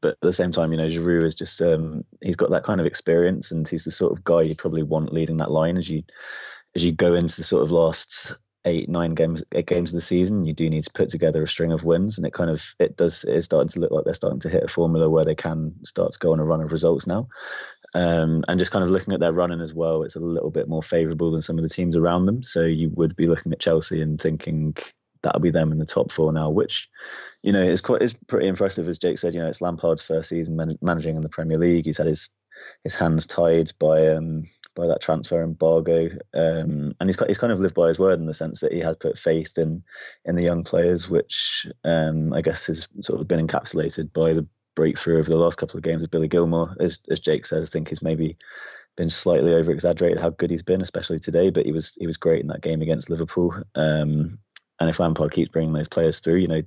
but 0.02 0.12
at 0.14 0.22
the 0.22 0.34
same 0.34 0.52
time, 0.52 0.72
you 0.72 0.78
know, 0.78 0.88
Giroud 0.88 1.26
is 1.26 1.36
just 1.36 1.62
um, 1.62 2.04
he's 2.24 2.36
got 2.36 2.50
that 2.52 2.64
kind 2.64 2.80
of 2.80 2.88
experience, 2.88 3.52
and 3.52 3.68
he's 3.68 3.84
the 3.84 3.92
sort 3.92 4.14
of 4.14 4.24
guy 4.24 4.42
you 4.42 4.56
probably 4.56 4.84
want 4.84 5.14
leading 5.14 5.38
that 5.38 5.52
line 5.52 5.78
as 5.78 5.90
you 5.90 6.04
as 6.76 6.84
you 6.84 6.92
go 6.92 7.14
into 7.14 7.38
the 7.38 7.44
sort 7.44 7.64
of 7.64 7.72
last 7.72 8.36
eight 8.66 8.90
nine 8.90 9.14
games 9.14 9.44
eight 9.54 9.68
games 9.68 9.92
of 9.92 9.96
the 9.96 10.02
season 10.02 10.46
you 10.46 10.54
do 10.54 10.70
need 10.70 10.84
to 10.84 10.92
put 10.94 11.10
together 11.10 11.44
a 11.44 11.48
string 11.48 11.72
of 11.72 11.84
wins 11.84 12.18
and 12.18 12.26
it 12.26 12.34
kind 12.34 12.50
of 12.50 12.64
it 12.80 12.98
does 12.98 13.24
it 13.24 13.36
is 13.36 13.46
starting 13.46 13.70
to 13.70 13.80
look 13.80 13.92
like 13.92 14.04
they're 14.04 14.14
starting 14.14 14.40
to 14.40 14.50
hit 14.50 14.64
a 14.64 14.68
formula 14.68 15.10
where 15.10 15.24
they 15.24 15.36
can 15.36 15.74
start 15.86 16.12
to 16.12 16.20
go 16.20 16.34
on 16.34 16.40
a 16.40 16.46
run 16.46 16.62
of 16.62 16.72
results 16.72 17.08
now. 17.08 17.28
Um, 17.94 18.44
and 18.50 18.60
just 18.60 18.72
kind 18.72 18.84
of 18.84 18.90
looking 18.90 19.14
at 19.14 19.22
their 19.22 19.32
running 19.32 19.62
as 19.62 19.74
well 19.74 20.04
it's 20.04 20.18
a 20.18 20.20
little 20.20 20.50
bit 20.50 20.68
more 20.68 20.84
favorable 20.84 21.32
than 21.32 21.42
some 21.42 21.58
of 21.58 21.64
the 21.64 21.70
teams 21.70 21.96
around 21.96 22.26
them. 22.26 22.44
So 22.44 22.62
you 22.64 22.90
would 22.96 23.16
be 23.16 23.28
looking 23.28 23.54
at 23.54 23.60
chelsea 23.60 24.02
and 24.02 24.20
thinking 24.20 24.76
that'll 25.22 25.40
be 25.40 25.52
them 25.52 25.72
in 25.72 25.80
the 25.80 25.86
top 25.86 26.12
four 26.12 26.32
now 26.32 26.50
which 26.50 26.88
you 27.42 27.52
know 27.52 27.64
is 27.64 27.82
quite 27.82 28.02
is 28.02 28.14
pretty 28.28 28.48
impressive. 28.48 28.88
As 28.88 28.98
jake 28.98 29.20
said 29.20 29.34
you 29.34 29.42
know 29.42 29.48
it's 29.48 29.62
lampard's 29.62 30.02
first 30.02 30.30
season 30.30 30.56
man- 30.56 30.80
managing 30.82 31.16
in 31.16 31.22
the 31.22 31.30
premier 31.30 31.58
league. 31.58 31.86
He's 31.86 31.98
had 31.98 32.08
his 32.08 32.32
his 32.84 32.96
hands 32.96 33.26
tied 33.26 33.72
by 33.80 34.08
um, 34.08 34.44
by 34.76 34.88
that 34.88 35.02
transfer 35.02 35.42
embargo, 35.42 36.10
um, 36.34 36.94
and 37.00 37.10
he's 37.10 37.18
he's 37.28 37.38
kind 37.38 37.54
of 37.54 37.60
lived 37.60 37.76
by 37.76 37.88
his 37.88 38.00
word 38.00 38.20
in 38.20 38.26
the 38.26 38.34
sense 38.34 38.60
that 38.60 38.74
he 38.74 38.80
has 38.80 38.96
put 38.98 39.18
faith 39.18 39.58
in 39.58 39.84
in 40.26 40.36
the 40.36 40.44
young 40.44 40.64
players, 40.64 41.10
which 41.10 41.66
um, 41.84 42.34
I 42.34 42.42
guess 42.42 42.68
has 42.68 42.88
sort 43.02 43.20
of 43.20 43.28
been 43.28 43.46
encapsulated 43.46 44.14
by 44.14 44.34
the 44.34 44.46
breakthrough 44.76 45.20
over 45.20 45.30
the 45.30 45.38
last 45.38 45.58
couple 45.58 45.78
of 45.78 45.84
games 45.84 46.04
of 46.04 46.12
Billy 46.12 46.28
Gilmour. 46.28 46.76
As 46.80 47.00
as 47.10 47.20
Jake 47.20 47.46
says, 47.46 47.66
I 47.66 47.70
think 47.70 47.90
he's 47.90 48.02
maybe 48.02 48.38
been 48.98 49.10
slightly 49.10 49.54
over 49.54 49.72
exaggerated 49.72 50.20
how 50.20 50.30
good 50.30 50.52
he's 50.52 50.64
been, 50.64 50.82
especially 50.82 51.20
today. 51.20 51.50
But 51.50 51.66
he 51.66 51.72
was 51.72 51.94
he 52.00 52.08
was 52.08 52.18
great 52.18 52.42
in 52.42 52.48
that 52.48 52.62
game 52.62 52.82
against 52.82 53.10
Liverpool. 53.10 53.54
Um, 53.76 54.38
and 54.80 54.90
if 54.90 55.00
Lampard 55.00 55.32
keeps 55.32 55.52
bringing 55.52 55.74
those 55.74 55.88
players 55.88 56.20
through, 56.20 56.36
you 56.36 56.48
know, 56.48 56.62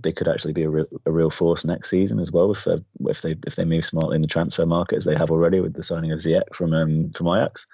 they 0.00 0.12
could 0.12 0.28
actually 0.28 0.52
be 0.52 0.62
a 0.62 0.70
real, 0.70 0.86
a 1.06 1.10
real 1.10 1.30
force 1.30 1.64
next 1.64 1.90
season 1.90 2.20
as 2.20 2.30
well 2.30 2.52
if, 2.52 2.66
uh, 2.66 2.78
if 3.06 3.22
they 3.22 3.36
if 3.46 3.56
they 3.56 3.64
move 3.64 3.84
smartly 3.84 4.16
in 4.16 4.22
the 4.22 4.28
transfer 4.28 4.66
market 4.66 4.98
as 4.98 5.04
they 5.04 5.16
have 5.16 5.30
already 5.30 5.60
with 5.60 5.74
the 5.74 5.82
signing 5.82 6.12
of 6.12 6.20
Ziyech 6.20 6.54
from 6.54 6.72
um, 6.72 7.10
from 7.10 7.28
Ajax. 7.28 7.66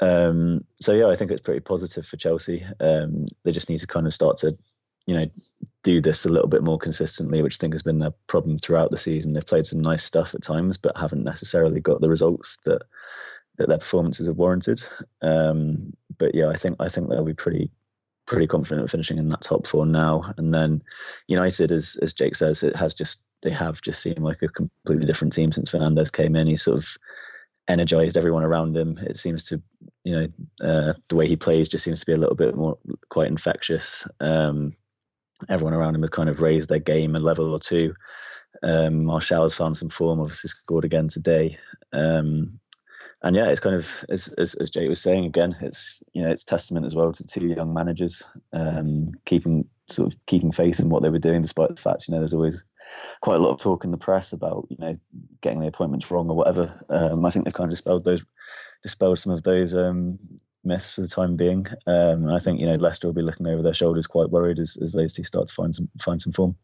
Um, 0.00 0.64
so 0.80 0.92
yeah, 0.92 1.08
I 1.08 1.16
think 1.16 1.30
it's 1.30 1.42
pretty 1.42 1.60
positive 1.60 2.06
for 2.06 2.16
Chelsea. 2.16 2.64
Um, 2.80 3.26
they 3.44 3.52
just 3.52 3.68
need 3.68 3.80
to 3.80 3.86
kind 3.86 4.06
of 4.06 4.14
start 4.14 4.38
to 4.38 4.56
you 5.06 5.14
know 5.14 5.26
do 5.82 6.00
this 6.00 6.24
a 6.24 6.28
little 6.28 6.48
bit 6.48 6.62
more 6.62 6.78
consistently, 6.78 7.42
which 7.42 7.56
I 7.56 7.60
think 7.60 7.74
has 7.74 7.82
been 7.82 7.98
their 7.98 8.14
problem 8.26 8.58
throughout 8.58 8.90
the 8.90 8.98
season. 8.98 9.32
They've 9.32 9.46
played 9.46 9.66
some 9.66 9.80
nice 9.80 10.04
stuff 10.04 10.34
at 10.34 10.42
times, 10.42 10.78
but 10.78 10.96
haven't 10.96 11.24
necessarily 11.24 11.80
got 11.80 12.00
the 12.00 12.08
results 12.08 12.58
that 12.64 12.82
that 13.58 13.68
their 13.68 13.78
performances 13.78 14.26
have 14.26 14.36
warranted. 14.36 14.82
Um, 15.20 15.92
but 16.18 16.34
yeah, 16.34 16.48
I 16.48 16.56
think 16.56 16.76
I 16.80 16.88
think 16.88 17.08
they'll 17.08 17.24
be 17.24 17.34
pretty 17.34 17.70
pretty 18.30 18.46
confident 18.46 18.84
of 18.84 18.90
finishing 18.90 19.18
in 19.18 19.28
that 19.28 19.40
top 19.42 19.66
four 19.66 19.84
now. 19.84 20.32
And 20.36 20.54
then 20.54 20.80
United, 21.26 21.72
as 21.72 21.96
as 22.00 22.12
Jake 22.12 22.36
says, 22.36 22.62
it 22.62 22.76
has 22.76 22.94
just 22.94 23.24
they 23.42 23.50
have 23.50 23.82
just 23.82 24.00
seemed 24.00 24.20
like 24.20 24.40
a 24.42 24.48
completely 24.48 25.04
different 25.04 25.32
team 25.32 25.50
since 25.50 25.70
Fernandes 25.70 26.12
came 26.12 26.36
in. 26.36 26.46
He 26.46 26.56
sort 26.56 26.78
of 26.78 26.88
energized 27.66 28.16
everyone 28.16 28.44
around 28.44 28.76
him. 28.76 28.98
It 28.98 29.18
seems 29.18 29.42
to, 29.44 29.60
you 30.04 30.14
know, 30.16 30.28
uh, 30.66 30.92
the 31.08 31.16
way 31.16 31.26
he 31.26 31.36
plays 31.36 31.68
just 31.68 31.84
seems 31.84 32.00
to 32.00 32.06
be 32.06 32.12
a 32.12 32.18
little 32.18 32.36
bit 32.36 32.54
more 32.54 32.78
quite 33.08 33.28
infectious. 33.28 34.06
Um, 34.20 34.76
everyone 35.48 35.74
around 35.74 35.96
him 35.96 36.02
has 36.02 36.10
kind 36.10 36.28
of 36.28 36.40
raised 36.40 36.68
their 36.68 36.78
game 36.78 37.16
a 37.16 37.18
level 37.18 37.52
or 37.52 37.58
two. 37.58 37.94
Um, 38.62 39.08
has 39.08 39.54
found 39.54 39.76
some 39.76 39.88
form, 39.88 40.20
obviously 40.20 40.48
scored 40.48 40.84
again 40.84 41.08
today. 41.08 41.58
Um, 41.92 42.60
and 43.22 43.36
yeah, 43.36 43.48
it's 43.48 43.60
kind 43.60 43.76
of 43.76 43.88
as, 44.08 44.28
as 44.38 44.54
as 44.54 44.70
Jake 44.70 44.88
was 44.88 45.00
saying 45.00 45.24
again, 45.24 45.56
it's 45.60 46.02
you 46.12 46.22
know 46.22 46.30
it's 46.30 46.44
testament 46.44 46.86
as 46.86 46.94
well 46.94 47.12
to 47.12 47.26
two 47.26 47.48
young 47.48 47.74
managers 47.74 48.22
um, 48.52 49.12
keeping 49.26 49.66
sort 49.88 50.12
of 50.12 50.26
keeping 50.26 50.52
faith 50.52 50.80
in 50.80 50.88
what 50.88 51.02
they 51.02 51.10
were 51.10 51.18
doing, 51.18 51.42
despite 51.42 51.68
the 51.68 51.80
fact 51.80 52.08
you 52.08 52.12
know 52.14 52.20
there's 52.20 52.34
always 52.34 52.64
quite 53.20 53.36
a 53.36 53.38
lot 53.38 53.52
of 53.52 53.58
talk 53.58 53.84
in 53.84 53.90
the 53.90 53.98
press 53.98 54.32
about 54.32 54.66
you 54.70 54.76
know 54.78 54.96
getting 55.42 55.60
the 55.60 55.66
appointments 55.66 56.10
wrong 56.10 56.30
or 56.30 56.36
whatever. 56.36 56.82
Um, 56.88 57.24
I 57.26 57.30
think 57.30 57.44
they've 57.44 57.54
kind 57.54 57.68
of 57.68 57.72
dispelled 57.72 58.04
those 58.04 58.24
dispelled 58.82 59.18
some 59.18 59.32
of 59.32 59.42
those 59.42 59.74
um, 59.74 60.18
myths 60.64 60.90
for 60.90 61.02
the 61.02 61.08
time 61.08 61.36
being. 61.36 61.66
Um, 61.86 62.24
and 62.24 62.32
I 62.32 62.38
think 62.38 62.58
you 62.60 62.66
know 62.66 62.74
Leicester 62.74 63.06
will 63.06 63.14
be 63.14 63.22
looking 63.22 63.46
over 63.48 63.62
their 63.62 63.74
shoulders, 63.74 64.06
quite 64.06 64.30
worried 64.30 64.58
as, 64.58 64.78
as 64.80 64.92
those 64.92 65.12
two 65.12 65.24
start 65.24 65.48
to 65.48 65.54
find 65.54 65.74
some 65.74 65.88
find 65.98 66.22
some 66.22 66.32
form. 66.32 66.56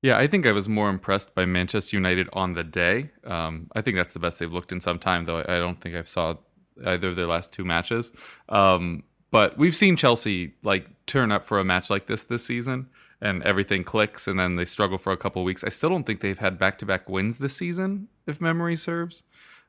Yeah, 0.00 0.16
I 0.16 0.28
think 0.28 0.46
I 0.46 0.52
was 0.52 0.68
more 0.68 0.88
impressed 0.88 1.34
by 1.34 1.44
Manchester 1.44 1.96
United 1.96 2.28
on 2.32 2.54
the 2.54 2.62
day. 2.62 3.10
Um, 3.24 3.68
I 3.74 3.80
think 3.80 3.96
that's 3.96 4.12
the 4.12 4.20
best 4.20 4.38
they've 4.38 4.52
looked 4.52 4.70
in 4.70 4.80
some 4.80 4.98
time, 4.98 5.24
though. 5.24 5.38
I 5.38 5.58
don't 5.58 5.80
think 5.80 5.96
I've 5.96 6.08
saw 6.08 6.36
either 6.84 7.08
of 7.08 7.16
their 7.16 7.26
last 7.26 7.52
two 7.52 7.64
matches. 7.64 8.12
Um, 8.48 9.02
but 9.30 9.58
we've 9.58 9.74
seen 9.74 9.96
Chelsea 9.96 10.54
like 10.62 10.86
turn 11.06 11.32
up 11.32 11.44
for 11.44 11.58
a 11.58 11.64
match 11.64 11.90
like 11.90 12.06
this 12.06 12.22
this 12.22 12.44
season, 12.44 12.88
and 13.20 13.42
everything 13.42 13.82
clicks, 13.82 14.28
and 14.28 14.38
then 14.38 14.54
they 14.54 14.64
struggle 14.64 14.98
for 14.98 15.12
a 15.12 15.16
couple 15.16 15.42
weeks. 15.42 15.64
I 15.64 15.68
still 15.68 15.90
don't 15.90 16.04
think 16.04 16.20
they've 16.20 16.38
had 16.38 16.58
back 16.58 16.78
to 16.78 16.86
back 16.86 17.08
wins 17.08 17.38
this 17.38 17.56
season, 17.56 18.08
if 18.26 18.40
memory 18.40 18.76
serves. 18.76 19.24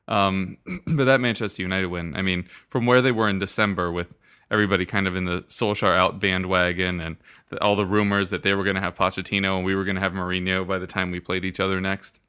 Um, 0.06 0.58
but 0.86 1.04
that 1.04 1.20
Manchester 1.20 1.62
United 1.62 1.86
win, 1.86 2.14
I 2.14 2.22
mean, 2.22 2.48
from 2.68 2.86
where 2.86 3.02
they 3.02 3.12
were 3.12 3.28
in 3.28 3.40
December 3.40 3.90
with 3.90 4.14
everybody 4.50 4.84
kind 4.84 5.06
of 5.06 5.16
in 5.16 5.24
the 5.24 5.42
Solskjaer 5.42 5.96
out 5.96 6.20
bandwagon 6.20 7.00
and 7.00 7.16
the, 7.50 7.62
all 7.62 7.76
the 7.76 7.86
rumors 7.86 8.30
that 8.30 8.42
they 8.42 8.54
were 8.54 8.64
going 8.64 8.76
to 8.76 8.82
have 8.82 8.96
Pochettino 8.96 9.56
and 9.56 9.64
we 9.64 9.74
were 9.74 9.84
going 9.84 9.94
to 9.96 10.00
have 10.00 10.12
Mourinho 10.12 10.66
by 10.66 10.78
the 10.78 10.86
time 10.86 11.10
we 11.10 11.20
played 11.20 11.44
each 11.44 11.60
other 11.60 11.80
next. 11.80 12.20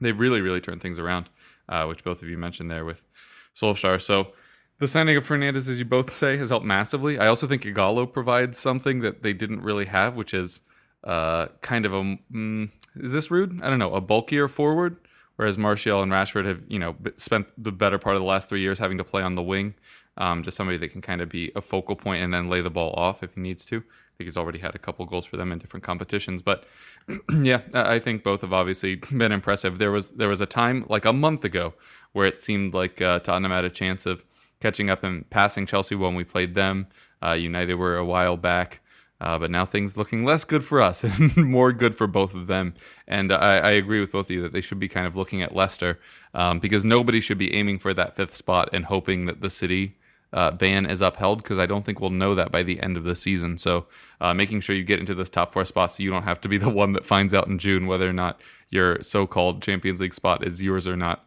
They 0.00 0.12
really, 0.12 0.40
really 0.40 0.60
turned 0.60 0.82
things 0.82 0.98
around, 0.98 1.28
uh, 1.68 1.84
which 1.86 2.02
both 2.02 2.22
of 2.22 2.28
you 2.28 2.36
mentioned 2.36 2.70
there 2.70 2.84
with 2.84 3.06
Solskjaer. 3.54 4.00
So 4.00 4.32
the 4.78 4.88
signing 4.88 5.16
of 5.16 5.26
Fernandes, 5.26 5.68
as 5.68 5.78
you 5.78 5.84
both 5.84 6.10
say, 6.10 6.36
has 6.36 6.50
helped 6.50 6.66
massively. 6.66 7.18
I 7.18 7.28
also 7.28 7.46
think 7.46 7.62
Ighalo 7.62 8.12
provides 8.12 8.58
something 8.58 9.00
that 9.00 9.22
they 9.22 9.32
didn't 9.32 9.62
really 9.62 9.84
have, 9.84 10.16
which 10.16 10.34
is 10.34 10.60
uh, 11.04 11.48
kind 11.60 11.86
of 11.86 11.94
a 11.94 12.18
mm, 12.32 12.70
is 12.96 13.12
this 13.12 13.30
rude? 13.30 13.62
I 13.62 13.70
don't 13.70 13.78
know, 13.78 13.94
a 13.94 14.00
bulkier 14.00 14.48
forward. 14.48 14.96
Whereas 15.36 15.56
Martial 15.56 16.02
and 16.02 16.12
Rashford 16.12 16.44
have, 16.46 16.62
you 16.68 16.78
know, 16.78 16.94
spent 17.16 17.46
the 17.56 17.72
better 17.72 17.98
part 17.98 18.16
of 18.16 18.22
the 18.22 18.28
last 18.28 18.48
three 18.48 18.60
years 18.60 18.78
having 18.78 18.98
to 18.98 19.04
play 19.04 19.22
on 19.22 19.34
the 19.34 19.42
wing 19.42 19.74
um, 20.16 20.42
just 20.42 20.56
somebody 20.56 20.78
that 20.78 20.88
can 20.88 21.00
kind 21.00 21.20
of 21.20 21.28
be 21.28 21.52
a 21.54 21.60
focal 21.60 21.96
point 21.96 22.22
and 22.22 22.32
then 22.32 22.48
lay 22.48 22.60
the 22.60 22.70
ball 22.70 22.92
off 22.96 23.22
if 23.22 23.34
he 23.34 23.40
needs 23.40 23.64
to. 23.66 23.78
I 23.78 24.14
think 24.18 24.28
he's 24.28 24.36
already 24.36 24.58
had 24.58 24.74
a 24.74 24.78
couple 24.78 25.06
goals 25.06 25.24
for 25.24 25.36
them 25.36 25.50
in 25.52 25.58
different 25.58 25.84
competitions, 25.84 26.42
but 26.42 26.64
yeah, 27.40 27.62
I 27.72 27.98
think 27.98 28.22
both 28.22 28.42
have 28.42 28.52
obviously 28.52 28.96
been 28.96 29.32
impressive. 29.32 29.78
There 29.78 29.90
was 29.90 30.10
there 30.10 30.28
was 30.28 30.40
a 30.40 30.46
time 30.46 30.84
like 30.88 31.04
a 31.04 31.12
month 31.12 31.44
ago 31.44 31.74
where 32.12 32.26
it 32.26 32.38
seemed 32.38 32.74
like 32.74 33.00
uh, 33.00 33.20
Tottenham 33.20 33.52
had 33.52 33.64
a 33.64 33.70
chance 33.70 34.04
of 34.04 34.24
catching 34.60 34.90
up 34.90 35.02
and 35.02 35.28
passing 35.30 35.66
Chelsea 35.66 35.94
when 35.94 36.14
we 36.14 36.24
played 36.24 36.54
them. 36.54 36.88
Uh, 37.22 37.32
United 37.32 37.74
were 37.74 37.96
a 37.96 38.04
while 38.04 38.36
back. 38.36 38.80
Uh, 39.22 39.38
but 39.38 39.52
now 39.52 39.64
things 39.64 39.96
looking 39.96 40.24
less 40.24 40.44
good 40.44 40.64
for 40.64 40.80
us 40.80 41.04
and 41.20 41.36
more 41.36 41.72
good 41.72 41.94
for 41.94 42.08
both 42.08 42.34
of 42.34 42.48
them. 42.48 42.74
And 43.06 43.32
I, 43.32 43.58
I, 43.58 43.70
agree 43.70 44.00
with 44.00 44.10
both 44.10 44.26
of 44.26 44.30
you 44.32 44.42
that 44.42 44.52
they 44.52 44.60
should 44.60 44.80
be 44.80 44.88
kind 44.88 45.06
of 45.06 45.14
looking 45.14 45.42
at 45.42 45.54
Leicester 45.54 46.00
um, 46.34 46.58
because 46.58 46.84
nobody 46.84 47.20
should 47.20 47.38
be 47.38 47.54
aiming 47.54 47.78
for 47.78 47.94
that 47.94 48.16
fifth 48.16 48.34
spot 48.34 48.70
and 48.72 48.86
hoping 48.86 49.26
that 49.26 49.40
the 49.40 49.48
city 49.48 49.96
uh, 50.32 50.50
ban 50.50 50.86
is 50.86 51.00
upheld 51.00 51.40
because 51.40 51.58
I 51.58 51.66
don't 51.66 51.84
think 51.84 52.00
we'll 52.00 52.10
know 52.10 52.34
that 52.34 52.50
by 52.50 52.64
the 52.64 52.80
end 52.80 52.96
of 52.96 53.04
the 53.04 53.14
season. 53.14 53.58
So 53.58 53.86
uh, 54.20 54.34
making 54.34 54.60
sure 54.60 54.74
you 54.74 54.82
get 54.82 54.98
into 54.98 55.14
those 55.14 55.30
top 55.30 55.52
four 55.52 55.64
spots 55.64 55.96
so 55.96 56.02
you 56.02 56.10
don't 56.10 56.24
have 56.24 56.40
to 56.40 56.48
be 56.48 56.56
the 56.56 56.70
one 56.82 56.92
that 56.94 57.06
finds 57.06 57.32
out 57.32 57.46
in 57.46 57.58
June 57.58 57.86
whether 57.86 58.08
or 58.08 58.14
not 58.14 58.40
your 58.70 59.00
so-called 59.02 59.62
Champions 59.62 60.00
League 60.00 60.14
spot 60.14 60.44
is 60.44 60.60
yours 60.60 60.88
or 60.88 60.96
not. 60.96 61.24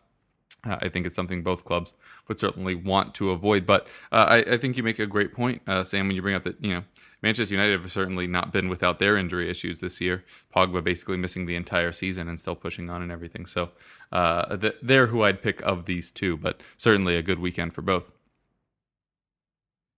Uh, 0.65 0.77
I 0.81 0.89
think 0.89 1.05
it's 1.05 1.15
something 1.15 1.43
both 1.43 1.63
clubs 1.63 1.93
would 2.27 2.39
certainly 2.39 2.75
want 2.75 3.13
to 3.15 3.31
avoid. 3.31 3.65
But 3.65 3.87
uh, 4.11 4.25
I, 4.29 4.53
I, 4.53 4.57
think 4.57 4.77
you 4.77 4.83
make 4.83 4.99
a 4.99 5.05
great 5.05 5.33
point, 5.33 5.61
uh, 5.67 5.83
Sam, 5.83 6.07
when 6.07 6.15
you 6.15 6.21
bring 6.21 6.35
up 6.35 6.43
that 6.43 6.63
you 6.63 6.73
know 6.73 6.83
Manchester 7.21 7.53
United 7.55 7.81
have 7.81 7.91
certainly 7.91 8.27
not 8.27 8.51
been 8.51 8.69
without 8.69 8.99
their 8.99 9.17
injury 9.17 9.49
issues 9.49 9.79
this 9.79 10.01
year. 10.01 10.23
Pogba 10.55 10.83
basically 10.83 11.17
missing 11.17 11.45
the 11.45 11.55
entire 11.55 11.91
season 11.91 12.27
and 12.27 12.39
still 12.39 12.55
pushing 12.55 12.89
on 12.89 13.01
and 13.01 13.11
everything. 13.11 13.45
So 13.45 13.71
uh, 14.11 14.57
they're 14.81 15.07
who 15.07 15.23
I'd 15.23 15.41
pick 15.41 15.61
of 15.61 15.85
these 15.85 16.11
two, 16.11 16.37
but 16.37 16.61
certainly 16.77 17.15
a 17.15 17.21
good 17.21 17.39
weekend 17.39 17.73
for 17.73 17.81
both. 17.81 18.11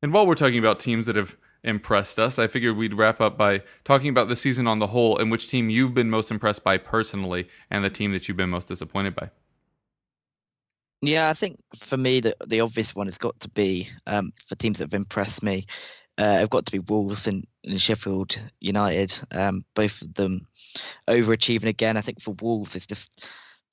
And 0.02 0.14
while 0.14 0.28
we're 0.28 0.36
talking 0.36 0.60
about 0.60 0.80
teams 0.80 1.06
that 1.08 1.16
have 1.16 1.38
impressed 1.64 2.20
us, 2.20 2.38
I 2.38 2.48
figured 2.48 2.78
we'd 2.78 2.94
wrap 2.94 3.20
up 3.20 3.38
by 3.38 3.64
talking 3.84 4.10
about 4.10 4.28
the 4.28 4.36
season 4.36 4.68
on 4.68 4.80
the 4.80 4.88
whole 4.88 5.18
and 5.18 5.32
which 5.32 5.50
team 5.50 5.70
you've 5.70 5.94
been 5.94 6.10
most 6.10 6.32
impressed 6.32 6.64
by 6.64 6.78
personally 6.78 7.48
and 7.70 7.84
the 7.84 7.90
team 7.90 8.12
that 8.14 8.28
you've 8.28 8.38
been 8.38 8.50
most 8.50 8.68
disappointed 8.68 9.16
by. 9.16 9.32
Yeah, 11.02 11.30
I 11.30 11.34
think 11.34 11.60
for 11.78 11.98
me, 11.98 12.22
the, 12.22 12.36
the 12.48 12.62
obvious 12.62 12.96
one 12.96 13.08
has 13.08 13.18
got 13.18 13.40
to 13.42 13.50
be 13.50 13.90
um, 14.08 14.34
for 14.48 14.56
teams 14.56 14.80
that 14.80 14.86
have 14.86 14.94
impressed 14.94 15.44
me. 15.44 15.68
Uh, 16.18 16.40
have 16.40 16.50
got 16.50 16.66
to 16.66 16.72
be 16.72 16.80
Wolves 16.80 17.28
and, 17.28 17.46
and 17.64 17.80
Sheffield 17.80 18.36
United. 18.60 19.18
Um, 19.32 19.64
both 19.76 20.02
of 20.02 20.16
them 20.16 20.48
overachieving 21.08 21.68
again. 21.68 21.96
I 21.96 22.02
think 22.02 22.22
for 22.22 22.36
Wolves, 22.42 22.76
it's 22.76 22.88
just 22.88 23.12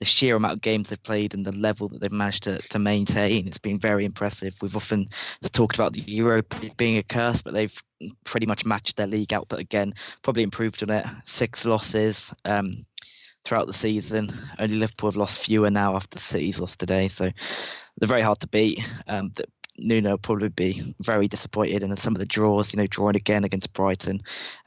the 0.00 0.04
sheer 0.04 0.36
amount 0.36 0.52
of 0.52 0.60
games 0.60 0.88
they've 0.88 1.02
played 1.02 1.32
and 1.32 1.46
the 1.46 1.52
level 1.52 1.88
that 1.88 2.00
they've 2.00 2.12
managed 2.12 2.42
to, 2.42 2.58
to 2.58 2.78
maintain, 2.78 3.46
it's 3.46 3.58
been 3.58 3.78
very 3.78 4.04
impressive. 4.04 4.54
We've 4.60 4.76
often 4.76 5.08
talked 5.52 5.76
about 5.76 5.92
the 5.92 6.00
Europa 6.00 6.58
being 6.76 6.98
a 6.98 7.02
curse, 7.02 7.40
but 7.40 7.54
they've 7.54 7.82
pretty 8.24 8.46
much 8.46 8.66
matched 8.66 8.96
their 8.96 9.06
league 9.06 9.32
output 9.32 9.60
again, 9.60 9.94
probably 10.22 10.42
improved 10.42 10.82
on 10.82 10.90
it. 10.90 11.06
Six 11.26 11.64
losses 11.64 12.34
um, 12.44 12.84
throughout 13.44 13.66
the 13.66 13.74
season. 13.74 14.36
Only 14.58 14.76
Liverpool 14.76 15.10
have 15.10 15.16
lost 15.16 15.44
fewer 15.44 15.70
now 15.70 15.96
after 15.96 16.16
the 16.16 16.22
City's 16.22 16.58
lost 16.58 16.78
today, 16.78 17.08
so 17.08 17.30
they're 17.98 18.08
very 18.08 18.22
hard 18.22 18.40
to 18.40 18.46
beat. 18.46 18.80
Um, 19.06 19.32
Nuno 19.76 20.10
will 20.10 20.18
probably 20.18 20.48
be 20.48 20.94
very 21.00 21.28
disappointed, 21.28 21.82
and 21.82 21.90
then 21.90 21.98
some 21.98 22.14
of 22.14 22.20
the 22.20 22.26
draws, 22.26 22.72
you 22.72 22.78
know, 22.78 22.86
drawing 22.86 23.16
again 23.16 23.44
against 23.44 23.72
Brighton. 23.72 24.22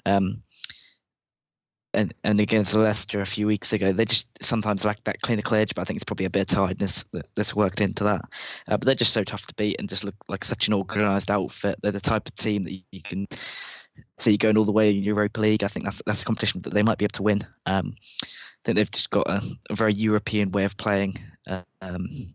Um, 0.06 0.44
and, 1.94 2.14
and 2.24 2.40
against 2.40 2.74
Leicester 2.74 3.22
a 3.22 3.26
few 3.26 3.48
weeks 3.48 3.74
ago, 3.74 3.92
they 3.92 4.06
just 4.06 4.28
sometimes 4.42 4.84
lack 4.84 5.04
that 5.06 5.22
clinical 5.22 5.56
edge. 5.56 5.74
But 5.74 5.82
I 5.82 5.86
think 5.86 5.98
it's 5.98 6.04
probably 6.04 6.26
a 6.26 6.30
bit 6.30 6.52
of 6.52 6.56
tiredness 6.56 7.04
that, 7.14 7.28
that's 7.34 7.56
worked 7.56 7.82
into 7.82 8.04
that. 8.04 8.22
Uh, 8.68 8.78
but 8.78 8.82
they're 8.82 8.94
just 8.94 9.14
so 9.14 9.24
tough 9.24 9.48
to 9.48 9.54
beat 9.56 9.78
and 9.80 9.90
just 9.90 10.04
look 10.04 10.16
like 10.28 10.46
such 10.46 10.68
an 10.68 10.74
organised 10.74 11.32
outfit. 11.32 11.80
They're 11.82 11.92
the 11.92 12.00
type 12.00 12.28
of 12.28 12.36
team 12.36 12.66
that 12.66 12.78
you 12.92 13.02
can 13.02 13.28
see 14.20 14.38
going 14.38 14.58
all 14.58 14.66
the 14.66 14.72
way 14.72 14.92
in 14.92 15.04
Europa 15.04 15.42
League. 15.42 15.64
I 15.64 15.70
think 15.70 15.86
that's 15.86 16.02
that's 16.06 16.22
a 16.22 16.26
competition 16.26 16.62
that 16.62 16.74
they 16.74 16.84
might 16.84 16.98
be 17.00 17.06
able 17.06 17.14
to 17.14 17.24
win. 17.24 17.48
Um, 17.66 17.96
think 18.66 18.76
they've 18.76 18.92
just 18.92 19.10
got 19.10 19.28
a, 19.28 19.42
a 19.70 19.76
very 19.76 19.94
European 19.94 20.52
way 20.52 20.66
of 20.66 20.78
playing, 20.78 21.20
um, 21.82 22.34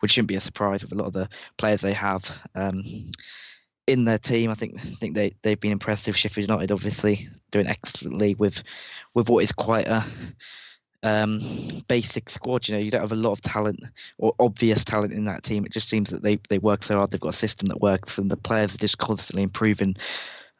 which 0.00 0.12
shouldn't 0.12 0.28
be 0.28 0.36
a 0.36 0.40
surprise 0.40 0.82
with 0.82 0.92
a 0.92 0.96
lot 0.96 1.06
of 1.06 1.12
the 1.12 1.28
players 1.58 1.80
they 1.80 1.94
have. 1.94 2.30
Um, 2.54 3.10
in 3.86 4.04
their 4.04 4.18
team. 4.18 4.50
I 4.50 4.54
think 4.54 4.80
I 4.80 4.94
think 5.00 5.14
they 5.14 5.34
they've 5.42 5.60
been 5.60 5.72
impressive. 5.72 6.16
Sheffield 6.16 6.48
United 6.48 6.72
obviously 6.72 7.28
doing 7.50 7.66
excellently 7.66 8.34
with 8.34 8.62
with 9.14 9.28
what 9.28 9.44
is 9.44 9.52
quite 9.52 9.86
a 9.86 10.04
um, 11.02 11.84
basic 11.88 12.30
squad. 12.30 12.66
You 12.66 12.74
know, 12.74 12.80
you 12.80 12.90
don't 12.90 13.00
have 13.00 13.12
a 13.12 13.16
lot 13.16 13.32
of 13.32 13.42
talent 13.42 13.80
or 14.18 14.34
obvious 14.38 14.84
talent 14.84 15.12
in 15.12 15.24
that 15.26 15.44
team. 15.44 15.64
It 15.64 15.72
just 15.72 15.88
seems 15.88 16.10
that 16.10 16.22
they 16.22 16.38
they 16.48 16.58
work 16.58 16.84
so 16.84 16.96
hard. 16.96 17.10
They've 17.10 17.20
got 17.20 17.34
a 17.34 17.38
system 17.38 17.68
that 17.68 17.80
works, 17.80 18.18
and 18.18 18.30
the 18.30 18.36
players 18.36 18.74
are 18.74 18.78
just 18.78 18.98
constantly 18.98 19.42
improving 19.42 19.96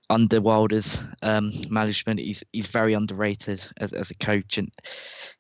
under 0.08 0.40
Wilder's 0.40 0.98
um, 1.22 1.52
management. 1.68 2.20
He's 2.20 2.42
he's 2.52 2.66
very 2.66 2.94
underrated 2.94 3.62
as, 3.78 3.92
as 3.92 4.10
a 4.10 4.14
coach, 4.14 4.58
and 4.58 4.70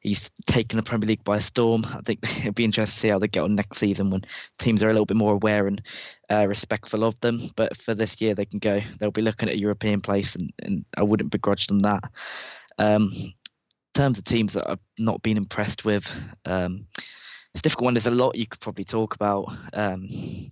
he's 0.00 0.30
taken 0.46 0.76
the 0.76 0.82
Premier 0.82 1.08
League 1.08 1.24
by 1.24 1.38
storm. 1.38 1.84
I 1.84 2.00
think 2.04 2.20
it'll 2.38 2.52
be 2.52 2.64
interesting 2.64 2.94
to 2.94 3.00
see 3.00 3.08
how 3.08 3.18
they 3.18 3.28
get 3.28 3.44
on 3.44 3.54
next 3.54 3.78
season 3.78 4.10
when 4.10 4.22
teams 4.58 4.82
are 4.82 4.88
a 4.88 4.92
little 4.92 5.06
bit 5.06 5.16
more 5.16 5.34
aware 5.34 5.66
and 5.66 5.82
uh, 6.30 6.46
respectful 6.46 7.04
of 7.04 7.18
them. 7.20 7.50
But 7.56 7.76
for 7.80 7.94
this 7.94 8.20
year, 8.20 8.34
they 8.34 8.44
can 8.44 8.58
go. 8.58 8.80
They'll 8.98 9.10
be 9.10 9.22
looking 9.22 9.48
at 9.48 9.54
a 9.54 9.60
European 9.60 10.00
place, 10.00 10.34
and, 10.34 10.52
and 10.60 10.84
I 10.96 11.02
wouldn't 11.02 11.30
begrudge 11.30 11.66
them 11.68 11.80
that. 11.80 12.04
Um, 12.78 13.12
in 13.14 13.32
terms 13.94 14.18
of 14.18 14.24
teams 14.24 14.52
that 14.52 14.68
I've 14.68 14.78
not 14.98 15.22
been 15.22 15.36
impressed 15.36 15.84
with, 15.84 16.04
um, 16.44 16.86
it's 17.54 17.60
a 17.60 17.62
difficult 17.62 17.86
one. 17.86 17.94
There's 17.94 18.06
a 18.06 18.10
lot 18.10 18.36
you 18.36 18.46
could 18.46 18.60
probably 18.60 18.84
talk 18.84 19.14
about. 19.14 19.46
Um, 19.72 20.50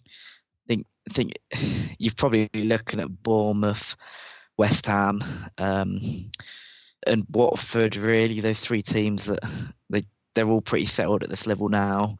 think 1.13 1.33
think 1.55 1.95
you're 1.99 2.15
probably 2.17 2.49
looking 2.55 3.01
at 3.01 3.23
Bournemouth, 3.23 3.97
West 4.57 4.87
Ham, 4.87 5.23
um, 5.59 6.31
and 7.07 7.27
Watford. 7.31 7.97
Really, 7.97 8.41
those 8.41 8.61
three 8.61 8.83
teams 8.83 9.27
that 9.27 9.41
they 9.91 10.05
they're 10.35 10.49
all 10.49 10.61
pretty 10.61 10.87
settled 10.87 11.23
at 11.23 11.31
this 11.31 11.47
level 11.47 11.69
now. 11.69 12.19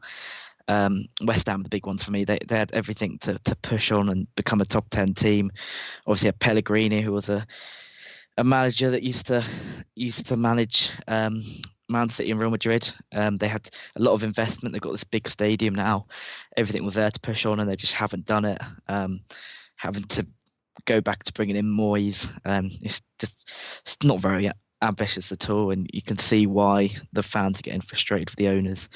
Um, 0.67 1.05
West 1.23 1.47
Ham, 1.47 1.61
the 1.61 1.69
big 1.69 1.85
ones 1.85 2.03
for 2.03 2.11
me, 2.11 2.25
they 2.25 2.39
they 2.47 2.57
had 2.57 2.71
everything 2.71 3.19
to 3.19 3.39
to 3.43 3.55
push 3.57 3.91
on 3.91 4.09
and 4.09 4.27
become 4.35 4.61
a 4.61 4.65
top 4.65 4.89
ten 4.89 5.13
team. 5.13 5.51
Obviously, 6.07 6.29
a 6.29 6.33
Pellegrini, 6.33 7.01
who 7.01 7.11
was 7.11 7.29
a 7.29 7.45
a 8.37 8.43
manager 8.43 8.91
that 8.91 9.03
used 9.03 9.27
to 9.27 9.45
used 9.95 10.25
to 10.27 10.37
manage 10.37 10.91
um, 11.07 11.43
Man 11.87 12.09
City 12.09 12.31
and 12.31 12.39
Real 12.39 12.49
Madrid. 12.49 12.91
Um, 13.11 13.37
they 13.37 13.47
had 13.47 13.69
a 13.95 14.01
lot 14.01 14.13
of 14.13 14.23
investment. 14.23 14.73
They've 14.73 14.81
got 14.81 14.93
this 14.93 15.03
big 15.03 15.29
stadium 15.29 15.75
now. 15.75 16.07
Everything 16.57 16.83
was 16.83 16.93
there 16.93 17.11
to 17.11 17.19
push 17.19 17.45
on, 17.45 17.59
and 17.59 17.69
they 17.69 17.75
just 17.75 17.93
haven't 17.93 18.25
done 18.25 18.45
it. 18.45 18.61
Um, 18.87 19.21
having 19.75 20.03
to 20.03 20.25
go 20.85 21.01
back 21.01 21.23
to 21.23 21.33
bringing 21.33 21.55
in 21.55 21.65
Moyes, 21.65 22.27
um, 22.45 22.71
it's 22.81 23.01
just 23.19 23.33
it's 23.85 23.97
not 24.03 24.21
very 24.21 24.51
ambitious 24.81 25.31
at 25.31 25.49
all, 25.49 25.71
and 25.71 25.89
you 25.93 26.01
can 26.01 26.17
see 26.17 26.47
why 26.47 26.89
the 27.13 27.23
fans 27.23 27.59
are 27.59 27.63
getting 27.63 27.81
frustrated 27.81 28.29
with 28.29 28.37
the 28.37 28.49
owners. 28.49 28.89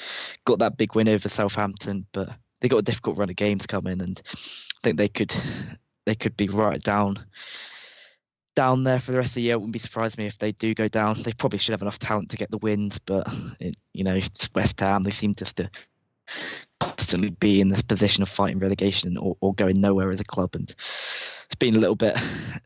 Got 0.46 0.60
that 0.60 0.78
big 0.78 0.96
win 0.96 1.10
over 1.10 1.30
Southampton, 1.30 2.06
but 2.12 2.30
they 2.62 2.68
got 2.68 2.78
a 2.78 2.84
difficult 2.84 3.18
run 3.18 3.30
of 3.30 3.36
games 3.36 3.66
coming, 3.66 4.02
and 4.02 4.22
I 4.28 4.80
think 4.84 4.98
they 4.98 5.10
could 5.10 5.34
they 6.06 6.16
could 6.16 6.36
be 6.36 6.48
right 6.48 6.82
down 6.82 7.26
down 8.60 8.84
there 8.84 9.00
for 9.00 9.14
the 9.14 9.18
rest 9.18 9.30
of 9.30 9.36
the 9.36 9.44
year. 9.44 9.54
It 9.54 9.60
wouldn't 9.60 9.72
be 9.72 9.80
surprised 9.80 10.18
me 10.18 10.28
if 10.28 10.38
they 10.38 10.52
do 10.52 10.76
go 10.76 10.90
down. 10.90 11.24
They 11.24 11.32
probably 11.32 11.60
should 11.60 11.72
have 11.72 11.82
enough 11.82 11.98
talent 11.98 12.30
to 12.32 12.36
get 12.36 12.52
the 12.52 12.58
wins, 12.58 13.00
but 13.06 13.26
it, 13.62 13.76
you 13.94 14.04
know, 14.04 14.16
it's 14.16 14.50
West 14.54 14.78
Ham. 14.82 15.04
They 15.04 15.12
seem 15.12 15.34
just 15.34 15.56
to 15.56 15.70
constantly 16.80 17.30
be 17.30 17.62
in 17.62 17.70
this 17.70 17.82
position 17.82 18.24
of 18.24 18.30
fighting 18.30 18.60
relegation 18.60 19.18
or, 19.18 19.36
or 19.42 19.54
going 19.54 19.80
nowhere 19.82 20.12
as 20.12 20.20
a 20.20 20.26
club, 20.26 20.56
and 20.56 20.74
it's 21.46 21.56
been 21.56 21.76
a 21.76 21.80
little 21.80 21.96
bit. 21.96 22.16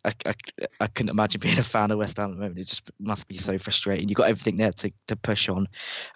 I, 0.06 0.14
I, 0.26 0.36
I 0.82 0.88
couldn't 0.88 1.10
imagine 1.10 1.40
being 1.40 1.58
a 1.58 1.64
fan 1.64 1.92
of 1.92 2.00
West 2.00 2.18
Ham 2.18 2.32
at 2.32 2.36
the 2.36 2.42
moment. 2.42 2.60
It 2.60 2.68
just 2.68 2.92
must 3.00 3.28
be 3.28 3.38
so 3.38 3.58
frustrating. 3.58 4.10
You've 4.10 4.18
got 4.18 4.30
everything 4.30 4.58
there 4.58 4.74
to, 4.74 4.92
to 5.08 5.16
push 5.16 5.48
on, 5.50 5.68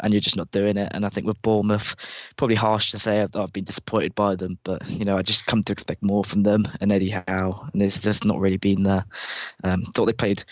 and 0.01 0.13
you're 0.13 0.21
just 0.21 0.35
not 0.35 0.51
doing 0.51 0.77
it. 0.77 0.91
And 0.93 1.05
I 1.05 1.09
think 1.09 1.25
with 1.27 1.41
Bournemouth, 1.41 1.95
probably 2.35 2.55
harsh 2.55 2.91
to 2.91 2.99
say 2.99 3.21
I've, 3.21 3.35
I've 3.35 3.53
been 3.53 3.63
disappointed 3.63 4.15
by 4.15 4.35
them, 4.35 4.57
but 4.63 4.87
you 4.89 5.05
know 5.05 5.17
I 5.17 5.21
just 5.21 5.45
come 5.45 5.63
to 5.63 5.73
expect 5.73 6.03
more 6.03 6.23
from 6.23 6.43
them 6.43 6.67
and 6.81 6.91
Eddie 6.91 7.09
Howe, 7.27 7.69
and 7.73 7.81
it's 7.81 8.01
just 8.01 8.25
not 8.25 8.39
really 8.39 8.57
been 8.57 8.83
there. 8.83 9.05
Um, 9.63 9.85
thought 9.95 10.05
they 10.05 10.13
played 10.13 10.43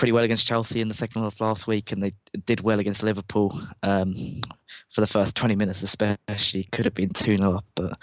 pretty 0.00 0.12
well 0.12 0.24
against 0.24 0.46
Chelsea 0.46 0.80
in 0.80 0.88
the 0.88 0.94
second 0.94 1.20
half 1.20 1.38
last 1.42 1.66
week, 1.66 1.92
and 1.92 2.02
they 2.02 2.14
did 2.46 2.62
well 2.62 2.80
against 2.80 3.02
Liverpool 3.02 3.60
um, 3.82 4.40
for 4.94 5.02
the 5.02 5.06
first 5.06 5.34
20 5.34 5.54
minutes, 5.54 5.82
especially. 5.82 6.66
Could 6.72 6.86
have 6.86 6.94
been 6.94 7.10
2 7.10 7.36
0 7.36 7.58
up, 7.58 7.66
but 7.74 7.98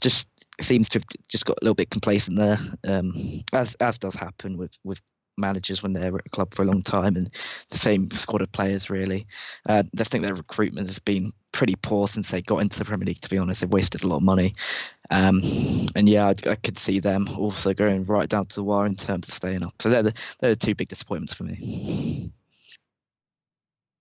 just 0.00 0.26
seems 0.62 0.88
to 0.88 1.00
have 1.00 1.04
just 1.28 1.44
got 1.44 1.58
a 1.60 1.64
little 1.64 1.74
bit 1.74 1.90
complacent 1.90 2.38
there, 2.38 2.58
um, 2.84 3.44
as 3.52 3.74
as 3.80 3.98
does 3.98 4.14
happen 4.14 4.56
with 4.56 4.70
with 4.84 5.02
managers 5.36 5.82
when 5.82 5.92
they're 5.92 6.14
at 6.14 6.26
a 6.26 6.30
club 6.30 6.54
for 6.54 6.62
a 6.62 6.66
long 6.66 6.82
time 6.82 7.16
and 7.16 7.28
the 7.70 7.78
same 7.78 8.10
squad 8.12 8.40
of 8.40 8.50
players 8.52 8.88
really. 8.88 9.26
Uh, 9.68 9.82
I 9.98 10.04
think 10.04 10.24
their 10.24 10.34
recruitment 10.34 10.88
has 10.88 10.98
been 10.98 11.32
pretty 11.52 11.74
poor 11.76 12.08
since 12.08 12.30
they 12.30 12.40
got 12.40 12.58
into 12.58 12.78
the 12.78 12.84
Premier 12.84 13.06
League. 13.06 13.20
To 13.20 13.28
be 13.28 13.36
honest, 13.36 13.60
they've 13.60 13.70
wasted 13.70 14.04
a 14.04 14.06
lot 14.06 14.16
of 14.16 14.22
money, 14.22 14.54
um, 15.10 15.88
and 15.94 16.08
yeah, 16.08 16.26
I, 16.26 16.50
I, 16.50 16.54
could 16.56 16.78
see 16.78 16.98
them 16.98 17.28
also 17.28 17.74
going 17.74 18.04
right 18.04 18.28
down 18.28 18.46
to 18.46 18.54
the 18.54 18.64
wire 18.64 18.86
in 18.86 18.96
terms 18.96 19.28
of 19.28 19.34
staying 19.34 19.62
up. 19.62 19.74
So 19.82 19.90
they're 19.90 20.02
the, 20.02 20.14
they're 20.40 20.54
the 20.54 20.66
two 20.66 20.74
big 20.74 20.88
disappointments 20.88 21.34
for 21.34 21.44
me. 21.44 22.32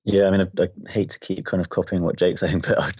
Yeah, 0.05 0.27
I 0.27 0.31
mean, 0.31 0.41
I, 0.41 0.63
I, 0.63 0.91
hate 0.91 1.11
to 1.11 1.19
keep 1.19 1.45
kind 1.45 1.61
of 1.61 1.69
copying 1.69 2.03
what 2.03 2.17
Jake's 2.17 2.39
saying, 2.41 2.59
but 2.59 2.79
I, 2.79 2.91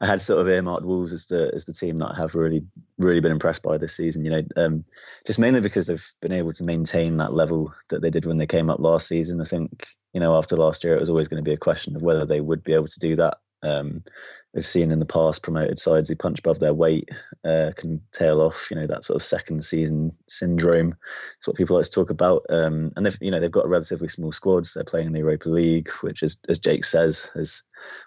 I, 0.00 0.06
had 0.06 0.22
sort 0.22 0.40
of 0.40 0.48
earmarked 0.48 0.84
Wolves 0.84 1.12
as 1.12 1.26
the 1.26 1.50
as 1.54 1.64
the 1.64 1.72
team 1.72 1.98
that 1.98 2.12
I 2.12 2.16
have 2.16 2.34
really 2.34 2.64
really 2.98 3.20
been 3.20 3.32
impressed 3.32 3.62
by 3.62 3.78
this 3.78 3.96
season. 3.96 4.24
You 4.24 4.30
know, 4.30 4.42
um, 4.56 4.84
just 5.26 5.38
mainly 5.38 5.60
because 5.60 5.86
they've 5.86 6.12
been 6.22 6.32
able 6.32 6.52
to 6.52 6.64
maintain 6.64 7.16
that 7.16 7.32
level 7.32 7.72
that 7.90 8.00
they 8.00 8.10
did 8.10 8.26
when 8.26 8.38
they 8.38 8.46
came 8.46 8.70
up 8.70 8.78
last 8.78 9.08
season. 9.08 9.40
I 9.40 9.44
think 9.44 9.86
you 10.12 10.20
know 10.20 10.36
after 10.36 10.56
last 10.56 10.84
year, 10.84 10.94
it 10.94 11.00
was 11.00 11.10
always 11.10 11.28
going 11.28 11.42
to 11.42 11.48
be 11.48 11.54
a 11.54 11.58
question 11.58 11.96
of 11.96 12.02
whether 12.02 12.24
they 12.24 12.40
would 12.40 12.62
be 12.62 12.74
able 12.74 12.88
to 12.88 13.00
do 13.00 13.16
that. 13.16 13.38
Um, 13.62 14.04
we've 14.56 14.66
seen 14.66 14.90
in 14.90 14.98
the 14.98 15.04
past 15.04 15.42
promoted 15.42 15.78
sides 15.78 16.08
who 16.08 16.16
punch 16.16 16.38
above 16.38 16.58
their 16.58 16.72
weight 16.72 17.08
uh, 17.44 17.70
can 17.76 18.00
tail 18.12 18.40
off. 18.40 18.68
You 18.70 18.76
know 18.76 18.86
that 18.86 19.04
sort 19.04 19.16
of 19.16 19.22
second 19.22 19.64
season 19.64 20.12
syndrome. 20.28 20.96
It's 21.38 21.46
what 21.46 21.56
people 21.56 21.76
like 21.76 21.84
to 21.84 21.90
talk 21.90 22.10
about. 22.10 22.44
Um, 22.48 22.90
and 22.96 23.04
they've 23.04 23.18
you 23.20 23.30
know 23.30 23.38
they've 23.38 23.50
got 23.50 23.68
relatively 23.68 24.08
small 24.08 24.32
squads. 24.32 24.72
They're 24.72 24.82
playing 24.82 25.08
in 25.08 25.12
the 25.12 25.20
Europa 25.20 25.48
League, 25.48 25.90
which 26.00 26.22
is 26.22 26.38
as 26.48 26.58
Jake 26.58 26.84
says 26.84 27.30
as 27.36 27.62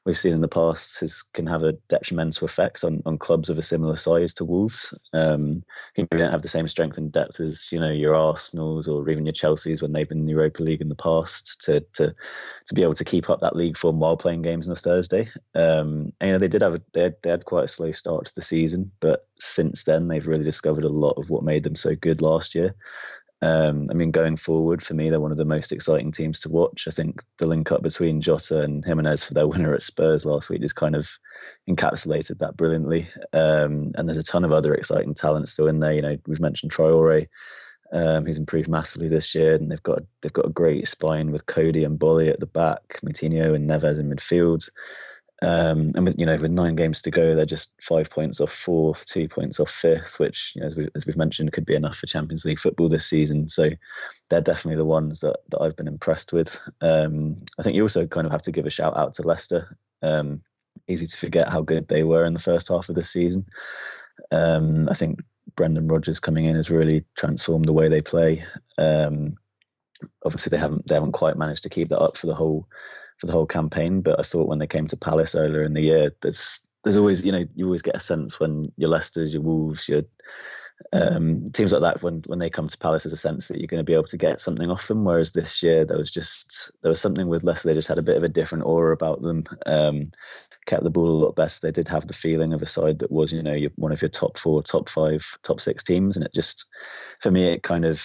we've 0.06 0.18
seen 0.18 0.34
in 0.34 0.42
the 0.42 0.48
past 0.48 1.00
has, 1.00 1.22
can 1.34 1.46
have 1.46 1.64
a 1.64 1.74
detrimental 1.90 2.46
effect 2.46 2.84
on, 2.84 3.04
on 3.06 3.20
clubs 3.20 3.52
of 3.52 3.58
a 3.60 3.62
similar 3.62 3.96
size 3.96 4.34
to 4.34 4.44
Wolves. 4.44 4.94
Um, 5.14 5.64
you 5.96 6.08
don't 6.10 6.32
have 6.32 6.42
the 6.42 6.50
same 6.50 6.68
strength 6.68 6.98
and 6.98 7.12
depth 7.12 7.40
as 7.40 7.72
you 7.72 7.80
know 7.80 7.92
your 7.92 8.16
Arsenals 8.16 8.88
or 8.88 9.08
even 9.10 9.26
your 9.26 9.34
Chelseas 9.34 9.84
when 9.84 9.94
they've 9.94 10.10
been 10.10 10.20
in 10.20 10.26
the 10.26 10.32
Europa 10.32 10.64
League 10.64 10.82
in 10.82 10.90
the 10.90 10.96
past 10.96 11.62
to 11.66 11.82
to 11.94 12.16
to 12.66 12.74
be 12.74 12.82
able 12.82 12.96
to 12.96 13.06
keep 13.06 13.30
up 13.30 13.40
that 13.42 13.56
league 13.56 13.78
form 13.78 14.00
while 14.00 14.18
playing 14.18 14.42
games 14.42 14.68
on 14.68 14.74
a 14.74 14.76
Thursday. 14.76 15.30
Um, 15.54 16.12
and, 16.20 16.39
they 16.40 16.48
did 16.48 16.62
have 16.62 16.76
a, 16.76 16.82
they 16.94 17.04
had, 17.04 17.16
they 17.22 17.30
had 17.30 17.46
quite 17.46 17.66
a 17.66 17.70
slow 17.70 17.92
start 17.92 18.26
to 18.26 18.36
the 18.36 18.42
season, 18.42 18.92
but 19.00 19.28
since 19.40 19.84
then 19.84 20.08
they've 20.08 20.28
really 20.28 20.44
discovered 20.44 20.84
a 20.84 20.90
lot 20.90 21.18
of 21.18 21.30
what 21.30 21.44
made 21.44 21.64
them 21.64 21.76
so 21.76 21.96
good 21.96 22.22
last 22.22 22.56
year. 22.56 22.76
Um, 23.42 23.88
I 23.90 23.94
mean, 23.94 24.12
going 24.12 24.36
forward, 24.36 24.84
for 24.84 24.94
me, 24.94 25.10
they're 25.10 25.22
one 25.22 25.32
of 25.32 25.38
the 25.38 25.46
most 25.46 25.72
exciting 25.72 26.12
teams 26.12 26.40
to 26.42 26.50
watch. 26.50 26.88
I 26.88 26.92
think 26.92 27.24
the 27.38 27.46
link 27.46 27.72
up 27.72 27.82
between 27.82 28.20
Jota 28.20 28.62
and 28.62 28.84
Jimenez 28.84 29.24
for 29.24 29.34
their 29.34 29.48
winner 29.48 29.74
at 29.74 29.84
Spurs 29.84 30.26
last 30.26 30.50
week 30.50 30.62
just 30.62 30.76
kind 30.76 30.96
of 30.96 31.10
encapsulated 31.70 32.40
that 32.40 32.58
brilliantly. 32.58 33.08
Um, 33.32 33.94
and 33.96 34.08
there's 34.08 34.18
a 34.18 34.24
ton 34.24 34.44
of 34.44 34.52
other 34.52 34.74
exciting 34.74 35.14
talent 35.14 35.48
still 35.48 35.68
in 35.68 35.80
there. 35.80 35.94
You 35.94 36.02
know, 36.02 36.18
we've 36.28 36.42
mentioned 36.42 36.74
Traore, 36.74 37.28
um, 37.94 38.26
who's 38.26 38.38
improved 38.38 38.68
massively 38.68 39.08
this 39.08 39.34
year, 39.34 39.54
and 39.54 39.72
they've 39.72 39.84
got 39.84 40.04
they've 40.22 40.34
got 40.34 40.46
a 40.46 40.50
great 40.50 40.88
spine 40.88 41.32
with 41.32 41.46
Coady 41.46 41.86
and 41.86 41.98
Boly 41.98 42.30
at 42.30 42.42
the 42.42 42.46
back, 42.46 43.00
Moutinho 43.06 43.56
and 43.56 43.70
Neves 43.70 44.00
in 44.00 44.10
midfield. 44.10 44.70
Um, 45.42 45.94
and 45.96 46.04
with 46.04 46.20
you 46.20 46.26
know 46.26 46.36
with 46.36 46.52
nine 46.52 46.76
games 46.76 47.02
to 47.02 47.12
go, 47.12 47.34
they're 47.34 47.46
just 47.46 47.72
five 47.82 48.10
points 48.10 48.42
off 48.42 48.52
fourth, 48.52 49.06
two 49.06 49.28
points 49.28 49.60
off 49.60 49.72
fifth, 49.72 50.20
which 50.20 50.52
you 50.56 50.62
know, 50.62 50.68
as, 50.68 50.76
we, 50.76 50.90
as 50.96 51.06
we've 51.06 51.16
mentioned 51.18 51.54
could 51.54 51.66
be 51.66 51.76
enough 51.76 51.98
for 51.98 52.08
Champions 52.08 52.44
League 52.44 52.60
football 52.60 52.90
this 52.90 53.06
season. 53.06 53.48
So 53.48 53.70
they're 54.30 54.42
definitely 54.42 54.76
the 54.76 54.86
ones 54.86 55.22
that, 55.22 55.38
that 55.50 55.62
I've 55.62 55.78
been 55.78 55.88
impressed 55.88 56.34
with. 56.34 56.60
Um, 56.82 57.38
I 57.58 57.64
think 57.64 57.76
you 57.76 57.84
also 57.84 58.06
kind 58.06 58.26
of 58.26 58.32
have 58.32 58.42
to 58.44 58.52
give 58.52 58.66
a 58.66 58.70
shout 58.70 58.98
out 58.98 59.14
to 59.16 59.24
Leicester. 59.24 59.78
Um, 60.02 60.42
easy 60.88 61.08
to 61.08 61.18
forget 61.18 61.50
how 61.50 61.62
good 61.62 61.88
they 61.88 62.04
were 62.04 62.26
in 62.26 62.34
the 62.34 62.40
first 62.40 62.68
half 62.68 62.90
of 62.90 62.96
the 62.96 63.04
season. 63.04 63.46
Um, 64.32 64.90
I 64.90 64.94
think 64.94 65.22
Brendan 65.56 65.88
Rodgers 65.88 66.20
coming 66.20 66.46
in 66.46 66.56
has 66.56 66.70
really 66.70 67.06
transformed 67.16 67.66
the 67.66 67.74
way 67.74 67.88
they 67.88 68.02
play. 68.02 68.44
Um, 68.78 69.38
obviously, 70.26 70.50
they 70.50 70.58
haven't 70.58 70.88
they 70.88 70.96
haven't 70.96 71.14
quite 71.14 71.38
managed 71.38 71.64
to 71.64 71.70
keep 71.70 71.90
that 71.90 72.02
up 72.02 72.18
for 72.18 72.28
the 72.28 72.36
whole 72.36 72.68
for 73.20 73.28
the 73.28 73.34
whole 73.34 73.46
campaign. 73.46 74.02
But 74.02 74.20
I 74.20 74.24
thought 74.24 74.48
when 74.48 74.60
they 74.60 74.68
came 74.68 74.88
to 74.88 74.98
Palace 74.98 75.36
earlier 75.36 75.64
in 75.64 75.74
the 75.74 75.82
year, 75.82 76.12
there's 76.22 76.60
there's 76.84 76.98
always 76.98 77.24
you 77.24 77.32
know 77.32 77.46
you 77.56 77.66
always 77.66 77.82
get 77.82 77.96
a 77.96 78.00
sense 78.00 78.40
when 78.40 78.66
your 78.78 78.90
Leicester's, 78.90 79.34
your 79.34 79.42
Wolves, 79.42 79.88
your 79.88 80.04
um, 80.94 81.46
teams 81.52 81.74
like 81.74 81.82
that 81.82 82.02
when 82.02 82.24
when 82.28 82.40
they 82.40 82.50
come 82.50 82.68
to 82.68 82.78
Palace, 82.78 83.04
there's 83.04 83.14
a 83.14 83.18
sense 83.18 83.48
that 83.48 83.60
you're 83.60 83.68
going 83.68 83.80
to 83.80 83.84
be 83.84 83.94
able 83.94 84.06
to 84.06 84.18
get 84.18 84.40
something 84.40 84.70
off 84.70 84.88
them. 84.88 85.04
Whereas 85.04 85.32
this 85.32 85.62
year 85.62 85.86
there 85.86 85.98
was 85.98 86.12
just 86.12 86.72
there 86.82 86.90
was 86.90 87.02
something 87.02 87.28
with 87.28 87.44
Leicester. 87.44 87.68
They 87.68 87.76
just 87.76 87.88
had 87.88 87.98
a 87.98 88.04
bit 88.04 88.18
of 88.18 88.24
a 88.24 88.30
different 88.30 88.66
aura 88.66 88.94
about 88.94 89.22
them. 89.22 89.44
Um, 89.66 90.12
kept 90.66 90.84
the 90.84 90.90
ball 90.90 91.10
a 91.10 91.24
lot 91.26 91.36
better. 91.36 91.60
They 91.62 91.72
did 91.72 91.88
have 91.88 92.08
the 92.08 92.14
feeling 92.14 92.54
of 92.54 92.62
a 92.62 92.66
side 92.68 93.00
that 93.00 93.12
was 93.12 93.32
you 93.32 93.44
know 93.44 93.58
one 93.76 93.92
of 93.92 94.02
your 94.02 94.10
top 94.10 94.38
four, 94.38 94.64
top 94.64 94.90
five, 94.90 95.26
top 95.44 95.60
six 95.60 95.84
teams, 95.84 96.16
and 96.16 96.26
it 96.26 96.34
just 96.34 96.66
for 97.20 97.32
me 97.32 97.50
it 97.50 97.64
kind 97.64 97.86
of 97.86 98.02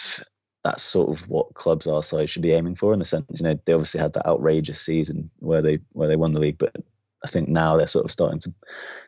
that's 0.64 0.82
sort 0.82 1.10
of 1.10 1.28
what 1.28 1.52
clubs 1.54 1.86
our 1.86 2.02
size 2.02 2.30
should 2.30 2.42
be 2.42 2.52
aiming 2.52 2.74
for 2.74 2.92
in 2.92 2.98
the 2.98 3.04
sense, 3.04 3.26
you 3.30 3.44
know, 3.44 3.58
they 3.66 3.74
obviously 3.74 4.00
had 4.00 4.14
that 4.14 4.26
outrageous 4.26 4.80
season 4.80 5.30
where 5.40 5.62
they 5.62 5.78
where 5.92 6.08
they 6.08 6.16
won 6.16 6.32
the 6.32 6.40
league, 6.40 6.58
but 6.58 6.74
I 7.22 7.28
think 7.28 7.48
now 7.48 7.76
they're 7.76 7.86
sort 7.86 8.06
of 8.06 8.10
starting 8.10 8.40
to 8.40 8.54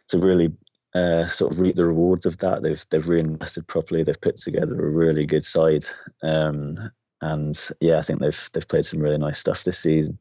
to 0.08 0.18
really 0.18 0.52
uh, 0.94 1.26
sort 1.28 1.52
of 1.52 1.60
reap 1.60 1.76
the 1.76 1.84
rewards 1.84 2.26
of 2.26 2.38
that. 2.38 2.62
They've 2.62 2.84
they've 2.90 3.08
reinvested 3.08 3.66
properly. 3.66 4.02
They've 4.02 4.20
put 4.20 4.36
together 4.36 4.74
a 4.74 4.90
really 4.90 5.26
good 5.26 5.44
side, 5.44 5.86
um, 6.22 6.90
and 7.22 7.58
yeah, 7.80 7.98
I 7.98 8.02
think 8.02 8.20
they've 8.20 8.50
they've 8.52 8.68
played 8.68 8.86
some 8.86 9.00
really 9.00 9.18
nice 9.18 9.38
stuff 9.38 9.64
this 9.64 9.78
season. 9.78 10.18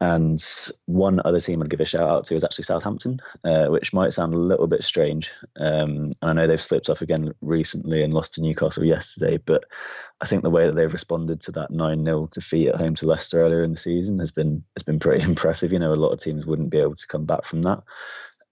And 0.00 0.44
one 0.86 1.20
other 1.24 1.40
team 1.40 1.60
I'd 1.60 1.70
give 1.70 1.80
a 1.80 1.84
shout 1.84 2.08
out 2.08 2.26
to 2.26 2.36
is 2.36 2.44
actually 2.44 2.64
Southampton, 2.64 3.18
uh, 3.42 3.66
which 3.66 3.92
might 3.92 4.12
sound 4.12 4.32
a 4.32 4.38
little 4.38 4.68
bit 4.68 4.84
strange. 4.84 5.32
Um, 5.58 6.12
and 6.22 6.30
I 6.30 6.32
know 6.32 6.46
they've 6.46 6.62
slipped 6.62 6.88
off 6.88 7.02
again 7.02 7.34
recently 7.40 8.04
and 8.04 8.14
lost 8.14 8.34
to 8.34 8.40
Newcastle 8.40 8.84
yesterday, 8.84 9.38
but 9.38 9.64
I 10.20 10.26
think 10.26 10.44
the 10.44 10.50
way 10.50 10.66
that 10.66 10.76
they've 10.76 10.92
responded 10.92 11.40
to 11.42 11.52
that 11.52 11.72
9 11.72 12.04
0 12.04 12.28
defeat 12.32 12.68
at 12.68 12.76
home 12.76 12.94
to 12.96 13.06
Leicester 13.06 13.40
earlier 13.40 13.64
in 13.64 13.72
the 13.72 13.76
season 13.76 14.20
has 14.20 14.30
been 14.30 14.62
has 14.76 14.84
been 14.84 15.00
pretty 15.00 15.24
impressive. 15.28 15.72
You 15.72 15.80
know, 15.80 15.92
a 15.92 15.96
lot 15.96 16.12
of 16.12 16.20
teams 16.20 16.46
wouldn't 16.46 16.70
be 16.70 16.78
able 16.78 16.96
to 16.96 17.06
come 17.08 17.24
back 17.24 17.44
from 17.44 17.62
that. 17.62 17.82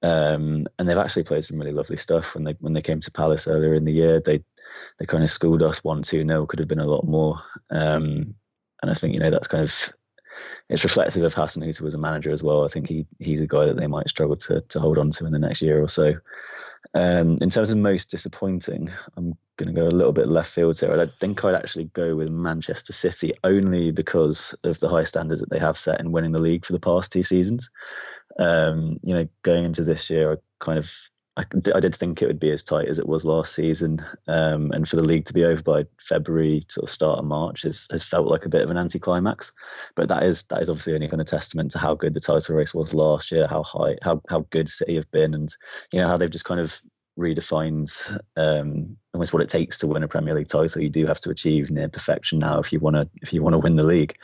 Um, 0.03 0.67
and 0.79 0.89
they've 0.89 0.99
actually 0.99 1.25
played 1.25 1.45
some 1.45 1.59
really 1.59 1.73
lovely 1.73 1.97
stuff 1.97 2.35
when 2.35 2.43
they 2.43 2.57
when 2.59 2.73
they 2.73 2.83
came 2.83 3.01
to 3.01 3.11
Palace 3.11 3.47
earlier 3.47 3.75
in 3.75 3.85
the 3.85 3.95
year. 3.95 4.21
They 4.21 4.43
they 4.99 5.07
kind 5.07 5.23
of 5.23 5.31
schooled 5.31 5.63
us 5.63 5.85
one 5.85 6.03
two 6.03 6.25
nil 6.25 6.47
could 6.47 6.59
have 6.59 6.69
been 6.69 6.81
a 6.81 6.87
lot 6.87 7.07
more. 7.07 7.41
Um, 7.71 8.35
and 8.83 8.91
I 8.91 8.95
think 8.95 9.15
you 9.15 9.21
know 9.21 9.31
that's 9.31 9.49
kind 9.49 9.63
of 9.63 9.93
it's 10.69 10.85
reflective 10.85 11.23
of 11.23 11.35
Hasenhüttl 11.35 11.87
as 11.87 11.95
a 11.95 11.99
manager 11.99 12.31
as 12.31 12.43
well. 12.43 12.65
I 12.65 12.69
think 12.69 12.89
he 12.89 13.07
he's 13.19 13.41
a 13.41 13.47
guy 13.47 13.67
that 13.67 13.77
they 13.77 13.87
might 13.87 14.09
struggle 14.09 14.37
to 14.37 14.61
to 14.61 14.81
hold 14.81 14.99
on 14.99 15.11
to 15.13 15.27
in 15.27 15.33
the 15.33 15.39
next 15.39 15.63
year 15.63 15.83
or 15.83 15.89
so. 15.89 16.15
Um, 16.95 17.39
in 17.41 17.51
terms 17.51 17.71
of 17.71 17.79
most 17.79 18.11
disappointing, 18.11 18.91
I'm 19.17 19.37
going 19.57 19.75
to 19.75 19.81
go 19.81 19.89
a 19.89 19.91
little 19.91 20.13
bit 20.13 20.29
left 20.29 20.53
field 20.53 20.79
here. 20.79 20.93
I 20.93 21.07
think 21.07 21.45
I'd 21.45 21.55
actually 21.55 21.85
go 21.95 22.15
with 22.15 22.31
Manchester 22.31 22.93
City 22.93 23.33
only 23.45 23.91
because 23.91 24.55
of 24.65 24.79
the 24.81 24.89
high 24.89 25.05
standards 25.05 25.41
that 25.41 25.51
they 25.51 25.59
have 25.59 25.79
set 25.79 26.01
in 26.01 26.13
winning 26.13 26.33
the 26.33 26.39
league 26.39 26.65
for 26.65 26.73
the 26.73 26.81
past 26.81 27.13
two 27.13 27.23
seasons. 27.23 27.71
Um, 28.39 28.99
you 29.03 29.15
know, 29.15 29.29
going 29.43 29.65
into 29.65 29.83
this 29.83 30.09
year, 30.11 30.33
I 30.33 30.37
kind 30.61 30.79
of 30.79 30.91
I, 31.37 31.45
I 31.75 31.81
did 31.81 31.95
think 31.95 32.23
it 32.23 32.27
would 32.27 32.41
be 32.41 32.51
as 32.51 32.63
tight 32.63 32.89
as 32.89 32.99
it 32.99 33.07
was 33.07 33.25
last 33.25 33.55
season, 33.55 34.05
um, 34.27 34.73
and 34.73 34.89
for 34.89 34.97
the 34.97 35.05
league 35.05 35.27
to 35.27 35.35
be 35.35 35.45
over 35.45 35.63
by 35.63 35.85
February, 36.01 36.65
sort 36.69 36.89
of 36.89 36.93
start 36.93 37.19
of 37.19 37.27
March, 37.27 37.63
has, 37.63 37.87
has 37.91 38.03
felt 38.03 38.29
like 38.29 38.47
a 38.47 38.49
bit 38.49 38.63
of 38.63 38.71
an 38.71 38.79
anticlimax. 38.79 39.53
But 39.97 40.09
that 40.09 40.23
is 40.23 40.45
that 40.45 40.63
is 40.63 40.71
obviously 40.71 40.95
only 40.95 41.09
kind 41.09 41.21
of 41.21 41.27
testament 41.27 41.73
to 41.73 41.79
how 41.79 41.95
good 41.95 42.15
the 42.15 42.21
title 42.21 42.57
race 42.57 42.73
was 42.73 42.95
last 42.95 43.31
year, 43.31 43.47
how 43.47 43.63
high, 43.63 43.97
how 44.03 44.23
how 44.29 44.47
good 44.51 44.71
City 44.71 44.97
have 44.97 45.11
been, 45.11 45.35
and 45.35 45.55
you 45.93 46.01
know 46.01 46.09
how 46.09 46.17
they've 46.17 46.31
just 46.31 46.47
kind 46.47 46.61
of 46.61 46.81
redefined 47.19 48.19
um, 48.37 48.97
almost 49.15 49.33
what 49.33 49.43
it 49.43 49.49
takes 49.49 49.79
to 49.79 49.87
win 49.87 50.03
a 50.03 50.09
Premier 50.09 50.35
League 50.35 50.49
title. 50.49 50.83
You 50.83 50.91
do 50.91 51.07
have 51.07 51.21
to 51.21 51.31
achieve 51.31 51.71
near 51.71 51.89
perfection 51.89 52.39
now 52.39 52.61
if 52.61 52.73
you 52.73 52.81
want 52.81 52.97
to 52.97 53.09
if 53.21 53.33
you 53.33 53.43
want 53.43 53.55
to 53.55 53.59
win 53.59 53.77
the 53.77 53.83
league. 53.83 54.17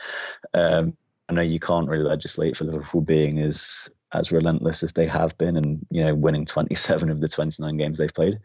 Um, 0.55 0.97
I 1.29 1.33
know 1.33 1.41
you 1.41 1.59
can't 1.59 1.87
really 1.87 2.03
legislate 2.03 2.57
for 2.57 2.65
Liverpool 2.65 3.01
being 3.01 3.39
as 3.39 3.89
as 4.13 4.31
relentless 4.31 4.83
as 4.83 4.93
they 4.93 5.07
have 5.07 5.37
been, 5.37 5.57
and 5.57 5.85
you 5.89 6.03
know, 6.03 6.15
winning 6.15 6.45
27 6.45 7.09
of 7.09 7.19
the 7.19 7.27
29 7.27 7.77
games 7.77 7.97
they've 7.97 8.13
played. 8.13 8.39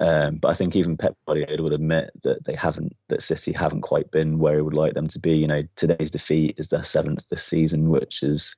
Um, 0.00 0.36
but 0.36 0.48
I 0.48 0.54
think 0.54 0.76
even 0.76 0.96
Pep 0.96 1.16
Guardiola 1.26 1.62
would 1.62 1.72
admit 1.72 2.10
that 2.22 2.44
they 2.44 2.54
haven't, 2.54 2.94
that 3.08 3.22
City 3.22 3.52
haven't 3.52 3.80
quite 3.82 4.10
been 4.10 4.38
where 4.38 4.56
he 4.56 4.62
would 4.62 4.74
like 4.74 4.94
them 4.94 5.08
to 5.08 5.18
be. 5.18 5.36
You 5.36 5.46
know, 5.46 5.62
today's 5.76 6.10
defeat 6.10 6.56
is 6.58 6.68
their 6.68 6.84
seventh 6.84 7.26
this 7.28 7.44
season, 7.44 7.88
which 7.88 8.22
is 8.22 8.54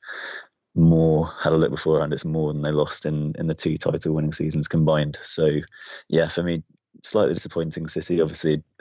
more 0.74 1.32
had 1.40 1.52
a 1.52 1.56
look 1.56 1.70
before 1.70 1.94
beforehand. 1.94 2.12
It's 2.12 2.24
more 2.24 2.52
than 2.52 2.62
they 2.62 2.72
lost 2.72 3.06
in 3.06 3.34
in 3.38 3.46
the 3.46 3.54
two 3.54 3.78
title 3.78 4.14
winning 4.14 4.32
seasons 4.32 4.68
combined. 4.68 5.18
So, 5.22 5.50
yeah, 6.08 6.28
for 6.28 6.42
me, 6.42 6.62
slightly 7.04 7.34
disappointing 7.34 7.88
City. 7.88 8.20
Obviously, 8.20 8.62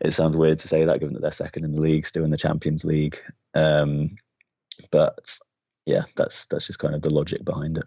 it 0.00 0.12
sounds 0.12 0.36
weird 0.36 0.58
to 0.60 0.68
say 0.68 0.84
that 0.84 1.00
given 1.00 1.14
that 1.14 1.22
they're 1.22 1.30
second 1.30 1.64
in 1.64 1.72
the 1.72 1.80
league, 1.80 2.06
still 2.06 2.24
in 2.24 2.30
the 2.30 2.36
Champions 2.36 2.84
League. 2.84 3.18
Um, 3.54 4.16
but 4.90 5.38
yeah, 5.90 6.04
that's 6.16 6.44
that's 6.46 6.68
just 6.68 6.78
kind 6.78 6.94
of 6.94 7.02
the 7.02 7.10
logic 7.10 7.44
behind 7.44 7.76
it. 7.76 7.84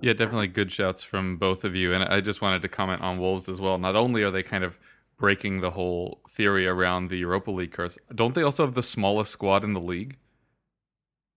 Yeah, 0.00 0.12
definitely 0.12 0.48
good 0.48 0.72
shouts 0.72 1.02
from 1.02 1.36
both 1.36 1.64
of 1.64 1.74
you. 1.74 1.92
And 1.92 2.04
I 2.04 2.20
just 2.20 2.42
wanted 2.42 2.62
to 2.62 2.68
comment 2.68 3.00
on 3.00 3.18
Wolves 3.18 3.48
as 3.48 3.60
well. 3.60 3.78
Not 3.78 3.96
only 3.96 4.22
are 4.22 4.30
they 4.30 4.42
kind 4.42 4.64
of 4.64 4.78
breaking 5.18 5.60
the 5.60 5.72
whole 5.72 6.20
theory 6.28 6.66
around 6.66 7.08
the 7.08 7.18
Europa 7.18 7.50
League 7.50 7.72
curse, 7.72 7.96
don't 8.14 8.34
they 8.34 8.42
also 8.42 8.64
have 8.64 8.74
the 8.74 8.82
smallest 8.82 9.30
squad 9.30 9.64
in 9.64 9.72
the 9.72 9.80
league? 9.80 10.18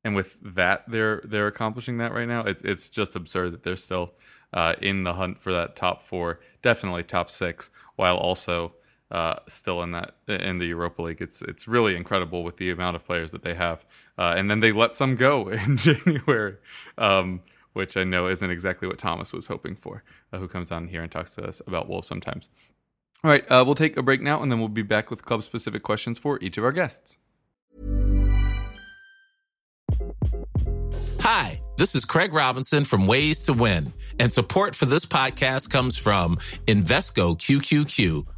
And 0.03 0.15
with 0.15 0.37
that, 0.41 0.83
they're 0.87 1.21
they're 1.23 1.47
accomplishing 1.47 1.97
that 1.97 2.13
right 2.13 2.27
now. 2.27 2.41
It's 2.41 2.61
it's 2.63 2.89
just 2.89 3.15
absurd 3.15 3.53
that 3.53 3.63
they're 3.63 3.75
still 3.75 4.13
uh, 4.53 4.73
in 4.81 5.03
the 5.03 5.13
hunt 5.13 5.39
for 5.39 5.51
that 5.53 5.75
top 5.75 6.01
four, 6.01 6.39
definitely 6.61 7.03
top 7.03 7.29
six, 7.29 7.69
while 7.95 8.17
also 8.17 8.73
uh, 9.15 9.39
still 9.47 9.81
in 9.81 9.91
that 9.91 10.15
in 10.27 10.57
the 10.57 10.65
Europa 10.65 11.01
League. 11.01 11.21
It's 11.21 11.41
it's 11.41 11.69
really 11.69 11.95
incredible 11.95 12.43
with 12.43 12.57
the 12.57 12.69
amount 12.69 12.97
of 12.97 13.05
players 13.05 13.31
that 13.31 13.43
they 13.43 13.53
have, 13.53 13.85
uh, 14.17 14.33
and 14.35 14.51
then 14.51 14.59
they 14.59 14.73
let 14.73 14.93
some 14.93 15.15
go 15.15 15.47
in 15.65 15.77
January, 15.77 16.57
um, 16.97 17.41
which 17.71 17.95
I 17.95 18.03
know 18.03 18.27
isn't 18.27 18.49
exactly 18.49 18.89
what 18.89 18.97
Thomas 18.97 19.31
was 19.31 19.47
hoping 19.47 19.77
for, 19.77 20.03
uh, 20.33 20.37
who 20.39 20.49
comes 20.49 20.69
on 20.69 20.89
here 20.89 21.01
and 21.01 21.09
talks 21.09 21.33
to 21.35 21.47
us 21.47 21.61
about 21.65 21.87
Wolves 21.87 22.09
sometimes. 22.09 22.49
All 23.23 23.31
right, 23.31 23.49
uh, 23.49 23.63
we'll 23.65 23.73
take 23.73 23.95
a 23.95 24.03
break 24.03 24.21
now, 24.21 24.43
and 24.43 24.51
then 24.51 24.59
we'll 24.59 24.67
be 24.67 24.81
back 24.81 25.09
with 25.09 25.23
club 25.23 25.43
specific 25.43 25.81
questions 25.81 26.19
for 26.19 26.37
each 26.41 26.57
of 26.57 26.65
our 26.65 26.73
guests. 26.73 27.17
Hi, 31.21 31.61
this 31.77 31.95
is 31.95 32.03
Craig 32.03 32.33
Robinson 32.33 32.83
from 32.83 33.07
Ways 33.07 33.43
to 33.43 33.53
Win, 33.53 33.93
and 34.19 34.31
support 34.31 34.75
for 34.75 34.85
this 34.85 35.05
podcast 35.05 35.69
comes 35.69 35.97
from 35.97 36.35
Invesco 36.67 37.37
QQQ 37.37 38.25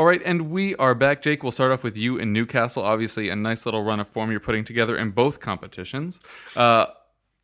All 0.00 0.06
right, 0.06 0.22
and 0.24 0.50
we 0.50 0.74
are 0.76 0.94
back. 0.94 1.20
Jake, 1.20 1.42
we'll 1.42 1.52
start 1.52 1.72
off 1.72 1.82
with 1.82 1.94
you 1.94 2.16
in 2.16 2.32
Newcastle. 2.32 2.82
Obviously, 2.82 3.28
a 3.28 3.36
nice 3.36 3.66
little 3.66 3.82
run 3.82 4.00
of 4.00 4.08
form 4.08 4.30
you're 4.30 4.40
putting 4.40 4.64
together 4.64 4.96
in 4.96 5.10
both 5.10 5.40
competitions. 5.40 6.20
Uh, 6.56 6.86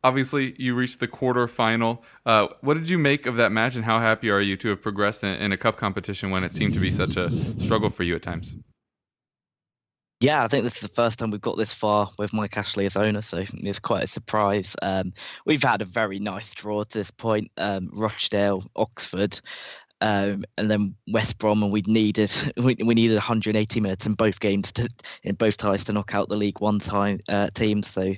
obviously, 0.03 0.55
you 0.57 0.73
reached 0.73 0.99
the 0.99 1.07
quarterfinal. 1.07 2.01
Uh, 2.25 2.47
what 2.61 2.73
did 2.73 2.89
you 2.89 2.97
make 2.97 3.27
of 3.27 3.35
that 3.35 3.51
match, 3.51 3.75
and 3.75 3.85
how 3.85 3.99
happy 3.99 4.31
are 4.31 4.41
you 4.41 4.57
to 4.57 4.69
have 4.69 4.81
progressed 4.81 5.23
in, 5.23 5.35
in 5.35 5.51
a 5.51 5.57
cup 5.57 5.77
competition 5.77 6.31
when 6.31 6.43
it 6.43 6.55
seemed 6.55 6.73
to 6.73 6.79
be 6.79 6.89
such 6.89 7.15
a 7.15 7.29
struggle 7.61 7.91
for 7.91 8.01
you 8.01 8.15
at 8.15 8.23
times? 8.23 8.55
Yeah, 10.19 10.43
I 10.43 10.47
think 10.47 10.63
this 10.63 10.73
is 10.73 10.81
the 10.81 10.87
first 10.95 11.19
time 11.19 11.29
we've 11.29 11.39
got 11.39 11.57
this 11.57 11.75
far 11.75 12.09
with 12.17 12.33
Mike 12.33 12.57
Ashley 12.57 12.87
as 12.87 12.95
owner, 12.95 13.21
so 13.21 13.45
it's 13.53 13.77
quite 13.77 14.05
a 14.05 14.07
surprise. 14.07 14.75
Um, 14.81 15.13
we've 15.45 15.61
had 15.61 15.83
a 15.83 15.85
very 15.85 16.17
nice 16.17 16.55
draw 16.55 16.83
to 16.83 16.97
this 16.97 17.11
point. 17.11 17.51
Um, 17.57 17.91
Rochdale, 17.93 18.63
Oxford, 18.75 19.39
um, 20.01 20.43
and 20.57 20.69
then 20.69 20.95
West 21.07 21.37
Brom, 21.37 21.63
and 21.63 21.71
we 21.71 21.81
needed 21.81 22.31
we, 22.57 22.75
we 22.83 22.93
needed 22.93 23.15
180 23.15 23.79
minutes 23.79 24.05
in 24.05 24.13
both 24.13 24.39
games 24.39 24.71
to 24.73 24.89
in 25.23 25.35
both 25.35 25.57
ties 25.57 25.83
to 25.85 25.93
knock 25.93 26.13
out 26.13 26.29
the 26.29 26.37
League 26.37 26.59
One 26.59 26.79
time 26.79 27.19
uh, 27.29 27.49
team. 27.53 27.83
So 27.83 28.13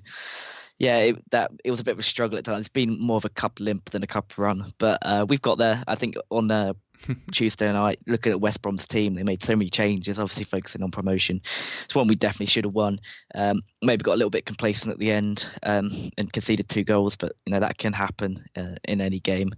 yeah, 0.80 0.98
it, 0.98 1.32
that 1.32 1.52
it 1.66 1.72
was 1.72 1.82
a 1.82 1.84
bit 1.84 1.92
of 1.92 2.00
a 2.00 2.04
struggle 2.04 2.38
at 2.38 2.46
times. 2.46 2.62
It's 2.62 2.70
been 2.70 2.98
more 2.98 3.18
of 3.18 3.26
a 3.26 3.30
cup 3.30 3.60
limp 3.60 3.90
than 3.90 4.02
a 4.02 4.08
cup 4.08 4.38
run, 4.38 4.74
but 4.78 4.98
uh, 5.02 5.26
we've 5.28 5.42
got 5.42 5.58
there. 5.58 5.84
I 5.88 5.96
think 5.96 6.16
on 6.32 6.50
uh, 6.50 6.72
Tuesday 7.34 7.70
night, 7.72 8.00
looking 8.08 8.32
at 8.32 8.40
West 8.40 8.62
Brom's 8.62 8.88
team, 8.88 9.16
they 9.16 9.24
made 9.24 9.44
so 9.44 9.58
many 9.58 9.70
changes. 9.70 10.18
Obviously, 10.18 10.46
focusing 10.46 10.82
on 10.82 10.90
promotion. 10.90 11.42
It's 11.84 11.96
one 11.96 12.08
we 12.08 12.16
definitely 12.16 12.46
should 12.46 12.64
have 12.64 12.74
won. 12.74 13.02
Um, 13.36 13.62
maybe 13.82 14.04
got 14.04 14.14
a 14.14 14.16
little 14.16 14.30
bit 14.30 14.46
complacent 14.46 14.94
at 14.94 15.00
the 15.00 15.12
end 15.12 15.46
um, 15.64 16.12
and 16.18 16.32
conceded 16.32 16.70
two 16.70 16.86
goals, 16.86 17.18
but 17.18 17.34
you 17.46 17.52
know 17.52 17.60
that 17.60 17.78
can 17.78 17.92
happen 17.92 18.46
uh, 18.56 18.76
in 18.86 19.02
any 19.02 19.20
game. 19.20 19.54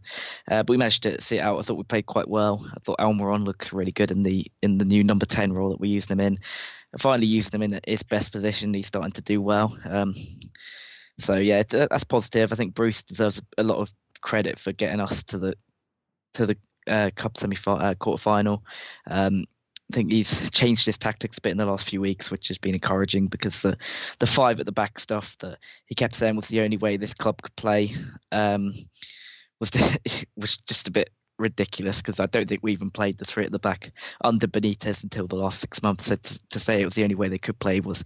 Uh, 0.50 0.64
but 0.64 0.70
we 0.70 0.78
managed 0.78 1.04
to 1.04 1.22
see 1.22 1.38
it 1.38 1.42
out. 1.42 1.60
I 1.60 1.62
thought 1.62 1.78
we 1.78 1.84
played 1.84 2.08
quite 2.08 2.30
well. 2.30 2.66
I 2.76 2.80
thought 2.80 2.98
Almiron 2.98 3.46
looks 3.46 3.72
really 3.72 3.92
good 3.92 4.10
in 4.10 4.24
the 4.24 4.52
in 4.64 4.80
the 4.80 4.86
new 4.86 5.04
number 5.04 5.28
ten 5.28 5.54
role 5.54 5.70
that 5.70 5.80
we 5.80 5.90
used 5.90 6.10
him 6.10 6.20
in. 6.20 6.40
Finally 6.98 7.28
used 7.28 7.54
him 7.54 7.62
in 7.62 7.80
his 7.86 8.02
best 8.02 8.32
position. 8.32 8.74
He's 8.74 8.88
starting 8.88 9.14
to 9.14 9.22
do 9.22 9.40
well. 9.40 9.78
Um, 9.86 10.16
so 11.20 11.36
yeah, 11.36 11.64
that's 11.70 12.04
positive. 12.04 12.52
I 12.52 12.56
think 12.56 12.74
Bruce 12.74 13.04
deserves 13.04 13.42
a 13.58 13.64
lot 13.64 13.78
of 13.78 13.90
credit 14.22 14.60
for 14.60 14.72
getting 14.72 15.00
us 15.02 15.24
to 15.24 15.38
the 15.38 15.56
to 16.34 16.46
the 16.46 16.58
uh, 16.88 17.10
cup 17.16 17.38
semi 17.38 17.58
uh, 17.68 17.96
quarter 17.96 18.22
final. 18.22 18.64
Um, 19.08 19.46
I 19.92 19.96
think 19.96 20.12
he's 20.12 20.50
changed 20.52 20.86
his 20.86 20.98
tactics 20.98 21.38
a 21.38 21.42
bit 21.42 21.52
in 21.52 21.58
the 21.58 21.66
last 21.66 21.90
few 21.90 22.00
weeks, 22.00 22.32
which 22.32 22.48
has 22.48 22.58
been 22.58 22.76
encouraging 22.76 23.28
because 23.28 23.62
the 23.62 23.78
the 24.20 24.28
five 24.28 24.60
at 24.60 24.66
the 24.66 24.72
back 24.72 25.00
stuff 25.00 25.36
that 25.42 25.58
he 25.86 25.96
kept 25.96 26.16
saying 26.16 26.36
was 26.36 26.48
the 26.48 26.62
only 26.62 26.78
way 26.78 26.98
this 26.98 27.14
club 27.14 27.42
could 27.42 27.56
play 27.56 27.96
um, 28.32 28.74
was 29.60 29.72
was 30.38 30.58
just 30.58 30.88
a 30.88 30.92
bit 30.92 31.10
ridiculous 31.42 31.98
because 31.98 32.20
I 32.20 32.28
don't 32.28 32.48
think 32.48 32.62
we 32.64 32.72
even 32.72 32.90
played 32.90 33.18
the 33.18 33.26
three 33.26 33.46
at 33.46 33.52
the 33.52 33.60
back 33.60 33.92
under 34.24 34.48
Benitez 34.48 35.04
until 35.04 35.28
the 35.28 35.36
last 35.36 35.60
six 35.60 35.82
months. 35.84 36.08
So 36.08 36.16
to, 36.16 36.40
to, 36.52 36.60
say 36.60 36.82
it 36.82 36.86
was 36.86 36.94
the 36.94 37.04
only 37.04 37.16
way 37.16 37.28
they 37.28 37.38
could 37.38 37.60
play 37.60 37.80
was 37.80 38.04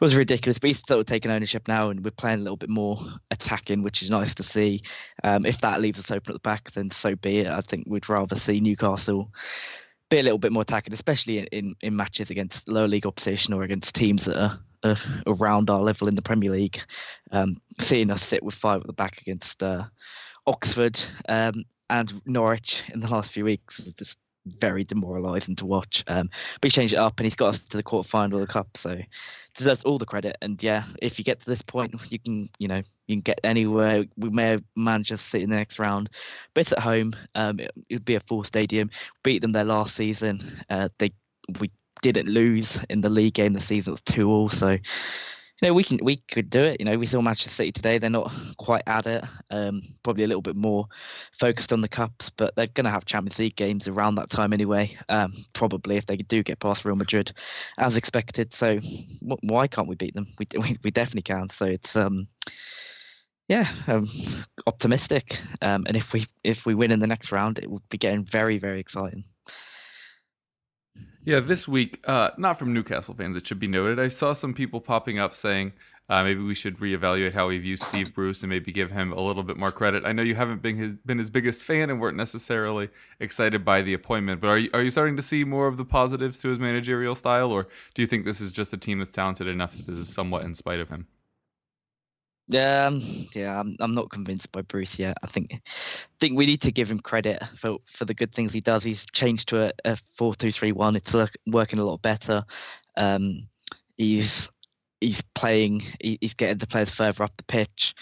was 0.00 0.16
ridiculous. 0.16 0.58
But 0.58 0.68
he's 0.68 0.82
sort 0.86 1.00
of 1.00 1.06
taking 1.06 1.30
ownership 1.30 1.68
now, 1.68 1.90
and 1.90 2.04
we're 2.04 2.10
playing 2.10 2.40
a 2.40 2.42
little 2.42 2.56
bit 2.56 2.70
more 2.70 3.00
attacking, 3.30 3.82
which 3.82 4.02
is 4.02 4.10
nice 4.10 4.34
to 4.36 4.42
see. 4.42 4.82
Um, 5.22 5.46
if 5.46 5.60
that 5.60 5.80
leaves 5.80 5.98
us 5.98 6.10
open 6.10 6.32
at 6.32 6.42
the 6.42 6.48
back, 6.48 6.72
then 6.72 6.90
so 6.90 7.14
be 7.14 7.40
it. 7.40 7.48
I 7.48 7.60
think 7.60 7.84
we'd 7.86 8.08
rather 8.08 8.36
see 8.36 8.60
Newcastle 8.60 9.30
be 10.08 10.18
a 10.18 10.22
little 10.22 10.38
bit 10.38 10.52
more 10.52 10.62
attacking, 10.62 10.92
especially 10.92 11.38
in, 11.38 11.44
in, 11.46 11.76
in 11.82 11.96
matches 11.96 12.30
against 12.30 12.68
lower 12.68 12.88
league 12.88 13.06
opposition 13.06 13.54
or 13.54 13.62
against 13.62 13.94
teams 13.94 14.24
that 14.24 14.36
are 14.36 14.58
uh, 14.82 14.96
around 15.26 15.70
our 15.70 15.80
level 15.80 16.08
in 16.08 16.16
the 16.16 16.22
Premier 16.22 16.50
League. 16.50 16.80
Um, 17.30 17.60
seeing 17.80 18.10
us 18.10 18.26
sit 18.26 18.42
with 18.42 18.54
five 18.54 18.80
at 18.80 18.86
the 18.86 18.92
back 18.92 19.20
against 19.20 19.62
uh, 19.62 19.84
Oxford 20.46 21.00
um, 21.28 21.64
and 21.90 22.20
Norwich 22.24 22.82
in 22.92 23.00
the 23.00 23.08
last 23.08 23.30
few 23.30 23.44
weeks 23.44 23.78
was 23.80 23.94
just 23.94 24.16
very 24.58 24.84
demoralising 24.84 25.56
to 25.56 25.66
watch. 25.66 26.02
Um, 26.06 26.30
but 26.60 26.70
he 26.72 26.74
changed 26.74 26.94
it 26.94 26.98
up 26.98 27.18
and 27.18 27.26
he's 27.26 27.36
got 27.36 27.54
us 27.54 27.60
to 27.66 27.76
the 27.76 27.82
quarter 27.82 28.08
final 28.08 28.40
of 28.40 28.46
the 28.46 28.52
cup, 28.52 28.68
so 28.76 28.98
deserves 29.56 29.82
all 29.82 29.98
the 29.98 30.06
credit. 30.06 30.36
And 30.40 30.62
yeah, 30.62 30.84
if 31.02 31.18
you 31.18 31.24
get 31.24 31.40
to 31.40 31.46
this 31.46 31.62
point, 31.62 31.94
you 32.08 32.18
can, 32.18 32.48
you 32.58 32.68
know, 32.68 32.82
you 33.06 33.16
can 33.16 33.20
get 33.20 33.40
anywhere. 33.44 34.04
We 34.16 34.30
may 34.30 34.58
have 34.76 35.04
to 35.04 35.16
sit 35.16 35.42
in 35.42 35.50
the 35.50 35.56
next 35.56 35.78
round, 35.78 36.10
but 36.54 36.62
it's 36.62 36.72
at 36.72 36.78
home. 36.78 37.14
Um, 37.34 37.60
it, 37.60 37.72
would 37.90 38.04
be 38.04 38.16
a 38.16 38.20
full 38.20 38.44
stadium. 38.44 38.90
Beat 39.22 39.42
them 39.42 39.52
there 39.52 39.64
last 39.64 39.94
season. 39.96 40.62
Uh, 40.70 40.88
they 40.98 41.12
we 41.58 41.70
didn't 42.02 42.28
lose 42.28 42.78
in 42.88 43.00
the 43.00 43.10
league 43.10 43.34
game. 43.34 43.52
The 43.52 43.60
season 43.60 43.90
It 43.90 43.94
was 43.94 44.14
two 44.14 44.30
all. 44.30 44.48
So 44.48 44.78
you 45.60 45.68
know, 45.68 45.74
we 45.74 45.84
can 45.84 45.98
we 46.02 46.16
could 46.16 46.48
do 46.48 46.60
it. 46.60 46.80
You 46.80 46.86
know, 46.86 46.98
we 46.98 47.06
saw 47.06 47.20
Manchester 47.20 47.50
City 47.50 47.72
today; 47.72 47.98
they're 47.98 48.10
not 48.10 48.32
quite 48.56 48.82
at 48.86 49.06
it. 49.06 49.24
Um, 49.50 49.82
probably 50.02 50.24
a 50.24 50.26
little 50.26 50.42
bit 50.42 50.56
more 50.56 50.86
focused 51.38 51.72
on 51.72 51.82
the 51.82 51.88
cups, 51.88 52.30
but 52.36 52.54
they're 52.56 52.66
going 52.68 52.84
to 52.84 52.90
have 52.90 53.04
Champions 53.04 53.38
League 53.38 53.56
games 53.56 53.86
around 53.86 54.14
that 54.14 54.30
time 54.30 54.52
anyway. 54.52 54.96
Um, 55.08 55.44
probably 55.52 55.96
if 55.96 56.06
they 56.06 56.16
do 56.16 56.42
get 56.42 56.60
past 56.60 56.84
Real 56.84 56.96
Madrid, 56.96 57.32
as 57.78 57.96
expected. 57.96 58.54
So 58.54 58.80
why 59.20 59.66
can't 59.66 59.88
we 59.88 59.96
beat 59.96 60.14
them? 60.14 60.28
We 60.38 60.46
we, 60.58 60.78
we 60.82 60.90
definitely 60.90 61.22
can. 61.22 61.50
So 61.50 61.66
it's 61.66 61.94
um, 61.94 62.26
yeah, 63.48 63.74
um, 63.86 64.08
optimistic. 64.66 65.38
Um, 65.60 65.84
and 65.86 65.96
if 65.96 66.12
we 66.12 66.26
if 66.42 66.64
we 66.64 66.74
win 66.74 66.90
in 66.90 67.00
the 67.00 67.06
next 67.06 67.32
round, 67.32 67.58
it 67.58 67.70
will 67.70 67.82
be 67.90 67.98
getting 67.98 68.24
very 68.24 68.58
very 68.58 68.80
exciting. 68.80 69.24
Yeah, 71.22 71.40
this 71.40 71.68
week, 71.68 72.00
uh, 72.06 72.30
not 72.38 72.58
from 72.58 72.72
Newcastle 72.72 73.14
fans, 73.14 73.36
it 73.36 73.46
should 73.46 73.58
be 73.58 73.68
noted. 73.68 74.00
I 74.00 74.08
saw 74.08 74.32
some 74.32 74.54
people 74.54 74.80
popping 74.80 75.18
up 75.18 75.34
saying 75.34 75.74
uh, 76.08 76.22
maybe 76.22 76.42
we 76.42 76.54
should 76.54 76.78
reevaluate 76.78 77.34
how 77.34 77.48
we 77.48 77.58
view 77.58 77.76
Steve 77.76 78.14
Bruce 78.14 78.42
and 78.42 78.48
maybe 78.48 78.72
give 78.72 78.90
him 78.90 79.12
a 79.12 79.20
little 79.20 79.42
bit 79.42 79.58
more 79.58 79.70
credit. 79.70 80.04
I 80.06 80.12
know 80.12 80.22
you 80.22 80.34
haven't 80.34 80.62
been 80.62 80.76
his, 80.76 80.92
been 80.94 81.18
his 81.18 81.28
biggest 81.28 81.66
fan 81.66 81.90
and 81.90 82.00
weren't 82.00 82.16
necessarily 82.16 82.88
excited 83.20 83.66
by 83.66 83.82
the 83.82 83.92
appointment, 83.92 84.40
but 84.40 84.48
are 84.48 84.58
you, 84.58 84.70
are 84.72 84.82
you 84.82 84.90
starting 84.90 85.16
to 85.16 85.22
see 85.22 85.44
more 85.44 85.66
of 85.66 85.76
the 85.76 85.84
positives 85.84 86.38
to 86.38 86.48
his 86.48 86.58
managerial 86.58 87.14
style, 87.14 87.52
or 87.52 87.66
do 87.94 88.00
you 88.00 88.06
think 88.06 88.24
this 88.24 88.40
is 88.40 88.50
just 88.50 88.72
a 88.72 88.78
team 88.78 88.98
that's 88.98 89.12
talented 89.12 89.46
enough 89.46 89.76
that 89.76 89.86
this 89.86 89.96
is 89.96 90.12
somewhat 90.12 90.44
in 90.44 90.54
spite 90.54 90.80
of 90.80 90.88
him? 90.88 91.06
Um, 92.52 93.28
yeah, 93.34 93.60
I'm, 93.60 93.76
I'm 93.80 93.94
not 93.94 94.10
convinced 94.10 94.50
by 94.50 94.62
Bruce 94.62 94.98
yet. 94.98 95.16
I 95.22 95.28
think 95.28 95.60
think 96.20 96.36
we 96.36 96.46
need 96.46 96.62
to 96.62 96.72
give 96.72 96.90
him 96.90 96.98
credit 96.98 97.42
for, 97.58 97.78
for 97.92 98.04
the 98.04 98.14
good 98.14 98.34
things 98.34 98.52
he 98.52 98.60
does. 98.60 98.82
He's 98.82 99.06
changed 99.12 99.48
to 99.50 99.66
a, 99.66 99.72
a 99.84 99.96
four 100.16 100.34
two 100.34 100.50
three 100.50 100.72
one. 100.72 100.96
It's 100.96 101.14
look, 101.14 101.30
working 101.46 101.78
a 101.78 101.84
lot 101.84 102.02
better. 102.02 102.44
Um, 102.96 103.48
he's 103.96 104.48
he's 105.00 105.22
playing. 105.34 105.84
He, 106.00 106.18
he's 106.20 106.34
getting 106.34 106.58
the 106.58 106.66
players 106.66 106.90
further 106.90 107.24
up 107.24 107.32
the 107.36 107.44
pitch. 107.44 107.94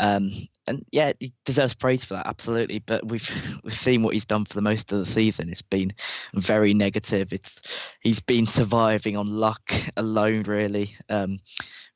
Um, 0.00 0.48
and 0.66 0.84
yeah, 0.90 1.12
he 1.20 1.32
deserves 1.44 1.74
praise 1.74 2.04
for 2.04 2.14
that, 2.14 2.26
absolutely. 2.26 2.80
But 2.80 3.08
we've 3.08 3.30
we've 3.64 3.78
seen 3.78 4.02
what 4.02 4.14
he's 4.14 4.24
done 4.24 4.44
for 4.44 4.54
the 4.54 4.62
most 4.62 4.92
of 4.92 5.04
the 5.04 5.12
season. 5.12 5.50
It's 5.50 5.62
been 5.62 5.92
very 6.34 6.74
negative. 6.74 7.32
It's 7.32 7.60
he's 8.00 8.20
been 8.20 8.46
surviving 8.46 9.16
on 9.16 9.28
luck 9.28 9.72
alone, 9.96 10.42
really. 10.44 10.96
Um, 11.08 11.38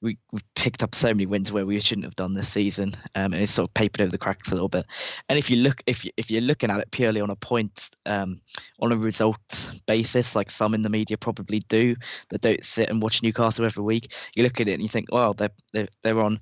we 0.00 0.16
we 0.32 0.40
picked 0.54 0.82
up 0.82 0.94
so 0.94 1.08
many 1.08 1.26
wins 1.26 1.50
where 1.50 1.66
we 1.66 1.80
shouldn't 1.80 2.04
have 2.04 2.16
done 2.16 2.34
this 2.34 2.48
season, 2.48 2.96
um, 3.14 3.32
and 3.32 3.42
it's 3.42 3.52
sort 3.52 3.68
of 3.68 3.74
papered 3.74 4.00
over 4.00 4.10
the 4.10 4.18
cracks 4.18 4.48
a 4.48 4.52
little 4.52 4.68
bit. 4.68 4.86
And 5.28 5.38
if 5.38 5.50
you 5.50 5.56
look, 5.56 5.82
if 5.86 6.04
you, 6.04 6.10
if 6.16 6.30
you're 6.30 6.40
looking 6.40 6.70
at 6.70 6.80
it 6.80 6.90
purely 6.90 7.20
on 7.20 7.30
a 7.30 7.36
point, 7.36 7.90
um, 8.06 8.40
on 8.80 8.92
a 8.92 8.96
results 8.96 9.70
basis, 9.86 10.36
like 10.36 10.50
some 10.50 10.74
in 10.74 10.82
the 10.82 10.88
media 10.88 11.16
probably 11.16 11.60
do, 11.68 11.96
that 12.30 12.42
don't 12.42 12.64
sit 12.64 12.88
and 12.88 13.02
watch 13.02 13.22
Newcastle 13.22 13.64
every 13.64 13.82
week, 13.82 14.12
you 14.34 14.42
look 14.42 14.60
at 14.60 14.68
it 14.68 14.74
and 14.74 14.82
you 14.82 14.88
think, 14.88 15.08
well, 15.10 15.34
they're 15.34 15.50
they're, 15.72 15.88
they're 16.02 16.20
on 16.20 16.40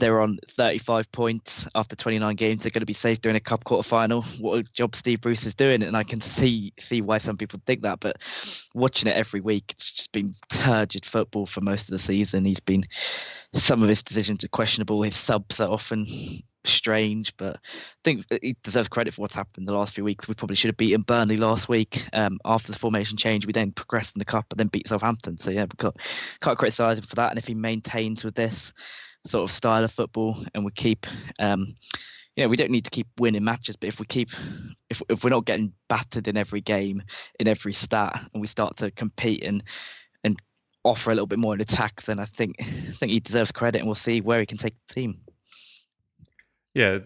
they're 0.00 0.20
on 0.20 0.38
35 0.48 1.12
points 1.12 1.66
after 1.74 1.94
29 1.94 2.34
games. 2.34 2.62
They're 2.62 2.70
going 2.70 2.80
to 2.80 2.86
be 2.86 2.94
safe 2.94 3.20
during 3.20 3.36
a 3.36 3.40
cup 3.40 3.64
quarter 3.64 3.88
final. 3.88 4.22
What 4.38 4.58
a 4.58 4.62
job 4.62 4.96
Steve 4.96 5.20
Bruce 5.20 5.46
is 5.46 5.54
doing, 5.54 5.82
and 5.82 5.96
I 5.96 6.02
can 6.02 6.20
see 6.20 6.72
see 6.80 7.00
why 7.00 7.18
some 7.18 7.36
people 7.36 7.60
think 7.66 7.82
that. 7.82 8.00
But 8.00 8.16
watching 8.74 9.08
it 9.08 9.16
every 9.16 9.40
week, 9.40 9.72
it's 9.76 9.92
just 9.92 10.12
been 10.12 10.34
turgid 10.48 11.06
football 11.06 11.46
for 11.46 11.60
most 11.60 11.82
of 11.82 11.90
the 11.92 11.98
season. 11.98 12.44
He's 12.44 12.60
been 12.60 12.84
some 13.54 13.82
of 13.82 13.88
his 13.88 14.02
decisions 14.02 14.42
are 14.42 14.48
questionable. 14.48 15.02
His 15.02 15.16
subs 15.16 15.60
are 15.60 15.70
often 15.70 16.42
strange, 16.64 17.36
but 17.36 17.56
I 17.56 17.58
think 18.04 18.26
he 18.42 18.56
deserves 18.62 18.88
credit 18.88 19.14
for 19.14 19.22
what's 19.22 19.34
happened 19.34 19.66
the 19.66 19.72
last 19.72 19.94
few 19.94 20.04
weeks. 20.04 20.28
We 20.28 20.34
probably 20.34 20.56
should 20.56 20.68
have 20.68 20.76
beaten 20.76 21.02
Burnley 21.02 21.36
last 21.36 21.68
week 21.68 22.04
um, 22.12 22.38
after 22.44 22.72
the 22.72 22.78
formation 22.78 23.16
change. 23.16 23.46
We 23.46 23.52
then 23.52 23.72
progressed 23.72 24.14
in 24.14 24.18
the 24.18 24.24
cup 24.24 24.46
and 24.50 24.58
then 24.58 24.68
beat 24.68 24.88
Southampton. 24.88 25.38
So 25.38 25.50
yeah, 25.50 25.64
we 25.64 25.90
can't 26.40 26.58
criticise 26.58 26.98
him 26.98 27.04
for 27.04 27.16
that. 27.16 27.30
And 27.30 27.38
if 27.38 27.46
he 27.46 27.54
maintains 27.54 28.24
with 28.24 28.34
this 28.34 28.72
sort 29.26 29.48
of 29.48 29.54
style 29.54 29.84
of 29.84 29.92
football, 29.92 30.44
and 30.54 30.64
we 30.64 30.70
keep, 30.72 31.06
um, 31.38 31.74
you 32.36 32.44
know, 32.44 32.48
we 32.48 32.56
don't 32.56 32.70
need 32.70 32.84
to 32.84 32.90
keep 32.90 33.08
winning 33.18 33.44
matches, 33.44 33.76
but 33.76 33.88
if 33.88 33.98
we 33.98 34.06
keep, 34.06 34.30
if 34.88 35.02
if 35.08 35.24
we're 35.24 35.30
not 35.30 35.44
getting 35.44 35.72
battered 35.88 36.28
in 36.28 36.36
every 36.36 36.60
game, 36.60 37.02
in 37.38 37.48
every 37.48 37.74
stat, 37.74 38.28
and 38.32 38.40
we 38.40 38.46
start 38.46 38.76
to 38.78 38.90
compete 38.92 39.42
and 39.44 39.62
and 40.24 40.40
offer 40.84 41.10
a 41.10 41.14
little 41.14 41.26
bit 41.26 41.38
more 41.38 41.54
in 41.54 41.60
attack, 41.60 42.02
then 42.02 42.18
I 42.18 42.24
think 42.24 42.56
I 42.60 42.94
think 42.98 43.12
he 43.12 43.20
deserves 43.20 43.52
credit, 43.52 43.78
and 43.78 43.86
we'll 43.86 43.94
see 43.94 44.20
where 44.20 44.40
he 44.40 44.46
can 44.46 44.58
take 44.58 44.74
the 44.88 44.94
team. 44.94 45.20
Yeah, 46.74 47.00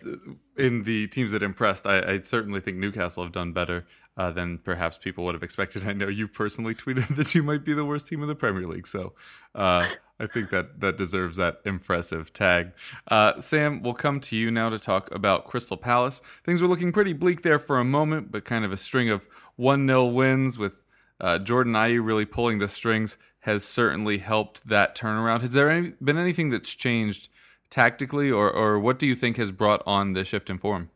in 0.59 0.83
the 0.83 1.07
teams 1.07 1.33
that 1.33 1.43
impressed, 1.43 1.87
I, 1.87 1.99
I, 2.01 2.21
certainly 2.21 2.61
think 2.61 2.77
Newcastle 2.77 3.23
have 3.23 3.33
done 3.33 3.53
better 3.53 3.87
uh, 4.17 4.31
than 4.31 4.59
perhaps 4.59 4.97
people 4.97 5.25
would 5.25 5.35
have 5.35 5.43
expected. 5.43 5.87
I 5.87 5.93
know 5.93 6.09
you 6.09 6.29
personally 6.29 6.75
tweeted 6.75 7.17
that 7.17 7.35
you 7.35 7.43
might 7.43 7.65
be 7.65 7.75
the 7.75 7.85
worst 7.85 8.09
team 8.09 8.23
in 8.23 8.29
the 8.29 8.35
Premier 8.35 8.67
League, 8.67 8.87
so 8.87 9.13
uh, 9.55 9.87
I 10.19 10.27
think 10.27 10.51
that 10.51 10.81
that 10.81 10.97
deserves 10.97 11.37
that 11.37 11.61
impressive 11.65 12.33
tag. 12.33 12.73
Uh, 13.09 13.39
Sam, 13.41 13.83
we'll 13.83 13.95
come 13.95 14.21
to 14.21 14.37
you 14.37 14.51
now 14.51 14.69
to 14.71 14.79
talk 14.79 15.13
about 15.15 15.45
Crystal 15.45 15.77
Palace. 15.77 16.23
Things 16.45 16.63
were 16.63 16.69
looking 16.69 16.93
pretty 16.93 17.13
bleak 17.13 17.43
there 17.43 17.59
for 17.59 17.79
a 17.79 17.85
moment, 17.85 18.31
but 18.31 18.45
kind 18.45 18.65
of 18.65 18.73
a 18.73 18.77
string 18.77 19.11
of 19.11 19.29
1 19.57 19.87
0 19.87 20.07
wins 20.07 20.59
with 20.59 20.85
uh, 21.21 21.39
Jordan 21.39 21.75
Ayew 21.75 22.05
really 22.05 22.25
pulling 22.25 22.59
the 22.59 22.69
strings 22.69 23.17
has 23.41 23.63
certainly 23.65 24.19
helped 24.19 24.69
that 24.69 24.97
turnaround. 24.97 25.43
Has 25.43 25.53
there 25.53 25.69
any, 25.69 25.93
been 26.03 26.17
anything 26.17 26.49
that's 26.49 26.75
changed 26.75 27.29
tactically, 27.69 28.31
or, 28.31 28.51
or 28.51 28.79
what 28.79 28.99
do 28.99 29.07
you 29.07 29.15
think 29.15 29.37
has 29.37 29.53
brought 29.53 29.83
on 29.87 30.15
the 30.15 30.25
shift 30.25 30.49
in 30.49 30.59
form? 30.59 30.91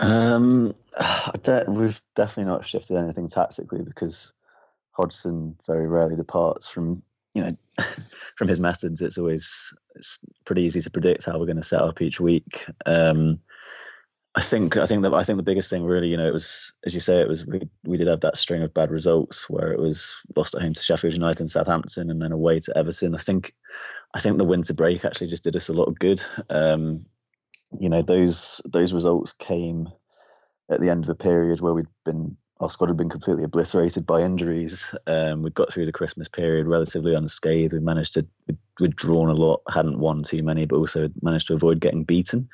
Um, 0.00 0.74
we've 1.68 2.00
definitely 2.14 2.50
not 2.50 2.66
shifted 2.66 2.96
anything 2.96 3.28
tactically 3.28 3.82
because 3.82 4.32
Hodgson 4.92 5.56
very 5.66 5.86
rarely 5.86 6.16
departs 6.16 6.66
from 6.66 7.02
you 7.34 7.42
know 7.42 7.56
from 8.36 8.48
his 8.48 8.60
methods. 8.60 9.00
It's 9.00 9.18
always 9.18 9.72
it's 9.94 10.18
pretty 10.44 10.62
easy 10.62 10.80
to 10.80 10.90
predict 10.90 11.24
how 11.24 11.38
we're 11.38 11.46
going 11.46 11.56
to 11.56 11.62
set 11.62 11.82
up 11.82 12.02
each 12.02 12.20
week. 12.20 12.66
Um, 12.86 13.40
I 14.34 14.42
think 14.42 14.76
I 14.76 14.86
think 14.86 15.02
that 15.02 15.14
I 15.14 15.24
think 15.24 15.36
the 15.36 15.42
biggest 15.42 15.70
thing 15.70 15.84
really, 15.84 16.08
you 16.08 16.16
know, 16.16 16.26
it 16.26 16.32
was 16.32 16.72
as 16.84 16.94
you 16.94 17.00
say, 17.00 17.20
it 17.20 17.28
was 17.28 17.46
we 17.46 17.68
we 17.84 17.96
did 17.96 18.08
have 18.08 18.20
that 18.20 18.36
string 18.36 18.62
of 18.62 18.74
bad 18.74 18.90
results 18.90 19.48
where 19.48 19.72
it 19.72 19.80
was 19.80 20.14
lost 20.36 20.54
at 20.54 20.62
home 20.62 20.74
to 20.74 20.82
Sheffield 20.82 21.14
United 21.14 21.40
and 21.40 21.50
Southampton, 21.50 22.10
and 22.10 22.20
then 22.20 22.32
away 22.32 22.60
to 22.60 22.76
Everton. 22.76 23.14
I 23.14 23.18
think 23.18 23.54
I 24.14 24.20
think 24.20 24.38
the 24.38 24.44
winter 24.44 24.74
break 24.74 25.04
actually 25.04 25.28
just 25.28 25.44
did 25.44 25.56
us 25.56 25.68
a 25.68 25.72
lot 25.72 25.88
of 25.88 25.98
good. 25.98 26.22
Um, 26.50 27.06
you 27.80 27.88
know, 27.88 28.02
those 28.02 28.60
those 28.64 28.92
results 28.92 29.32
came 29.32 29.88
at 30.70 30.80
the 30.80 30.90
end 30.90 31.04
of 31.04 31.10
a 31.10 31.14
period 31.14 31.60
where 31.60 31.74
we'd 31.74 31.86
been 32.04 32.36
our 32.60 32.70
squad 32.70 32.88
had 32.88 32.96
been 32.96 33.08
completely 33.08 33.44
obliterated 33.44 34.04
by 34.04 34.20
injuries. 34.20 34.94
Um, 35.06 35.42
we'd 35.42 35.54
got 35.54 35.72
through 35.72 35.86
the 35.86 35.92
Christmas 35.92 36.28
period 36.28 36.66
relatively 36.66 37.14
unscathed. 37.14 37.72
We'd 37.72 37.82
managed 37.82 38.14
to 38.14 38.26
we'd 38.80 38.96
drawn 38.96 39.28
a 39.28 39.34
lot, 39.34 39.62
hadn't 39.72 40.00
won 40.00 40.22
too 40.24 40.42
many, 40.42 40.66
but 40.66 40.76
also 40.76 41.08
managed 41.22 41.46
to 41.48 41.54
avoid 41.54 41.80
getting 41.80 42.02
beaten. 42.02 42.48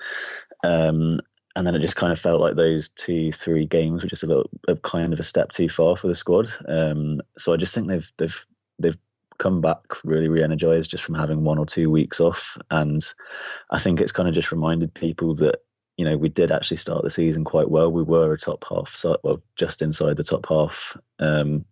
Um, 0.62 1.20
and 1.56 1.66
then 1.66 1.74
it 1.74 1.80
just 1.80 1.96
kind 1.96 2.12
of 2.12 2.18
felt 2.18 2.40
like 2.40 2.56
those 2.56 2.88
two, 2.90 3.30
three 3.32 3.64
games 3.64 4.02
were 4.02 4.08
just 4.08 4.24
a 4.24 4.26
little, 4.26 4.50
a 4.68 4.76
kind 4.76 5.12
of 5.12 5.20
a 5.20 5.24
step 5.24 5.50
too 5.52 5.68
far 5.68 5.96
for 5.96 6.08
the 6.08 6.14
squad. 6.14 6.48
Um, 6.68 7.20
so 7.38 7.54
I 7.54 7.56
just 7.56 7.74
think 7.74 7.88
they've 7.88 8.12
they've 8.18 8.46
they've 8.78 8.98
come 9.38 9.60
back 9.60 9.80
really 10.04 10.28
re-energized 10.28 10.90
just 10.90 11.02
from 11.02 11.14
having 11.14 11.42
one 11.44 11.58
or 11.58 11.66
two 11.66 11.90
weeks 11.90 12.20
off, 12.20 12.58
and 12.70 13.02
I 13.70 13.78
think 13.78 14.00
it's 14.00 14.12
kind 14.12 14.28
of 14.28 14.34
just 14.34 14.52
reminded 14.52 14.92
people 14.92 15.34
that 15.36 15.60
you 15.96 16.04
know, 16.04 16.16
we 16.16 16.28
did 16.28 16.50
actually 16.50 16.76
start 16.76 17.02
the 17.02 17.10
season 17.10 17.44
quite 17.44 17.70
well. 17.70 17.90
We 17.90 18.02
were 18.02 18.32
a 18.32 18.38
top 18.38 18.64
half, 18.68 19.04
well, 19.22 19.42
just 19.56 19.82
inside 19.82 20.16
the 20.16 20.24
top 20.24 20.46
half 20.48 20.96
um, 21.20 21.64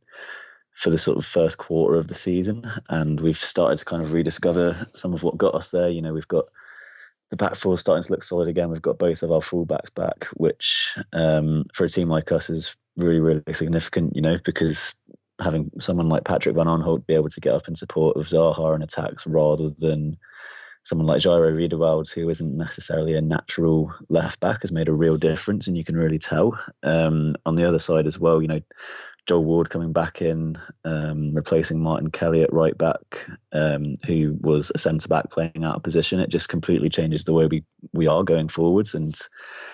for 0.75 0.91
the 0.91 0.99
sort 0.99 1.19
of 1.19 1.27
first 1.27 1.59
quarter 1.59 1.99
of 1.99 2.09
the 2.09 2.15
season, 2.15 2.71
and 2.89 3.21
we've 3.21 3.37
started 3.37 3.79
to 3.79 3.85
kind 3.85 4.03
of 4.03 4.13
rediscover 4.13 4.87
some 4.95 5.13
of 5.13 5.23
what 5.23 5.39
got 5.39 5.55
us 5.55 5.71
there. 5.71 5.89
You 5.89 6.03
know, 6.03 6.13
we've 6.13 6.29
got 6.29 6.45
the 7.31 7.37
back 7.37 7.57
four 7.57 7.79
starting 7.79 8.05
to 8.05 8.13
look 8.13 8.23
solid 8.23 8.49
again. 8.49 8.71
We've 8.71 8.83
got 8.83 8.99
both 8.99 9.23
of 9.23 9.33
our 9.33 9.41
fullbacks 9.41 9.93
back, 9.95 10.27
which 10.35 10.97
um, 11.13 11.65
for 11.73 11.85
a 11.85 11.91
team 11.91 12.09
like 12.09 12.31
us 12.31 12.49
is 12.49 12.77
really, 12.97 13.21
really 13.21 13.43
significant. 13.53 14.15
You 14.15 14.23
know, 14.23 14.39
because 14.45 14.95
having 15.41 15.71
someone 15.81 16.09
like 16.09 16.25
Patrick 16.25 16.55
Van 16.55 16.67
Aanholt 16.67 17.07
be 17.07 17.15
able 17.15 17.31
to 17.31 17.41
get 17.41 17.55
up 17.55 17.67
in 17.67 17.75
support 17.75 18.17
of 18.17 18.27
Zaha 18.27 18.77
in 18.77 18.83
attacks 18.83 19.27
rather 19.27 19.71
than 19.71 20.17
someone 20.85 21.07
like 21.07 21.23
Jairo 21.23 21.55
Riedewald, 21.55 22.11
who 22.11 22.29
isn't 22.29 22.57
necessarily 22.57 23.15
a 23.15 23.21
natural 23.21 23.95
left 24.09 24.41
back, 24.41 24.63
has 24.63 24.73
made 24.73 24.89
a 24.89 24.93
real 24.93 25.17
difference, 25.17 25.67
and 25.67 25.77
you 25.77 25.85
can 25.85 25.97
really 25.97 26.19
tell. 26.19 26.59
Um, 26.83 27.37
on 27.47 27.55
the 27.55 27.65
other 27.65 27.79
side 27.79 28.07
as 28.07 28.19
well, 28.19 28.43
you 28.43 28.49
know, 28.49 28.61
Joel 29.27 29.45
Ward 29.45 29.71
coming 29.71 29.93
back 29.93 30.21
in, 30.21 30.59
um, 30.85 31.33
replacing 31.33 31.81
Martin 31.81 32.11
Kelly 32.11 32.43
at 32.43 32.53
right 32.53 32.77
back, 32.77 33.25
um, 33.53 33.97
who 34.05 34.37
was 34.41 34.73
a 34.75 34.79
centre 34.79 35.07
back 35.07 35.31
playing 35.31 35.63
out 35.63 35.77
of 35.77 35.85
position. 35.85 36.19
It 36.19 36.29
just 36.29 36.49
completely 36.49 36.89
changes 36.89 37.23
the 37.23 37.33
way 37.33 37.47
we, 37.47 37.65
we 37.93 38.09
are 38.09 38.25
going 38.25 38.49
forwards 38.49 38.95
and 38.95 39.17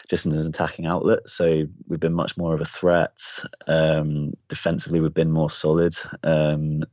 just 0.09 0.27
as 0.27 0.35
an 0.35 0.47
attacking 0.47 0.85
outlet. 0.85 1.31
So 1.31 1.67
we've 1.87 2.01
been 2.01 2.13
much 2.13 2.37
more 2.37 2.53
of 2.53 2.61
a 2.61 2.67
threat. 2.67 3.19
Um, 3.67 4.35
defensively, 4.49 5.01
we've 5.01 5.15
been 5.15 5.33
more 5.33 5.51
solid. 5.51 5.95
Um, 6.23 6.85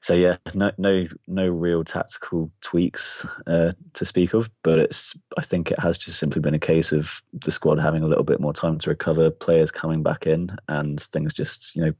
so 0.00 0.14
yeah, 0.14 0.36
no 0.54 0.70
no 0.78 1.06
no 1.26 1.48
real 1.48 1.84
tactical 1.84 2.50
tweaks 2.60 3.26
uh, 3.46 3.72
to 3.94 4.04
speak 4.04 4.34
of, 4.34 4.50
but 4.62 4.78
it's 4.78 5.14
I 5.36 5.42
think 5.42 5.70
it 5.70 5.78
has 5.78 5.98
just 5.98 6.18
simply 6.18 6.40
been 6.40 6.54
a 6.54 6.58
case 6.58 6.92
of 6.92 7.22
the 7.32 7.52
squad 7.52 7.78
having 7.78 8.02
a 8.02 8.06
little 8.06 8.24
bit 8.24 8.40
more 8.40 8.52
time 8.52 8.78
to 8.78 8.90
recover, 8.90 9.30
players 9.30 9.70
coming 9.70 10.02
back 10.02 10.26
in, 10.26 10.56
and 10.68 11.00
things 11.00 11.32
just 11.32 11.74
you 11.76 11.84
know, 11.84 11.92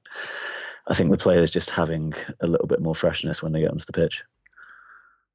I 0.88 0.94
think 0.94 1.10
the 1.10 1.16
players 1.16 1.50
just 1.50 1.70
having 1.70 2.14
a 2.40 2.46
little 2.46 2.66
bit 2.66 2.82
more 2.82 2.94
freshness 2.94 3.42
when 3.42 3.52
they 3.52 3.60
get 3.60 3.70
onto 3.70 3.84
the 3.84 3.92
pitch. 3.92 4.22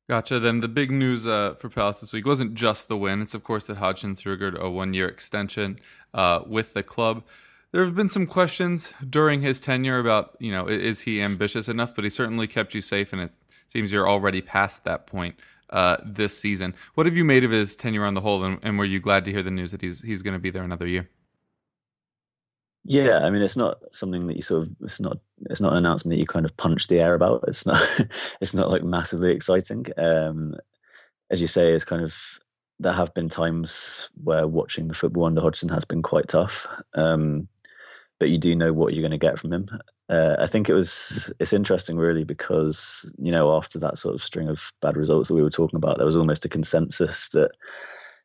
Gotcha. 0.09 0.39
Then 0.39 0.61
the 0.61 0.67
big 0.67 0.89
news 0.89 1.27
uh, 1.27 1.53
for 1.53 1.69
Palace 1.69 2.01
this 2.01 2.11
week 2.11 2.25
wasn't 2.25 2.55
just 2.55 2.87
the 2.87 2.97
win. 2.97 3.21
It's, 3.21 3.35
of 3.35 3.43
course, 3.43 3.67
that 3.67 3.77
Hodgson 3.77 4.15
triggered 4.15 4.57
a 4.59 4.67
one 4.67 4.95
year 4.95 5.07
extension 5.07 5.79
uh, 6.15 6.41
with 6.47 6.73
the 6.73 6.81
club. 6.81 7.23
There 7.71 7.85
have 7.85 7.95
been 7.95 8.09
some 8.09 8.25
questions 8.25 8.93
during 9.07 9.41
his 9.41 9.59
tenure 9.59 9.99
about, 9.99 10.35
you 10.39 10.51
know, 10.51 10.67
is 10.67 11.01
he 11.01 11.21
ambitious 11.21 11.69
enough? 11.69 11.93
But 11.93 12.03
he 12.03 12.09
certainly 12.09 12.47
kept 12.47 12.73
you 12.73 12.81
safe, 12.81 13.13
and 13.13 13.21
it 13.21 13.35
seems 13.69 13.91
you're 13.91 14.09
already 14.09 14.41
past 14.41 14.83
that 14.85 15.05
point 15.05 15.35
uh, 15.69 15.97
this 16.03 16.37
season. 16.37 16.73
What 16.95 17.05
have 17.05 17.15
you 17.15 17.23
made 17.23 17.43
of 17.43 17.51
his 17.51 17.75
tenure 17.75 18.05
on 18.05 18.15
the 18.15 18.21
whole, 18.21 18.43
and, 18.43 18.57
and 18.63 18.79
were 18.79 18.85
you 18.85 18.99
glad 18.99 19.23
to 19.25 19.31
hear 19.31 19.43
the 19.43 19.51
news 19.51 19.71
that 19.71 19.81
he's 19.81 20.01
he's 20.01 20.23
going 20.23 20.33
to 20.33 20.39
be 20.39 20.49
there 20.49 20.63
another 20.63 20.87
year? 20.87 21.09
Yeah, 22.85 23.19
I 23.19 23.29
mean, 23.29 23.43
it's 23.43 23.57
not 23.57 23.83
something 23.91 24.25
that 24.27 24.35
you 24.35 24.41
sort 24.41 24.63
of 24.63 24.69
it's 24.81 24.99
not 24.99 25.19
it's 25.49 25.61
not 25.61 25.73
an 25.73 25.77
announcement 25.77 26.15
that 26.15 26.19
you 26.19 26.25
kind 26.25 26.45
of 26.45 26.57
punch 26.57 26.87
the 26.87 26.99
air 26.99 27.13
about. 27.13 27.43
It's 27.47 27.65
not 27.65 27.81
it's 28.41 28.53
not 28.53 28.71
like 28.71 28.83
massively 28.83 29.31
exciting. 29.31 29.85
Um, 29.97 30.55
as 31.29 31.39
you 31.39 31.47
say, 31.47 31.73
it's 31.73 31.85
kind 31.85 32.03
of 32.03 32.15
there 32.79 32.93
have 32.93 33.13
been 33.13 33.29
times 33.29 34.09
where 34.23 34.47
watching 34.47 34.87
the 34.87 34.93
football 34.93 35.25
under 35.25 35.41
Hodgson 35.41 35.69
has 35.69 35.85
been 35.85 36.01
quite 36.01 36.29
tough. 36.29 36.65
Um, 36.95 37.47
but 38.19 38.29
you 38.29 38.37
do 38.37 38.55
know 38.55 38.73
what 38.73 38.93
you're 38.93 39.01
going 39.01 39.11
to 39.11 39.17
get 39.17 39.39
from 39.39 39.53
him. 39.53 39.69
Uh, 40.09 40.35
I 40.39 40.47
think 40.47 40.69
it 40.69 40.73
was 40.73 41.31
it's 41.39 41.53
interesting 41.53 41.97
really 41.97 42.23
because 42.23 43.09
you 43.17 43.31
know 43.31 43.55
after 43.55 43.79
that 43.79 43.97
sort 43.97 44.15
of 44.15 44.23
string 44.23 44.49
of 44.49 44.71
bad 44.81 44.97
results 44.97 45.29
that 45.29 45.35
we 45.35 45.41
were 45.41 45.49
talking 45.49 45.77
about, 45.77 45.97
there 45.97 46.05
was 46.05 46.17
almost 46.17 46.45
a 46.45 46.49
consensus 46.49 47.29
that 47.29 47.51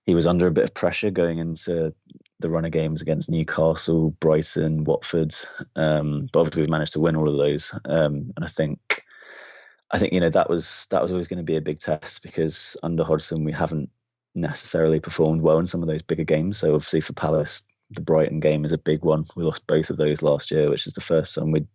he 0.07 0.14
was 0.14 0.26
under 0.26 0.47
a 0.47 0.53
bit 0.53 0.64
of 0.64 0.74
pressure 0.74 1.11
going 1.11 1.38
into 1.38 1.95
the 2.40 2.51
run 2.51 2.64
of 2.64 2.72
games 2.72 3.01
against 3.01 3.30
Newcastle, 3.30 4.11
Brighton, 4.20 4.84
Watford. 4.84 5.34
Um, 5.76 6.28
but 6.32 6.40
obviously 6.40 6.62
we've 6.62 6.70
managed 6.70 6.92
to 6.95 7.01
win 7.01 7.16
all 7.16 7.28
of 7.28 7.38
those, 7.38 7.72
um, 7.86 8.32
and 8.36 8.45
I 8.45 8.49
think 8.49 9.03
I 9.90 9.99
think 9.99 10.12
you 10.12 10.20
know 10.20 10.30
that 10.30 10.51
was 10.51 10.86
that 10.90 11.03
was 11.03 11.12
always 11.12 11.28
going 11.28 11.38
to 11.38 11.45
be 11.45 11.57
a 11.57 11.62
big 11.62 11.78
test 11.78 12.22
because 12.22 12.76
under 12.82 13.05
Hodgson 13.05 13.45
we 13.45 13.53
haven't 13.53 13.90
necessarily 14.34 14.99
performed 14.99 15.42
well 15.42 15.59
in 15.59 15.66
some 15.66 15.82
of 15.82 15.88
those 15.88 16.03
bigger 16.03 16.24
games. 16.24 16.59
So 16.59 16.74
obviously 16.74 17.01
for 17.01 17.12
Palace, 17.12 17.62
the 17.95 18.01
Brighton 18.01 18.40
game 18.40 18.64
is 18.64 18.72
a 18.72 18.78
big 18.78 19.03
one. 19.05 19.26
We 19.36 19.45
lost 19.45 19.66
both 19.66 19.90
of 19.90 19.97
those 19.97 20.22
last 20.22 20.51
year, 20.51 20.70
which 20.70 20.86
is 20.86 20.92
the 20.92 21.01
first 21.01 21.34
time 21.34 21.51
we'd 21.51 21.68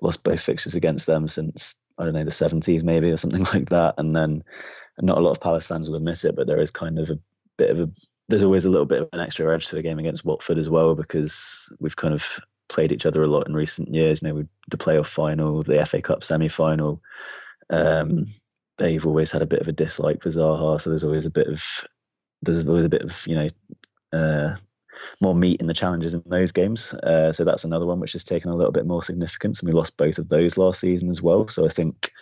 lost 0.00 0.22
both 0.22 0.40
fixtures 0.40 0.74
against 0.74 1.06
them 1.06 1.28
since 1.28 1.76
I 1.98 2.04
don't 2.04 2.14
know 2.14 2.24
the 2.24 2.30
70s 2.30 2.82
maybe 2.82 3.10
or 3.10 3.16
something 3.16 3.44
like 3.52 3.70
that. 3.70 3.94
And 3.98 4.14
then 4.14 4.44
not 5.00 5.18
a 5.18 5.20
lot 5.20 5.32
of 5.32 5.40
Palace 5.40 5.66
fans 5.66 5.88
will 5.88 5.96
admit 5.96 6.24
it, 6.24 6.36
but 6.36 6.46
there 6.46 6.60
is 6.60 6.70
kind 6.70 6.98
of 6.98 7.10
a 7.10 7.18
bit 7.56 7.70
of 7.70 7.80
a 7.80 7.90
there's 8.28 8.44
always 8.44 8.66
a 8.66 8.70
little 8.70 8.86
bit 8.86 9.00
of 9.02 9.08
an 9.12 9.20
extra 9.20 9.52
edge 9.54 9.68
to 9.68 9.78
a 9.78 9.82
game 9.82 9.98
against 9.98 10.24
Watford 10.24 10.58
as 10.58 10.68
well 10.68 10.94
because 10.94 11.72
we've 11.80 11.96
kind 11.96 12.12
of 12.12 12.38
played 12.68 12.92
each 12.92 13.06
other 13.06 13.22
a 13.22 13.26
lot 13.26 13.48
in 13.48 13.54
recent 13.54 13.92
years. 13.94 14.20
You 14.20 14.28
know, 14.28 14.44
the 14.70 14.76
playoff 14.76 15.06
final, 15.06 15.62
the 15.62 15.84
FA 15.86 16.02
Cup 16.02 16.22
semi 16.22 16.48
final. 16.48 17.02
Um, 17.70 18.26
they've 18.76 19.06
always 19.06 19.30
had 19.30 19.42
a 19.42 19.46
bit 19.46 19.60
of 19.60 19.68
a 19.68 19.72
dislike 19.72 20.22
for 20.22 20.28
Zaha, 20.28 20.80
so 20.80 20.90
there's 20.90 21.04
always 21.04 21.26
a 21.26 21.30
bit 21.30 21.48
of 21.48 21.62
there's 22.42 22.66
always 22.66 22.84
a 22.84 22.90
bit 22.90 23.02
of 23.02 23.26
you 23.26 23.34
know 23.34 24.18
uh, 24.18 24.56
more 25.20 25.34
meat 25.34 25.60
in 25.60 25.66
the 25.66 25.74
challenges 25.74 26.14
in 26.14 26.22
those 26.26 26.52
games. 26.52 26.92
Uh, 26.94 27.32
so 27.32 27.44
that's 27.44 27.64
another 27.64 27.86
one 27.86 28.00
which 28.00 28.12
has 28.12 28.24
taken 28.24 28.50
a 28.50 28.56
little 28.56 28.72
bit 28.72 28.86
more 28.86 29.02
significance, 29.02 29.60
and 29.60 29.68
we 29.68 29.74
lost 29.74 29.96
both 29.96 30.18
of 30.18 30.28
those 30.28 30.56
last 30.56 30.80
season 30.80 31.10
as 31.10 31.22
well. 31.22 31.48
So 31.48 31.66
I 31.66 31.68
think 31.68 32.12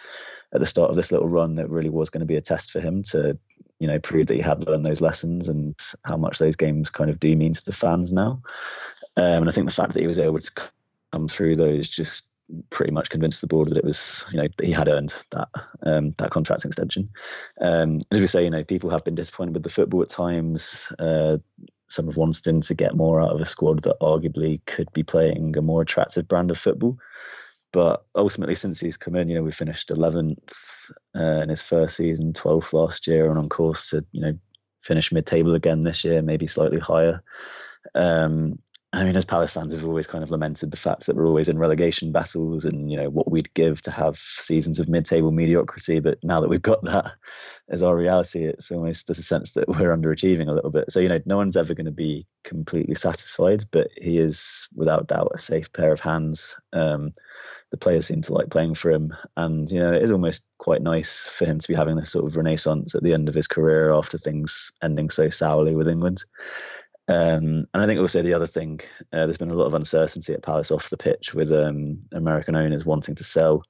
at 0.52 0.60
the 0.60 0.66
start 0.66 0.90
of 0.90 0.96
this 0.96 1.10
little 1.10 1.28
run, 1.28 1.56
that 1.56 1.70
really 1.70 1.90
was 1.90 2.10
going 2.10 2.20
to 2.20 2.26
be 2.26 2.36
a 2.36 2.40
test 2.40 2.70
for 2.70 2.80
him 2.80 3.02
to 3.04 3.38
you 3.78 3.86
know 3.86 3.98
prove 3.98 4.26
that 4.26 4.34
he 4.34 4.40
had 4.40 4.66
learned 4.66 4.86
those 4.86 5.00
lessons 5.00 5.48
and 5.48 5.78
how 6.04 6.16
much 6.16 6.38
those 6.38 6.56
games 6.56 6.88
kind 6.88 7.10
of 7.10 7.20
do 7.20 7.36
mean 7.36 7.54
to 7.54 7.64
the 7.64 7.72
fans 7.72 8.12
now. 8.12 8.40
Um, 9.16 9.42
and 9.42 9.48
I 9.48 9.52
think 9.52 9.66
the 9.66 9.74
fact 9.74 9.92
that 9.94 10.00
he 10.00 10.06
was 10.06 10.18
able 10.18 10.38
to 10.38 10.50
come 11.12 11.28
through 11.28 11.56
those 11.56 11.88
just 11.88 12.24
pretty 12.70 12.92
much 12.92 13.10
convinced 13.10 13.40
the 13.40 13.46
board 13.46 13.68
that 13.68 13.78
it 13.78 13.84
was, 13.84 14.24
you 14.30 14.40
know, 14.40 14.48
he 14.62 14.70
had 14.70 14.88
earned 14.88 15.12
that 15.30 15.48
um, 15.84 16.14
that 16.18 16.30
contract 16.30 16.64
extension. 16.64 17.08
Um, 17.60 18.00
as 18.12 18.20
we 18.20 18.26
say, 18.26 18.44
you 18.44 18.50
know, 18.50 18.64
people 18.64 18.90
have 18.90 19.04
been 19.04 19.14
disappointed 19.14 19.54
with 19.54 19.62
the 19.62 19.70
football 19.70 20.02
at 20.02 20.08
times. 20.08 20.92
Uh, 20.98 21.38
some 21.88 22.06
have 22.06 22.16
wanted 22.16 22.46
him 22.46 22.60
to 22.62 22.74
get 22.74 22.96
more 22.96 23.20
out 23.20 23.32
of 23.32 23.40
a 23.40 23.46
squad 23.46 23.82
that 23.82 24.00
arguably 24.00 24.60
could 24.66 24.92
be 24.92 25.02
playing 25.02 25.56
a 25.56 25.62
more 25.62 25.82
attractive 25.82 26.26
brand 26.26 26.50
of 26.50 26.58
football. 26.58 26.98
But 27.72 28.04
ultimately, 28.14 28.54
since 28.54 28.80
he's 28.80 28.96
come 28.96 29.16
in, 29.16 29.28
you 29.28 29.36
know, 29.36 29.42
we 29.42 29.52
finished 29.52 29.90
11th 29.90 30.90
uh, 31.14 31.42
in 31.42 31.48
his 31.48 31.62
first 31.62 31.96
season, 31.96 32.32
12th 32.32 32.72
last 32.72 33.06
year, 33.06 33.28
and 33.28 33.38
on 33.38 33.48
course 33.48 33.90
to, 33.90 34.04
you 34.12 34.20
know, 34.20 34.38
finish 34.82 35.12
mid-table 35.12 35.54
again 35.54 35.82
this 35.82 36.04
year, 36.04 36.22
maybe 36.22 36.46
slightly 36.46 36.78
higher. 36.78 37.22
Um, 37.94 38.58
I 38.96 39.04
mean, 39.04 39.14
as 39.14 39.26
Palace 39.26 39.52
fans, 39.52 39.74
we've 39.74 39.84
always 39.84 40.06
kind 40.06 40.24
of 40.24 40.30
lamented 40.30 40.70
the 40.70 40.76
fact 40.78 41.04
that 41.04 41.16
we're 41.16 41.26
always 41.26 41.48
in 41.48 41.58
relegation 41.58 42.12
battles 42.12 42.64
and, 42.64 42.90
you 42.90 42.96
know, 42.96 43.10
what 43.10 43.30
we'd 43.30 43.52
give 43.52 43.82
to 43.82 43.90
have 43.90 44.16
seasons 44.16 44.80
of 44.80 44.88
mid 44.88 45.04
table 45.04 45.32
mediocrity. 45.32 46.00
But 46.00 46.18
now 46.24 46.40
that 46.40 46.48
we've 46.48 46.62
got 46.62 46.82
that 46.84 47.12
as 47.68 47.82
our 47.82 47.94
reality, 47.94 48.46
it's 48.46 48.70
almost 48.70 49.06
there's 49.06 49.18
a 49.18 49.22
sense 49.22 49.52
that 49.52 49.68
we're 49.68 49.94
underachieving 49.94 50.48
a 50.48 50.52
little 50.52 50.70
bit. 50.70 50.90
So, 50.90 51.00
you 51.00 51.10
know, 51.10 51.20
no 51.26 51.36
one's 51.36 51.58
ever 51.58 51.74
going 51.74 51.84
to 51.84 51.92
be 51.92 52.26
completely 52.42 52.94
satisfied, 52.94 53.66
but 53.70 53.88
he 53.98 54.18
is 54.18 54.66
without 54.74 55.08
doubt 55.08 55.32
a 55.34 55.38
safe 55.38 55.70
pair 55.74 55.92
of 55.92 56.00
hands. 56.00 56.56
Um, 56.72 57.12
the 57.70 57.76
players 57.76 58.06
seem 58.06 58.22
to 58.22 58.32
like 58.32 58.48
playing 58.48 58.76
for 58.76 58.90
him. 58.90 59.14
And, 59.36 59.70
you 59.70 59.78
know, 59.78 59.92
it 59.92 60.04
is 60.04 60.10
almost 60.10 60.42
quite 60.56 60.80
nice 60.80 61.26
for 61.26 61.44
him 61.44 61.58
to 61.58 61.68
be 61.68 61.74
having 61.74 61.96
this 61.96 62.12
sort 62.12 62.24
of 62.24 62.36
renaissance 62.36 62.94
at 62.94 63.02
the 63.02 63.12
end 63.12 63.28
of 63.28 63.34
his 63.34 63.46
career 63.46 63.92
after 63.92 64.16
things 64.16 64.72
ending 64.82 65.10
so 65.10 65.28
sourly 65.28 65.74
with 65.74 65.88
England. 65.88 66.24
Um, 67.08 67.66
and 67.72 67.82
I 67.82 67.86
think 67.86 68.00
also 68.00 68.22
the 68.22 68.34
other 68.34 68.48
thing, 68.48 68.80
uh, 69.12 69.26
there's 69.26 69.38
been 69.38 69.50
a 69.50 69.54
lot 69.54 69.66
of 69.66 69.74
uncertainty 69.74 70.32
at 70.32 70.42
Palace 70.42 70.70
off 70.70 70.90
the 70.90 70.96
pitch 70.96 71.34
with 71.34 71.52
um, 71.52 72.00
American 72.12 72.56
owners 72.56 72.84
wanting 72.84 73.14
to 73.14 73.24
sell, 73.24 73.62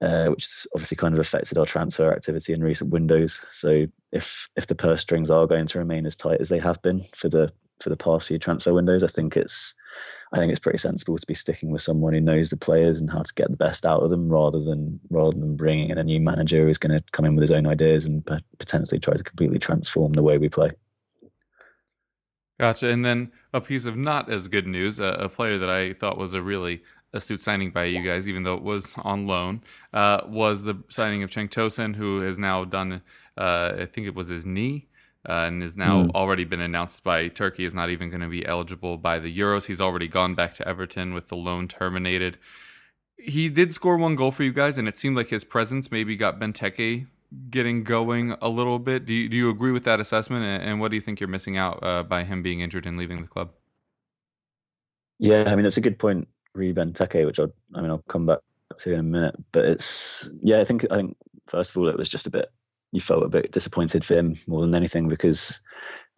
uh, 0.00 0.26
which 0.26 0.44
has 0.44 0.66
obviously 0.74 0.96
kind 0.96 1.14
of 1.14 1.20
affected 1.20 1.58
our 1.58 1.66
transfer 1.66 2.12
activity 2.12 2.52
in 2.52 2.62
recent 2.62 2.90
windows. 2.90 3.40
So 3.52 3.86
if 4.12 4.48
if 4.56 4.66
the 4.66 4.74
purse 4.74 5.00
strings 5.00 5.30
are 5.30 5.46
going 5.46 5.66
to 5.68 5.78
remain 5.78 6.06
as 6.06 6.16
tight 6.16 6.40
as 6.40 6.48
they 6.48 6.58
have 6.58 6.82
been 6.82 7.04
for 7.14 7.28
the 7.28 7.52
for 7.80 7.90
the 7.90 7.96
past 7.96 8.26
few 8.26 8.38
transfer 8.38 8.72
windows, 8.72 9.04
I 9.04 9.08
think 9.08 9.36
it's 9.36 9.72
I 10.32 10.38
think 10.38 10.50
it's 10.50 10.60
pretty 10.60 10.78
sensible 10.78 11.18
to 11.18 11.26
be 11.26 11.34
sticking 11.34 11.70
with 11.70 11.82
someone 11.82 12.14
who 12.14 12.20
knows 12.20 12.50
the 12.50 12.56
players 12.56 12.98
and 12.98 13.08
how 13.08 13.22
to 13.22 13.34
get 13.34 13.48
the 13.48 13.56
best 13.56 13.86
out 13.86 14.02
of 14.02 14.10
them, 14.10 14.28
rather 14.28 14.58
than 14.58 14.98
rather 15.08 15.38
than 15.38 15.56
bringing 15.56 15.90
in 15.90 15.98
a 15.98 16.04
new 16.04 16.20
manager 16.20 16.66
who's 16.66 16.78
going 16.78 16.98
to 16.98 17.04
come 17.12 17.24
in 17.24 17.36
with 17.36 17.42
his 17.42 17.52
own 17.52 17.66
ideas 17.66 18.06
and 18.06 18.28
potentially 18.58 18.98
try 18.98 19.14
to 19.14 19.22
completely 19.22 19.60
transform 19.60 20.14
the 20.14 20.22
way 20.22 20.36
we 20.36 20.48
play. 20.48 20.72
Gotcha. 22.58 22.88
And 22.88 23.04
then 23.04 23.32
a 23.52 23.60
piece 23.60 23.84
of 23.84 23.96
not 23.96 24.30
as 24.30 24.48
good 24.48 24.66
news, 24.66 24.98
uh, 24.98 25.16
a 25.18 25.28
player 25.28 25.58
that 25.58 25.68
I 25.68 25.92
thought 25.92 26.16
was 26.16 26.32
a 26.32 26.40
really 26.40 26.82
astute 27.12 27.42
signing 27.42 27.70
by 27.70 27.84
you 27.84 28.02
guys, 28.02 28.28
even 28.28 28.44
though 28.44 28.54
it 28.54 28.62
was 28.62 28.96
on 28.98 29.26
loan, 29.26 29.62
uh, 29.92 30.22
was 30.26 30.62
the 30.62 30.82
signing 30.88 31.22
of 31.22 31.30
Cenk 31.30 31.50
Tosun, 31.50 31.96
who 31.96 32.20
has 32.20 32.38
now 32.38 32.64
done, 32.64 33.02
uh, 33.36 33.72
I 33.80 33.86
think 33.86 34.06
it 34.06 34.14
was 34.14 34.28
his 34.28 34.46
knee, 34.46 34.86
uh, 35.28 35.44
and 35.46 35.62
is 35.62 35.76
now 35.76 36.04
mm. 36.04 36.14
already 36.14 36.44
been 36.44 36.60
announced 36.60 37.04
by 37.04 37.28
Turkey 37.28 37.64
is 37.64 37.74
not 37.74 37.90
even 37.90 38.08
going 38.10 38.20
to 38.20 38.28
be 38.28 38.46
eligible 38.46 38.96
by 38.96 39.18
the 39.18 39.34
Euros. 39.34 39.66
He's 39.66 39.80
already 39.80 40.08
gone 40.08 40.34
back 40.34 40.54
to 40.54 40.66
Everton 40.66 41.12
with 41.12 41.28
the 41.28 41.36
loan 41.36 41.68
terminated. 41.68 42.38
He 43.18 43.48
did 43.48 43.74
score 43.74 43.96
one 43.96 44.14
goal 44.14 44.30
for 44.30 44.44
you 44.44 44.52
guys, 44.52 44.78
and 44.78 44.86
it 44.88 44.96
seemed 44.96 45.16
like 45.16 45.28
his 45.28 45.44
presence 45.44 45.90
maybe 45.90 46.16
got 46.16 46.38
Benteke 46.38 47.06
getting 47.50 47.84
going 47.84 48.36
a 48.40 48.48
little 48.48 48.78
bit. 48.78 49.06
Do 49.06 49.14
you, 49.14 49.28
do 49.28 49.36
you 49.36 49.50
agree 49.50 49.72
with 49.72 49.84
that 49.84 50.00
assessment? 50.00 50.44
And 50.44 50.80
what 50.80 50.90
do 50.90 50.96
you 50.96 51.00
think 51.00 51.20
you're 51.20 51.28
missing 51.28 51.56
out 51.56 51.78
uh, 51.82 52.02
by 52.02 52.24
him 52.24 52.42
being 52.42 52.60
injured 52.60 52.86
and 52.86 52.96
leaving 52.96 53.20
the 53.22 53.28
club? 53.28 53.50
Yeah, 55.18 55.44
I 55.46 55.56
mean 55.56 55.64
it's 55.64 55.76
a 55.76 55.82
good 55.82 55.98
point, 55.98 56.28
Re 56.54 56.72
Benteke, 56.72 57.24
which 57.24 57.40
I'll, 57.40 57.52
I 57.74 57.80
mean 57.80 57.90
I'll 57.90 58.04
come 58.08 58.26
back 58.26 58.40
to 58.78 58.92
in 58.92 59.00
a 59.00 59.02
minute. 59.02 59.36
But 59.52 59.64
it's 59.64 60.28
yeah, 60.42 60.60
I 60.60 60.64
think 60.64 60.86
I 60.90 60.96
think 60.96 61.16
first 61.46 61.70
of 61.70 61.76
all 61.78 61.88
it 61.88 61.96
was 61.96 62.08
just 62.08 62.26
a 62.26 62.30
bit 62.30 62.50
you 62.92 63.00
felt 63.00 63.24
a 63.24 63.28
bit 63.28 63.52
disappointed 63.52 64.04
for 64.04 64.14
him 64.14 64.36
more 64.46 64.60
than 64.60 64.74
anything 64.74 65.08
because 65.08 65.60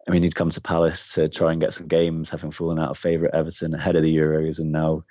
I 0.07 0.11
mean 0.11 0.23
he'd 0.23 0.35
come 0.35 0.49
to 0.51 0.61
Palace 0.61 1.13
to 1.13 1.29
try 1.29 1.51
and 1.51 1.61
get 1.61 1.73
some 1.73 1.87
games, 1.87 2.29
having 2.29 2.51
fallen 2.51 2.79
out 2.79 2.91
of 2.91 2.97
favour 2.97 3.27
at 3.27 3.35
Everton 3.35 3.73
ahead 3.73 3.95
of 3.95 4.03
the 4.03 4.15
Euros, 4.15 4.59
and 4.59 4.71
now 4.71 5.03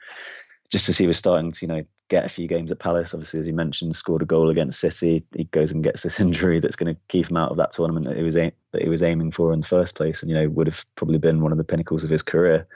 just 0.71 0.89
as 0.89 0.99
he 0.99 1.07
was 1.07 1.17
starting 1.17 1.53
to 1.53 1.67
you 1.67 1.69
know 1.69 1.85
get 2.09 2.25
a 2.25 2.29
few 2.29 2.47
games 2.49 2.73
at 2.73 2.79
Palace. 2.79 3.15
Obviously, 3.15 3.41
as 3.41 3.47
you 3.47 3.53
mentioned, 3.53 3.95
scored 3.95 4.23
a 4.23 4.27
goal 4.27 4.51
against 4.51 4.81
City. 4.81 5.25
He 5.37 5.45
goes 5.45 5.71
and 5.71 5.85
gets 5.85 6.03
this 6.03 6.21
injury 6.21 6.61
that's 6.61 6.77
going 6.77 6.95
to 6.95 7.01
keep 7.09 7.31
him 7.31 7.37
out 7.37 7.51
of 7.51 7.57
that 7.59 7.73
tournament 7.73 8.07
that 8.07 8.17
he 8.17 8.23
was 8.23 8.37
aim- 8.37 8.53
that 8.73 8.83
he 8.83 8.89
was 8.89 9.03
aiming 9.03 9.33
for 9.33 9.53
in 9.53 9.61
the 9.61 9.67
first 9.67 9.95
place, 9.95 10.23
and 10.23 10.31
you 10.31 10.37
know 10.37 10.49
would 10.49 10.67
have 10.67 10.85
probably 10.97 11.19
been 11.19 11.41
one 11.41 11.53
of 11.53 11.59
the 11.59 11.65
pinnacles 11.65 12.05
of 12.05 12.11
his 12.11 12.23
career. 12.23 12.67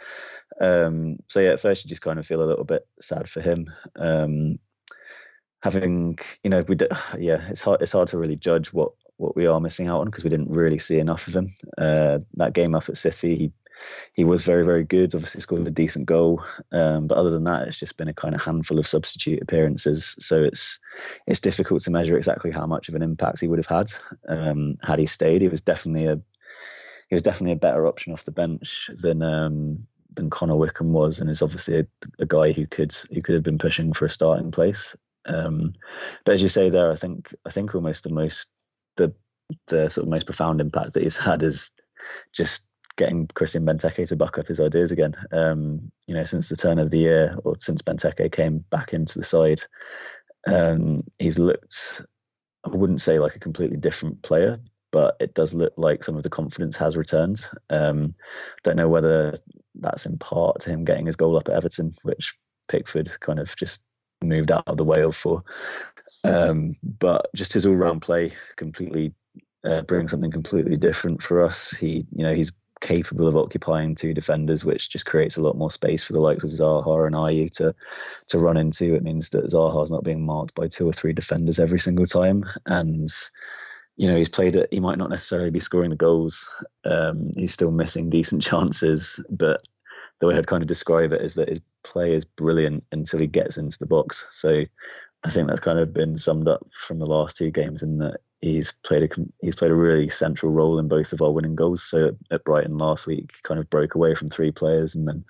Um, 0.61 1.19
so 1.29 1.41
yeah, 1.41 1.51
at 1.51 1.61
first 1.61 1.85
you 1.85 1.89
just 1.89 2.03
kind 2.03 2.19
of 2.19 2.27
feel 2.27 2.43
a 2.43 2.47
little 2.47 2.65
bit 2.65 2.87
sad 3.01 3.29
for 3.29 3.41
him. 3.41 3.71
Um, 3.97 4.59
having 5.63 6.19
you 6.45 6.51
know 6.51 6.63
we 6.69 6.75
do, 6.75 6.89
yeah, 7.19 7.49
it's 7.49 7.63
hard 7.63 7.83
it's 7.83 7.93
hard 7.93 8.09
to 8.09 8.19
really 8.19 8.37
judge 8.37 8.73
what 8.73 8.93
what 9.17 9.37
we 9.37 9.47
are 9.47 9.61
missing 9.61 9.89
out 9.89 10.01
on 10.01 10.07
because 10.07 10.25
we 10.25 10.31
didn't 10.31 10.51
really 10.51 10.79
see 10.79 10.99
enough 10.99 11.29
of 11.29 11.37
him. 11.37 11.55
Uh, 11.79 12.19
that 12.35 12.55
game 12.55 12.75
up 12.75 12.89
at 12.89 12.97
City, 12.97 13.37
he 13.37 13.53
he 14.15 14.25
was 14.25 14.43
very 14.43 14.65
very 14.65 14.85
good. 14.85 15.15
Obviously 15.15 15.41
scored 15.41 15.67
a 15.67 15.71
decent 15.71 16.07
goal, 16.07 16.43
um, 16.73 17.07
but 17.07 17.19
other 17.19 17.31
than 17.31 17.45
that, 17.45 17.69
it's 17.69 17.79
just 17.79 17.97
been 17.97 18.09
a 18.09 18.15
kind 18.15 18.35
of 18.35 18.43
handful 18.43 18.79
of 18.79 18.87
substitute 18.87 19.43
appearances. 19.43 20.17
So 20.19 20.43
it's 20.43 20.79
it's 21.27 21.41
difficult 21.41 21.83
to 21.85 21.91
measure 21.91 22.17
exactly 22.17 22.51
how 22.51 22.67
much 22.67 22.89
of 22.89 22.95
an 22.95 23.03
impact 23.03 23.41
he 23.41 23.49
would 23.49 23.59
have 23.59 23.67
had 23.67 23.93
um, 24.29 24.79
had 24.83 24.99
he 24.99 25.07
stayed. 25.07 25.43
He 25.43 25.49
was 25.49 25.63
definitely 25.63 26.07
a 26.07 26.21
he 27.09 27.15
was 27.15 27.23
definitely 27.23 27.53
a 27.53 27.57
better 27.57 27.87
option 27.87 28.13
off 28.13 28.25
the 28.25 28.31
bench 28.31 28.89
than 28.95 29.23
um, 29.23 29.87
than 30.15 30.31
Connor 30.31 30.57
Wickham 30.57 30.93
was, 30.93 31.21
and 31.21 31.29
is 31.29 31.43
obviously 31.43 31.81
a, 31.81 31.87
a, 32.19 32.27
guy 32.27 32.53
who 32.53 32.67
could 32.67 32.95
who 33.13 33.21
could 33.23 33.35
have 33.35 33.45
been 33.45 33.59
pushing 33.59 33.93
for 33.93 34.07
a 34.07 34.11
starting 34.11 34.51
place. 34.51 34.97
Um, 35.27 35.75
but 36.25 36.35
as 36.35 36.43
you 36.43 36.49
say 36.49 36.71
there, 36.71 36.91
I 36.91 36.97
think 36.97 37.35
I 37.47 37.51
think 37.51 37.75
almost 37.75 38.05
the 38.05 38.11
most 38.11 38.49
the 38.97 39.15
the 39.67 39.89
sort 39.89 40.05
of 40.05 40.11
most 40.11 40.27
profound 40.27 40.61
impact 40.61 40.95
that 40.95 41.03
he's 41.03 41.17
had 41.17 41.43
is 41.43 41.71
just 42.33 42.69
getting 42.97 43.27
Christian 43.29 43.65
Benteke 43.65 44.09
to 44.09 44.17
buck 44.17 44.39
up 44.39 44.49
his 44.49 44.61
ideas 44.61 44.93
again. 44.93 45.15
Um, 45.33 45.91
you 46.07 46.15
know, 46.15 46.25
since 46.25 46.49
the 46.49 46.57
turn 46.57 46.79
of 46.79 46.91
the 46.91 46.99
year 46.99 47.37
or 47.45 47.57
since 47.61 47.83
Benteke 47.83 48.33
came 48.33 48.65
back 48.71 48.93
into 48.93 49.19
the 49.19 49.25
side, 49.25 49.63
um, 50.47 51.05
he's 51.19 51.39
looked. 51.39 52.03
I 52.65 52.69
wouldn't 52.71 53.03
say 53.03 53.19
like 53.19 53.35
a 53.35 53.41
completely 53.41 53.77
different 53.77 54.23
player, 54.23 54.61
but 54.93 55.17
it 55.21 55.35
does 55.35 55.53
look 55.53 55.73
like 55.77 56.05
some 56.05 56.17
of 56.17 56.23
the 56.23 56.31
confidence 56.31 56.77
has 56.77 56.97
returned. 56.97 57.47
Um, 57.71 58.15
don't 58.63 58.77
know 58.77 58.89
whether 58.89 59.37
that's 59.75 60.07
in 60.07 60.19
part 60.19 60.61
to 60.61 60.71
him 60.71 60.85
getting 60.85 61.07
his 61.07 61.17
goal 61.17 61.37
up 61.37 61.49
at 61.49 61.55
Everton, 61.55 61.95
which 62.03 62.35
Pickford 62.69 63.19
kind 63.21 63.41
of 63.41 63.55
just 63.57 63.83
moved 64.23 64.53
out 64.53 64.65
of 64.67 64.77
the 64.77 64.85
way 64.85 65.03
of 65.03 65.17
for. 65.17 65.43
Um, 66.25 66.77
but 66.83 67.27
just 67.35 67.53
his 67.53 67.67
all-round 67.67 68.03
play 68.03 68.33
completely 68.57 69.13
uh, 69.65 69.83
brings 69.83 70.11
something 70.11 70.31
completely 70.31 70.77
different 70.77 71.23
for 71.23 71.43
us. 71.43 71.73
He, 71.73 72.07
you 72.15 72.25
know, 72.25 72.35
he's 72.35 72.53
capable 72.83 73.27
of 73.27 73.37
occupying 73.37 73.95
two 73.95 74.13
defenders, 74.13 74.65
which 74.65 74.91
just 74.91 75.07
creates 75.07 75.37
a 75.37 75.43
lot 75.43 75.57
more 75.57 75.71
space 75.71 76.05
for 76.05 76.13
the 76.13 76.21
likes 76.21 76.45
of 76.45 76.51
Zaha 76.51 77.07
and 77.07 77.17
Ayew 77.17 77.51
to 77.53 77.75
to 78.29 78.39
run 78.39 78.59
into. 78.59 78.95
It 78.95 79.03
means 79.03 79.31
that 79.31 79.47
Zaha's 79.47 79.91
not 79.91 80.05
being 80.05 80.27
marked 80.27 80.55
by 80.55 80.69
two 80.69 80.87
or 80.87 80.93
three 80.93 81.15
defenders 81.15 81.59
every 81.59 81.79
single 81.79 82.07
time, 82.07 82.45
and 82.67 83.11
you 83.97 84.07
know 84.07 84.17
he's 84.19 84.29
played 84.29 84.57
it. 84.57 84.69
He 84.71 84.81
might 84.81 84.99
not 84.99 85.11
necessarily 85.11 85.51
be 85.51 85.61
scoring 85.61 85.91
the 85.91 85.97
goals. 85.97 86.47
Um, 86.85 87.31
he's 87.37 87.55
still 87.55 87.71
missing 87.71 88.11
decent 88.11 88.43
chances, 88.51 89.19
but 89.31 89.63
the 90.19 90.27
way 90.27 90.37
I'd 90.37 90.47
kind 90.47 90.63
of 90.63 90.69
describe 90.69 91.13
it 91.13 91.23
is 91.23 91.35
that 91.35 91.49
his 91.49 91.61
play 91.85 92.15
is 92.15 92.25
brilliant 92.25 92.85
until 92.93 93.19
he 93.19 93.27
gets 93.27 93.57
into 93.57 93.79
the 93.79 93.87
box. 93.87 94.27
So 94.31 94.65
I 95.25 95.31
think 95.31 95.49
that's 95.49 95.61
kind 95.61 95.79
of 95.79 95.93
been 95.93 96.19
summed 96.19 96.49
up 96.49 96.65
from 96.73 96.99
the 96.99 97.07
last 97.07 97.37
two 97.37 97.51
games 97.51 97.83
in 97.83 97.99
that 97.99 98.21
he's 98.43 98.73
played 98.73 99.05
a 99.05 99.09
he's 99.41 99.55
played 99.55 99.71
a 99.71 99.75
really 99.75 100.09
central 100.09 100.53
role 100.53 100.79
in 100.79 100.89
both 100.89 101.13
of 101.13 101.23
our 101.23 101.31
winning 101.31 101.55
goals. 101.55 101.83
So 101.83 102.15
at 102.31 102.45
Brighton 102.45 102.77
last 102.77 103.07
week, 103.07 103.33
kind 103.45 103.59
of 103.59 103.71
broke 103.71 103.95
away 103.95 104.15
from 104.15 104.29
three 104.29 104.51
players 104.51 104.95
and 104.95 105.09
then 105.09 105.25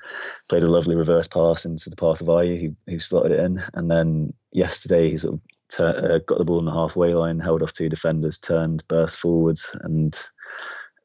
played 0.49 0.65
a 0.65 0.69
lovely 0.69 0.97
reverse 0.97 1.29
pass 1.29 1.65
into 1.65 1.91
the 1.91 1.97
path 1.97 2.21
of 2.21 2.27
Ayew, 2.27 2.61
who 2.61 2.77
who 2.91 2.99
slotted 2.99 3.33
it 3.33 3.41
in. 3.41 3.63
And 3.75 3.91
then 3.91 4.33
yesterday, 4.51 5.11
he 5.11 5.19
sort 5.19 5.35
of 5.35 5.41
uh, 5.79 6.19
got 6.27 6.39
the 6.39 6.45
ball 6.45 6.59
in 6.59 6.65
the 6.65 6.73
halfway 6.73 7.15
line, 7.15 7.39
held 7.39 7.63
off 7.63 7.75
two 7.75 7.89
defenders, 7.89 8.39
turned, 8.39 8.83
burst 8.89 9.19
forwards, 9.19 9.71
and 9.83 10.19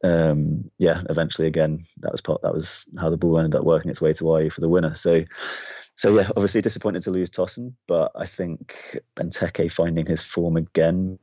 um, 0.03 0.71
yeah, 0.77 1.03
eventually 1.09 1.47
again 1.47 1.85
that 1.99 2.11
was 2.11 2.21
part 2.21 2.41
that 2.41 2.53
was 2.53 2.85
how 2.97 3.09
the 3.09 3.17
ball 3.17 3.37
ended 3.37 3.55
up 3.55 3.65
working 3.65 3.91
its 3.91 4.01
way 4.01 4.13
to 4.13 4.23
Ayew 4.23 4.51
for 4.51 4.61
the 4.61 4.69
winner. 4.69 4.95
So. 4.95 5.23
So 5.99 6.13
yeah, 6.13 6.29
obviously 6.35 6.61
disappointed 6.61 7.01
to 7.01 7.09
lose 7.09 7.31
Tosun, 7.31 7.73
but 7.87 8.11
I 8.15 8.27
think 8.27 9.01
Benteke 9.15 9.71
finding 9.71 10.05
his 10.05 10.21
form 10.21 10.55
again 10.55 11.17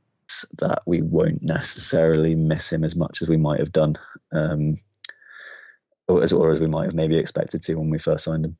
that 0.58 0.82
we 0.86 1.02
won't 1.02 1.42
necessarily 1.42 2.34
miss 2.34 2.72
him 2.72 2.84
as 2.84 2.96
much 2.96 3.22
as 3.22 3.28
we 3.28 3.36
might 3.36 3.60
have 3.60 3.72
done, 3.72 3.96
um, 4.32 4.78
or 6.08 6.22
as 6.22 6.32
or 6.32 6.52
as 6.52 6.60
we 6.60 6.66
might 6.66 6.86
have 6.86 6.94
maybe 6.94 7.16
expected 7.16 7.62
to 7.64 7.74
when 7.74 7.90
we 7.90 7.98
first 7.98 8.24
signed 8.24 8.44
him. 8.44 8.56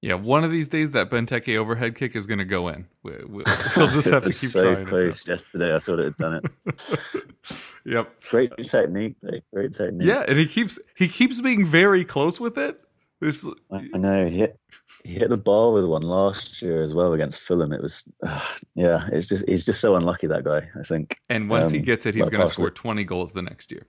Yeah, 0.00 0.14
one 0.14 0.44
of 0.44 0.52
these 0.52 0.68
days 0.68 0.92
that 0.92 1.10
Benteke 1.10 1.56
overhead 1.56 1.96
kick 1.96 2.14
is 2.14 2.26
going 2.28 2.38
to 2.38 2.44
go 2.44 2.68
in. 2.68 2.86
We, 3.02 3.12
will 3.24 3.42
we'll 3.76 3.88
just 3.88 4.10
have 4.10 4.24
to 4.24 4.32
keep 4.32 4.50
so 4.50 4.74
trying. 4.74 4.86
close 4.86 5.26
yesterday. 5.26 5.74
I 5.74 5.80
thought 5.80 5.98
it 5.98 6.04
had 6.04 6.16
done 6.16 6.40
it. 6.44 7.00
yep. 7.84 8.20
Great 8.30 8.52
technique. 8.62 9.16
Great 9.52 9.72
technique. 9.72 10.06
Yeah, 10.06 10.24
and 10.28 10.38
he 10.38 10.46
keeps 10.46 10.78
he 10.96 11.08
keeps 11.08 11.40
being 11.40 11.66
very 11.66 12.04
close 12.04 12.38
with 12.38 12.56
it. 12.56 12.80
This, 13.20 13.48
I 13.72 13.98
know. 13.98 14.28
He 14.28 14.38
hit, 14.38 14.60
he 15.02 15.14
hit 15.14 15.28
the 15.28 15.36
bar 15.36 15.72
with 15.72 15.84
one 15.84 16.02
last 16.02 16.62
year 16.62 16.82
as 16.82 16.94
well 16.94 17.14
against 17.14 17.40
Fulham. 17.40 17.72
It 17.72 17.82
was, 17.82 18.08
uh, 18.24 18.40
yeah, 18.76 19.08
it's 19.10 19.26
just 19.26 19.44
he's 19.48 19.64
just 19.64 19.80
so 19.80 19.96
unlucky 19.96 20.28
that 20.28 20.44
guy. 20.44 20.68
I 20.78 20.82
think. 20.84 21.18
And 21.28 21.50
once 21.50 21.68
um, 21.68 21.74
he 21.74 21.80
gets 21.80 22.06
it, 22.06 22.14
he's 22.14 22.28
going 22.28 22.46
to 22.46 22.52
score 22.52 22.70
twenty 22.70 23.02
goals 23.02 23.32
the 23.32 23.42
next 23.42 23.72
year. 23.72 23.86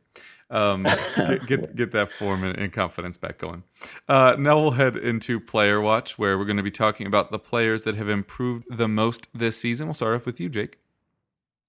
Um, 0.50 0.84
get, 1.16 1.46
get, 1.46 1.76
get 1.76 1.92
that 1.92 2.12
form 2.12 2.44
and, 2.44 2.58
and, 2.58 2.74
confidence 2.74 3.18
back 3.18 3.38
going. 3.38 3.64
Uh, 4.08 4.36
now 4.40 4.60
we'll 4.60 4.72
head 4.72 4.98
into 4.98 5.40
player 5.40 5.80
watch, 5.80 6.18
where 6.18 6.40
we're 6.40 6.46
going 6.46 6.58
to 6.58 6.64
be 6.64 6.72
talking 6.72 7.06
about 7.06 7.30
the 7.30 7.38
players 7.38 7.84
that 7.84 7.94
have 7.96 8.10
improved 8.10 8.66
the 8.76 8.88
most 8.88 9.28
this 9.32 9.60
season. 9.60 9.88
We'll 9.88 9.94
start 9.94 10.16
off 10.16 10.26
with 10.26 10.40
you, 10.40 10.50
Jake. 10.50 10.80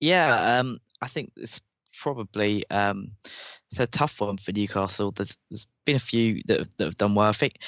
Yeah, 0.01 0.59
um, 0.59 0.81
I 1.03 1.09
think 1.09 1.33
it's 1.37 1.61
probably 2.01 2.69
um, 2.71 3.11
it's 3.71 3.81
a 3.81 3.87
tough 3.87 4.21
one 4.21 4.39
for 4.39 4.53
Newcastle. 4.53 5.12
There's, 5.12 5.37
there's 5.51 5.66
been 5.85 5.97
a 5.97 6.01
few 6.01 6.43
that 6.47 6.59
have, 6.59 6.68
that 6.79 6.85
have 6.85 6.99
done 6.99 7.14
well. 7.14 7.29
I 7.29 7.33
think 7.33 7.59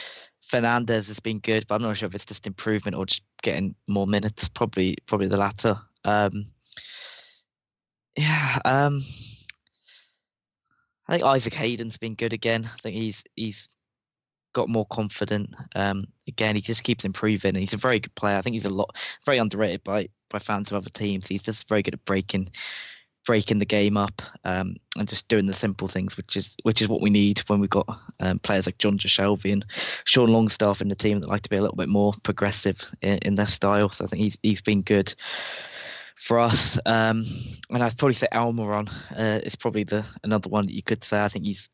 Fernandez 0.49 1.09
has 1.09 1.21
been 1.21 1.39
good, 1.39 1.67
but 1.67 1.77
I'm 1.77 1.83
not 1.83 1.97
sure 1.97 2.09
if 2.09 2.15
it's 2.15 2.25
just 2.25 2.47
improvement 2.47 2.97
or 2.97 3.07
just 3.07 3.23
getting 3.43 3.75
more 3.87 4.07
minutes. 4.07 4.49
Probably, 4.49 4.97
probably 5.07 5.29
the 5.29 5.37
latter. 5.37 5.79
Um, 6.05 6.47
yeah, 8.17 8.59
um, 8.65 9.03
I 11.09 11.13
think 11.13 11.25
Isaac 11.25 11.55
Hayden's 11.55 11.97
been 11.97 12.15
good 12.15 12.33
again. 12.33 12.69
I 12.73 12.81
think 12.83 12.97
he's 12.97 13.23
he's 13.37 13.69
got 14.53 14.69
more 14.69 14.87
confident. 14.87 15.55
Um, 15.75 16.07
again, 16.29 16.57
he 16.57 16.61
just 16.61 16.85
keeps 16.85 17.05
improving. 17.05 17.55
He's 17.55 17.75
a 17.75 17.79
very 17.79 18.01
good 18.01 18.15
player. 18.15 18.37
I 18.37 18.43
think 18.43 18.55
he's 18.55 18.65
a 18.65 18.71
lot 18.71 18.95
very 19.25 19.39
underrated 19.39 19.83
by 19.85 20.09
by 20.29 20.39
fans 20.39 20.71
of 20.71 20.77
other 20.77 20.91
teams. 20.91 21.27
He's 21.27 21.43
just 21.43 21.69
very 21.69 21.83
good 21.83 21.95
at 21.95 22.05
breaking 22.05 22.51
breaking 23.25 23.59
the 23.59 23.65
game 23.65 23.97
up 23.97 24.23
um, 24.45 24.77
and 24.97 25.09
just 25.09 25.29
doing 25.29 25.47
the 25.47 25.55
simple 25.55 25.89
things, 25.89 26.17
which 26.17 26.37
is 26.37 26.55
which 26.63 26.83
is 26.83 26.89
what 26.89 27.01
we 27.01 27.11
need 27.11 27.41
when 27.49 27.61
we've 27.61 27.71
got 27.71 27.87
um, 28.21 28.39
players 28.39 28.67
like 28.67 28.79
John 28.79 28.99
Shelvey 28.99 29.53
and 29.53 29.65
Sean 30.05 30.33
Longstaff 30.33 30.81
in 30.81 30.89
the 30.89 30.95
team 30.95 31.21
that 31.21 31.29
like 31.29 31.43
to 31.43 31.51
be 31.51 31.57
a 31.57 31.61
little 31.61 31.77
bit 31.77 31.89
more 31.89 32.15
progressive 32.23 32.85
in, 33.01 33.19
in 33.19 33.35
their 33.35 33.47
style. 33.47 33.91
So 33.91 34.05
I 34.05 34.09
think 34.09 34.23
he's 34.23 34.39
he's 34.43 34.61
been 34.61 34.83
good 34.83 35.15
for 36.17 36.39
us. 36.39 36.79
Um, 36.87 37.25
and 37.71 37.83
I'd 37.83 37.99
probably 37.99 38.15
say 38.15 38.29
Almiron 38.33 38.91
uh, 39.17 39.41
is 39.43 39.57
probably 39.57 39.85
the 39.85 40.05
another 40.23 40.49
one 40.49 40.67
that 40.67 40.75
you 40.75 40.83
could 40.83 41.05
say. 41.05 41.23
I 41.23 41.29
think 41.29 41.45
he's 41.45 41.69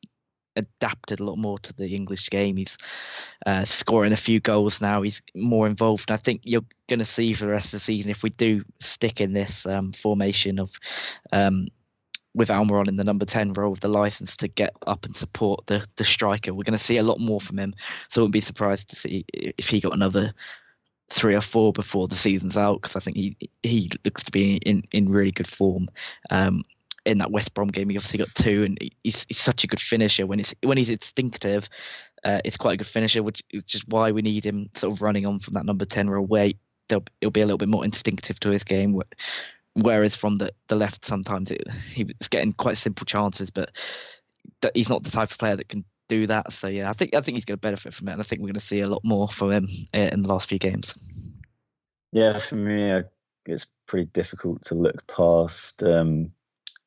adapted 0.59 1.20
a 1.20 1.24
lot 1.24 1.38
more 1.38 1.59
to 1.61 1.72
the 1.72 1.94
English 1.94 2.28
game. 2.30 2.56
He's 2.56 2.76
uh, 3.46 3.64
scoring 3.64 4.12
a 4.12 4.16
few 4.16 4.40
goals 4.40 4.80
now. 4.80 5.02
He's 5.02 5.22
more 5.34 5.66
involved. 5.66 6.11
I 6.11 6.16
think 6.16 6.42
you're 6.44 6.64
going 6.88 6.98
to 6.98 7.04
see 7.04 7.32
for 7.34 7.46
the 7.46 7.50
rest 7.50 7.66
of 7.66 7.72
the 7.72 7.80
season 7.80 8.11
if 8.11 8.22
we 8.22 8.30
do 8.30 8.64
stick 8.80 9.20
in 9.20 9.32
this 9.32 9.66
um, 9.66 9.92
formation 9.92 10.59
of 10.59 10.70
um, 11.32 11.68
with 12.34 12.48
Almiron 12.48 12.88
in 12.88 12.96
the 12.96 13.04
number 13.04 13.24
10 13.24 13.54
role 13.54 13.72
with 13.72 13.80
the 13.80 13.88
license 13.88 14.36
to 14.36 14.48
get 14.48 14.72
up 14.86 15.04
and 15.04 15.16
support 15.16 15.64
the 15.66 15.84
the 15.96 16.04
striker. 16.04 16.54
We're 16.54 16.64
going 16.64 16.78
to 16.78 16.84
see 16.84 16.98
a 16.98 17.02
lot 17.02 17.20
more 17.20 17.40
from 17.40 17.59
him. 17.59 17.74
So 18.11 18.20
I 18.20 18.22
wouldn't 18.22 18.32
be 18.32 18.40
surprised 18.40 18.90
to 18.90 18.96
see 18.96 19.24
if 19.32 19.68
he 19.68 19.80
got 19.80 19.94
another 19.94 20.32
three 21.11 21.34
or 21.34 21.40
four 21.40 21.72
before 21.72 22.06
the 22.06 22.16
season's 22.16 22.56
out 22.56 22.82
because 22.82 22.96
I 22.96 23.00
think 23.00 23.16
he 23.16 23.36
he 23.62 23.90
looks 24.04 24.24
to 24.24 24.30
be 24.30 24.56
in, 24.56 24.84
in 24.92 25.09
really 25.09 25.32
good 25.32 25.48
form. 25.48 25.88
Um, 26.30 26.64
in 27.05 27.18
that 27.18 27.30
West 27.30 27.55
Brom 27.55 27.68
game, 27.68 27.88
he 27.88 27.96
obviously 27.96 28.18
got 28.18 28.34
two, 28.34 28.64
and 28.64 28.78
he's, 29.03 29.24
he's 29.28 29.38
such 29.38 29.64
a 29.64 29.66
good 29.66 29.80
finisher. 29.80 30.26
When 30.26 30.38
he's 30.38 30.55
when 30.62 30.78
he's 30.78 30.90
instinctive, 30.90 31.68
uh, 32.24 32.40
it's 32.44 32.57
quite 32.57 32.74
a 32.74 32.76
good 32.76 32.86
finisher, 32.86 33.22
which, 33.22 33.42
is 33.53 33.86
why 33.86 34.12
we 34.12 34.22
need 34.22 34.44
him 34.44 34.68
sort 34.76 34.92
of 34.92 35.03
running 35.03 35.26
on 35.26 35.40
from 35.40 35.55
that 35.55 35.64
number 35.64 35.84
ten 35.84 36.11
role 36.11 36.26
where 36.26 36.51
it'll 36.90 37.30
be 37.30 37.40
a 37.40 37.46
little 37.46 37.59
bit 37.59 37.68
more 37.68 37.84
instinctive 37.84 38.40
to 38.40 38.51
his 38.51 38.64
game. 38.64 39.01
Whereas 39.74 40.16
from 40.16 40.38
the, 40.38 40.53
the 40.68 40.76
left, 40.76 41.05
sometimes 41.05 41.51
it, 41.51 41.62
he's 41.92 42.28
getting 42.28 42.53
quite 42.53 42.78
simple 42.78 43.05
chances, 43.05 43.51
but 43.51 43.70
he's 44.74 44.88
not 44.88 45.05
the 45.05 45.11
type 45.11 45.30
of 45.30 45.38
player 45.38 45.57
that 45.57 45.68
can 45.68 45.84
do 46.09 46.26
that. 46.26 46.53
So 46.53 46.68
yeah, 46.68 46.90
I 46.90 46.94
think 46.94 47.14
I 47.14 47.20
think 47.20 47.36
he's 47.36 47.44
going 47.44 47.59
to 47.59 47.61
benefit 47.61 47.94
from 47.94 48.09
it, 48.09 48.12
and 48.12 48.20
I 48.20 48.24
think 48.24 48.40
we're 48.40 48.49
going 48.49 48.55
to 48.55 48.61
see 48.61 48.80
a 48.80 48.88
lot 48.88 49.05
more 49.05 49.28
from 49.28 49.53
him 49.53 49.68
uh, 49.94 49.99
in 50.12 50.22
the 50.22 50.28
last 50.28 50.49
few 50.49 50.59
games. 50.59 50.94
Yeah, 52.12 52.38
for 52.38 52.57
me, 52.57 53.03
it's 53.46 53.66
pretty 53.86 54.07
difficult 54.07 54.64
to 54.66 54.74
look 54.74 55.07
past. 55.07 55.82
Um, 55.82 56.32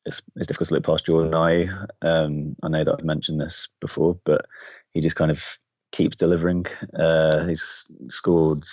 it's, 0.06 0.22
it's 0.36 0.48
difficult 0.48 0.70
to 0.70 0.74
look 0.76 0.84
past 0.84 1.06
Jordan 1.06 1.34
Ayew. 1.34 1.88
Um, 2.02 2.56
I 2.64 2.70
know 2.70 2.84
that 2.84 2.96
I've 3.00 3.06
mentioned 3.06 3.40
this 3.40 3.68
before, 3.80 4.20
but 4.26 4.46
he 4.94 5.02
just 5.02 5.16
kind 5.16 5.32
of 5.32 5.44
keeps 5.92 6.16
delivering. 6.16 6.66
Uh, 6.98 7.46
he's 7.46 7.86
scored 8.10 8.64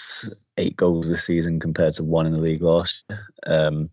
eight 0.57 0.76
goals 0.76 1.09
this 1.09 1.24
season 1.24 1.61
compared 1.61 1.95
to 1.95 2.05
one 2.05 2.26
in 2.26 2.33
the 2.33 2.41
league 2.41 2.62
last 2.62 3.05
year. 3.09 3.26
Um, 3.47 3.91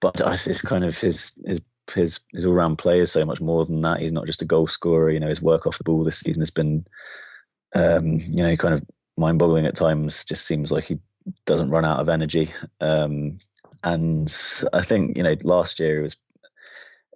but 0.00 0.20
it's 0.46 0.62
kind 0.62 0.84
of 0.84 0.96
his 0.98 1.32
his 1.44 1.60
his 1.92 2.20
his 2.32 2.44
all 2.44 2.52
round 2.52 2.78
play 2.78 3.00
is 3.00 3.12
so 3.12 3.24
much 3.24 3.40
more 3.40 3.64
than 3.66 3.82
that. 3.82 4.00
He's 4.00 4.12
not 4.12 4.26
just 4.26 4.42
a 4.42 4.46
goal 4.46 4.66
scorer. 4.66 5.10
You 5.10 5.20
know, 5.20 5.28
his 5.28 5.42
work 5.42 5.66
off 5.66 5.78
the 5.78 5.84
ball 5.84 6.04
this 6.04 6.20
season 6.20 6.40
has 6.40 6.50
been, 6.50 6.86
um, 7.74 8.18
you 8.20 8.42
know, 8.42 8.56
kind 8.56 8.74
of 8.74 8.82
mind 9.16 9.38
boggling 9.38 9.66
at 9.66 9.76
times. 9.76 10.24
Just 10.24 10.46
seems 10.46 10.70
like 10.70 10.84
he 10.84 10.98
doesn't 11.46 11.70
run 11.70 11.84
out 11.84 12.00
of 12.00 12.08
energy. 12.08 12.52
Um, 12.80 13.38
and 13.82 14.34
I 14.72 14.82
think 14.82 15.16
you 15.16 15.22
know 15.22 15.36
last 15.42 15.80
year 15.80 16.00
it 16.00 16.02
was 16.02 16.16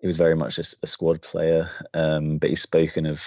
he 0.05 0.07
was 0.07 0.19
very 0.19 0.37
much 0.37 0.59
a, 0.59 0.65
a 0.83 0.87
squad 0.87 1.23
player, 1.23 1.71
um, 1.95 2.37
but 2.37 2.51
he's 2.51 2.61
spoken 2.61 3.07
of 3.07 3.23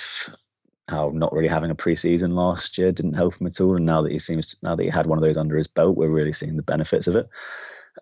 how 0.88 1.10
not 1.12 1.34
really 1.34 1.48
having 1.48 1.72
a 1.72 1.76
preseason 1.76 2.34
last 2.34 2.78
year 2.78 2.92
didn't 2.92 3.16
help 3.16 3.42
him 3.42 3.48
at 3.48 3.60
all. 3.60 3.76
And 3.76 3.86
now 3.88 4.04
that 4.04 4.12
he 4.12 4.20
seems 4.20 4.56
now 4.62 4.76
that 4.76 4.84
he 4.84 4.90
had 4.90 5.08
one 5.08 5.18
of 5.18 5.24
those 5.24 5.38
under 5.38 5.58
his 5.58 5.66
belt, 5.66 5.98
we're 5.98 6.08
really 6.10 6.34
seeing 6.34 6.56
the 6.56 6.62
benefits 6.62 7.08
of 7.08 7.16
it. 7.16 7.28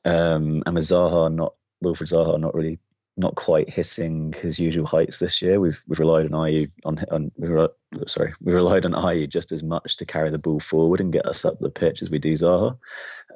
Um, 0.04 0.62
and 0.66 0.76
with 0.76 0.90
Zaha 0.90 1.34
not 1.34 1.54
Wilfried 1.86 2.12
Zaha 2.12 2.38
not 2.38 2.54
really 2.54 2.78
not 3.16 3.36
quite 3.36 3.70
hitting 3.70 4.34
his 4.34 4.60
usual 4.60 4.86
heights 4.86 5.20
this 5.20 5.42
year. 5.42 5.62
We've 5.62 5.82
we've 5.88 6.00
relied 6.00 6.26
on 6.26 6.32
Ayew 6.32 6.70
on 6.84 7.02
on 7.12 7.32
we 7.38 7.48
re, 7.48 7.70
sorry 8.08 8.34
we 8.42 8.52
relied 8.52 8.86
on 8.86 8.92
Ayew 8.92 9.30
just 9.30 9.54
as 9.54 9.64
much 9.64 9.96
to 9.96 10.06
carry 10.06 10.32
the 10.32 10.38
ball 10.38 10.60
forward 10.60 11.00
and 11.00 11.14
get 11.14 11.26
us 11.26 11.46
up 11.46 11.60
the 11.60 11.70
pitch 11.70 12.02
as 12.02 12.10
we 12.10 12.20
do 12.20 12.34
Zaha. 12.34 12.78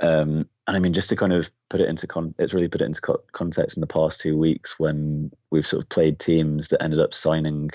Um, 0.02 0.50
and 0.70 0.78
I 0.78 0.80
mean, 0.80 0.94
just 0.94 1.10
to 1.10 1.16
kind 1.16 1.34
of 1.34 1.50
put 1.70 1.82
it 1.82 1.90
into 1.90 2.06
con, 2.06 2.36
it's 2.38 2.54
really 2.54 2.68
put 2.68 2.82
it 2.82 2.86
into 2.86 3.02
co- 3.02 3.24
context 3.32 3.76
in 3.76 3.82
the 3.82 3.88
past 3.88 4.22
two 4.22 4.38
weeks 4.38 4.78
when 4.78 5.32
we've 5.50 5.66
sort 5.66 5.82
of 5.82 5.90
played 5.90 6.20
teams 6.20 6.68
that 6.68 6.84
ended 6.84 7.00
up 7.00 7.12
signing 7.12 7.72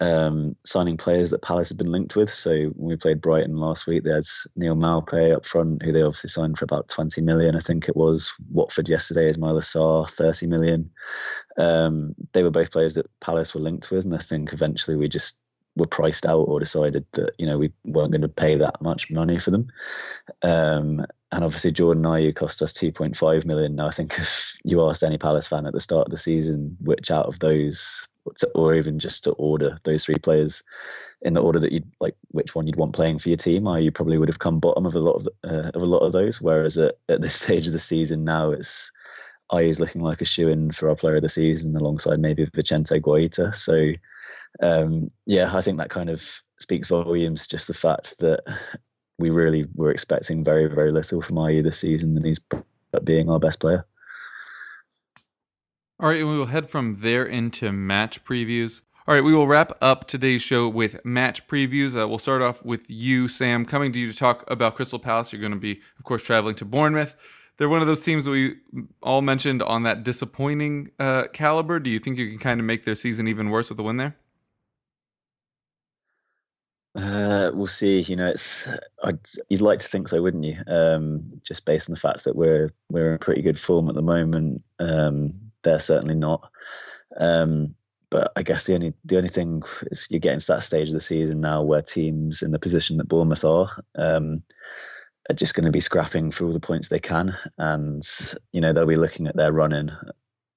um, 0.00 0.54
signing 0.66 0.98
players 0.98 1.30
that 1.30 1.40
Palace 1.40 1.70
had 1.70 1.78
been 1.78 1.90
linked 1.90 2.14
with. 2.14 2.32
So 2.32 2.66
when 2.74 2.90
we 2.90 2.96
played 2.96 3.22
Brighton 3.22 3.56
last 3.56 3.86
week, 3.86 4.04
they 4.04 4.10
had 4.10 4.24
Neal 4.54 4.76
Maupay 4.76 5.34
up 5.34 5.46
front, 5.46 5.82
who 5.82 5.92
they 5.92 6.02
obviously 6.02 6.28
signed 6.28 6.58
for 6.58 6.66
about 6.66 6.88
20 6.88 7.22
million, 7.22 7.56
I 7.56 7.60
think 7.60 7.88
it 7.88 7.96
was. 7.96 8.30
Watford 8.50 8.86
yesterday, 8.86 9.32
Ismaila 9.32 9.62
Sarr, 9.62 10.10
30 10.10 10.46
million. 10.46 10.90
Um, 11.56 12.14
they 12.34 12.42
were 12.42 12.50
both 12.50 12.70
players 12.70 12.92
that 12.94 13.08
Palace 13.20 13.54
were 13.54 13.62
linked 13.62 13.90
with, 13.90 14.04
and 14.04 14.14
I 14.14 14.18
think 14.18 14.52
eventually 14.52 14.98
we 14.98 15.08
just 15.08 15.38
were 15.76 15.86
priced 15.86 16.26
out 16.26 16.42
or 16.42 16.60
decided 16.60 17.04
that 17.12 17.32
you 17.38 17.46
know 17.46 17.58
we 17.58 17.72
weren't 17.84 18.12
going 18.12 18.20
to 18.20 18.28
pay 18.28 18.56
that 18.56 18.80
much 18.80 19.10
money 19.10 19.38
for 19.38 19.50
them. 19.50 19.68
Um, 20.42 21.06
and 21.34 21.44
obviously 21.44 21.72
Jordan 21.72 22.04
Ayew 22.04 22.34
cost 22.34 22.62
us 22.62 22.72
2.5 22.72 23.44
million. 23.44 23.74
Now 23.74 23.88
I 23.88 23.90
think 23.90 24.16
if 24.18 24.56
you 24.62 24.88
asked 24.88 25.02
any 25.02 25.18
Palace 25.18 25.48
fan 25.48 25.66
at 25.66 25.72
the 25.72 25.80
start 25.80 26.06
of 26.06 26.10
the 26.12 26.16
season 26.16 26.76
which 26.80 27.10
out 27.10 27.26
of 27.26 27.40
those 27.40 28.06
or 28.54 28.74
even 28.74 28.98
just 28.98 29.24
to 29.24 29.32
order 29.32 29.76
those 29.84 30.04
three 30.04 30.14
players 30.14 30.62
in 31.22 31.34
the 31.34 31.42
order 31.42 31.58
that 31.58 31.72
you'd 31.72 31.90
like 32.00 32.16
which 32.28 32.54
one 32.54 32.66
you'd 32.66 32.76
want 32.76 32.94
playing 32.94 33.18
for 33.18 33.28
your 33.28 33.36
team 33.36 33.66
you 33.78 33.90
probably 33.90 34.16
would 34.16 34.30
have 34.30 34.38
come 34.38 34.58
bottom 34.58 34.86
of 34.86 34.94
a 34.94 34.98
lot 34.98 35.12
of 35.16 35.28
uh, 35.44 35.70
of 35.74 35.82
a 35.82 35.86
lot 35.86 35.98
of 35.98 36.12
those 36.12 36.40
whereas 36.40 36.78
at, 36.78 36.94
at 37.10 37.20
this 37.20 37.34
stage 37.42 37.66
of 37.66 37.74
the 37.74 37.78
season 37.78 38.24
now 38.24 38.50
it's 38.50 38.90
is 39.60 39.78
looking 39.78 40.00
like 40.00 40.20
a 40.20 40.24
shoe 40.24 40.48
in 40.48 40.72
for 40.72 40.88
our 40.88 40.96
player 40.96 41.16
of 41.16 41.22
the 41.22 41.28
season 41.28 41.76
alongside 41.76 42.18
maybe 42.18 42.48
Vicente 42.54 42.98
Guaita 42.98 43.54
so 43.54 43.92
um, 44.62 45.10
yeah 45.26 45.54
I 45.54 45.60
think 45.60 45.78
that 45.78 45.90
kind 45.90 46.10
of 46.10 46.28
speaks 46.60 46.88
volumes 46.88 47.46
just 47.46 47.66
the 47.66 47.74
fact 47.74 48.18
that 48.20 48.42
we 49.18 49.30
really 49.30 49.66
were 49.74 49.90
expecting 49.90 50.44
very 50.44 50.66
very 50.66 50.92
little 50.92 51.22
from 51.22 51.36
Ayew 51.36 51.62
this 51.62 51.78
season 51.78 52.16
and 52.16 52.26
he's 52.26 52.40
being 53.04 53.28
our 53.28 53.40
best 53.40 53.60
player 53.60 53.86
all 56.00 56.08
right, 56.08 56.20
and 56.20 56.28
we 56.28 56.36
will 56.36 56.46
head 56.46 56.68
from 56.68 56.94
there 56.94 57.24
into 57.24 57.70
match 57.70 58.24
previews. 58.24 58.82
All 59.06 59.14
right, 59.14 59.22
we 59.22 59.32
will 59.32 59.46
wrap 59.46 59.72
up 59.80 60.06
today's 60.06 60.42
show 60.42 60.68
with 60.68 61.04
match 61.04 61.46
previews. 61.46 61.98
Uh, 61.98 62.08
we'll 62.08 62.18
start 62.18 62.42
off 62.42 62.64
with 62.64 62.90
you, 62.90 63.28
Sam, 63.28 63.64
coming 63.64 63.92
to 63.92 64.00
you 64.00 64.10
to 64.10 64.18
talk 64.18 64.44
about 64.50 64.74
Crystal 64.74 64.98
Palace. 64.98 65.32
You're 65.32 65.40
going 65.40 65.52
to 65.52 65.58
be, 65.58 65.80
of 65.96 66.04
course, 66.04 66.22
traveling 66.22 66.56
to 66.56 66.64
Bournemouth. 66.64 67.14
They're 67.56 67.68
one 67.68 67.80
of 67.80 67.86
those 67.86 68.02
teams 68.02 68.24
that 68.24 68.32
we 68.32 68.56
all 69.02 69.22
mentioned 69.22 69.62
on 69.62 69.84
that 69.84 70.02
disappointing 70.02 70.90
uh, 70.98 71.28
caliber. 71.32 71.78
Do 71.78 71.90
you 71.90 72.00
think 72.00 72.18
you 72.18 72.28
can 72.28 72.38
kind 72.38 72.58
of 72.58 72.66
make 72.66 72.84
their 72.84 72.96
season 72.96 73.28
even 73.28 73.50
worse 73.50 73.68
with 73.68 73.76
the 73.76 73.84
win 73.84 73.98
there? 73.98 74.16
Uh, 76.94 77.50
we'll 77.52 77.66
see. 77.66 78.02
You 78.02 78.16
know, 78.16 78.28
it's 78.28 78.68
I'd, 79.02 79.18
you'd 79.48 79.60
like 79.60 79.80
to 79.80 79.88
think 79.88 80.08
so, 80.08 80.22
wouldn't 80.22 80.44
you? 80.44 80.58
Um, 80.66 81.28
just 81.42 81.64
based 81.64 81.88
on 81.88 81.94
the 81.94 82.00
fact 82.00 82.24
that 82.24 82.36
we're 82.36 82.70
we're 82.88 83.12
in 83.12 83.18
pretty 83.18 83.42
good 83.42 83.58
form 83.58 83.88
at 83.88 83.94
the 83.94 84.02
moment. 84.02 84.62
Um, 84.78 85.34
they're 85.62 85.80
certainly 85.80 86.14
not. 86.14 86.50
Um, 87.16 87.74
but 88.10 88.32
I 88.36 88.42
guess 88.42 88.64
the 88.64 88.74
only 88.74 88.94
the 89.04 89.16
only 89.16 89.28
thing 89.28 89.62
is 89.90 90.06
you're 90.08 90.20
getting 90.20 90.38
to 90.38 90.46
that 90.48 90.62
stage 90.62 90.88
of 90.88 90.94
the 90.94 91.00
season 91.00 91.40
now 91.40 91.62
where 91.62 91.82
teams 91.82 92.42
in 92.42 92.52
the 92.52 92.60
position 92.60 92.96
that 92.98 93.08
Bournemouth 93.08 93.44
are 93.44 93.70
um, 93.96 94.44
are 95.28 95.34
just 95.34 95.54
going 95.54 95.64
to 95.64 95.72
be 95.72 95.80
scrapping 95.80 96.30
for 96.30 96.44
all 96.44 96.52
the 96.52 96.60
points 96.60 96.88
they 96.88 97.00
can, 97.00 97.36
and 97.58 98.06
you 98.52 98.60
know 98.60 98.72
they'll 98.72 98.86
be 98.86 98.94
looking 98.94 99.26
at 99.26 99.34
their 99.34 99.50
running, 99.50 99.90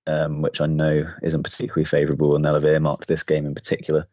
um, 0.05 0.43
which 0.43 0.61
I 0.61 0.67
know 0.67 1.11
isn't 1.23 1.41
particularly 1.41 1.85
favourable, 1.85 2.35
and 2.35 2.45
they'll 2.45 2.53
have 2.53 2.63
earmarked 2.63 3.07
this 3.07 3.23
game 3.23 3.47
in 3.47 3.55
particular 3.55 4.07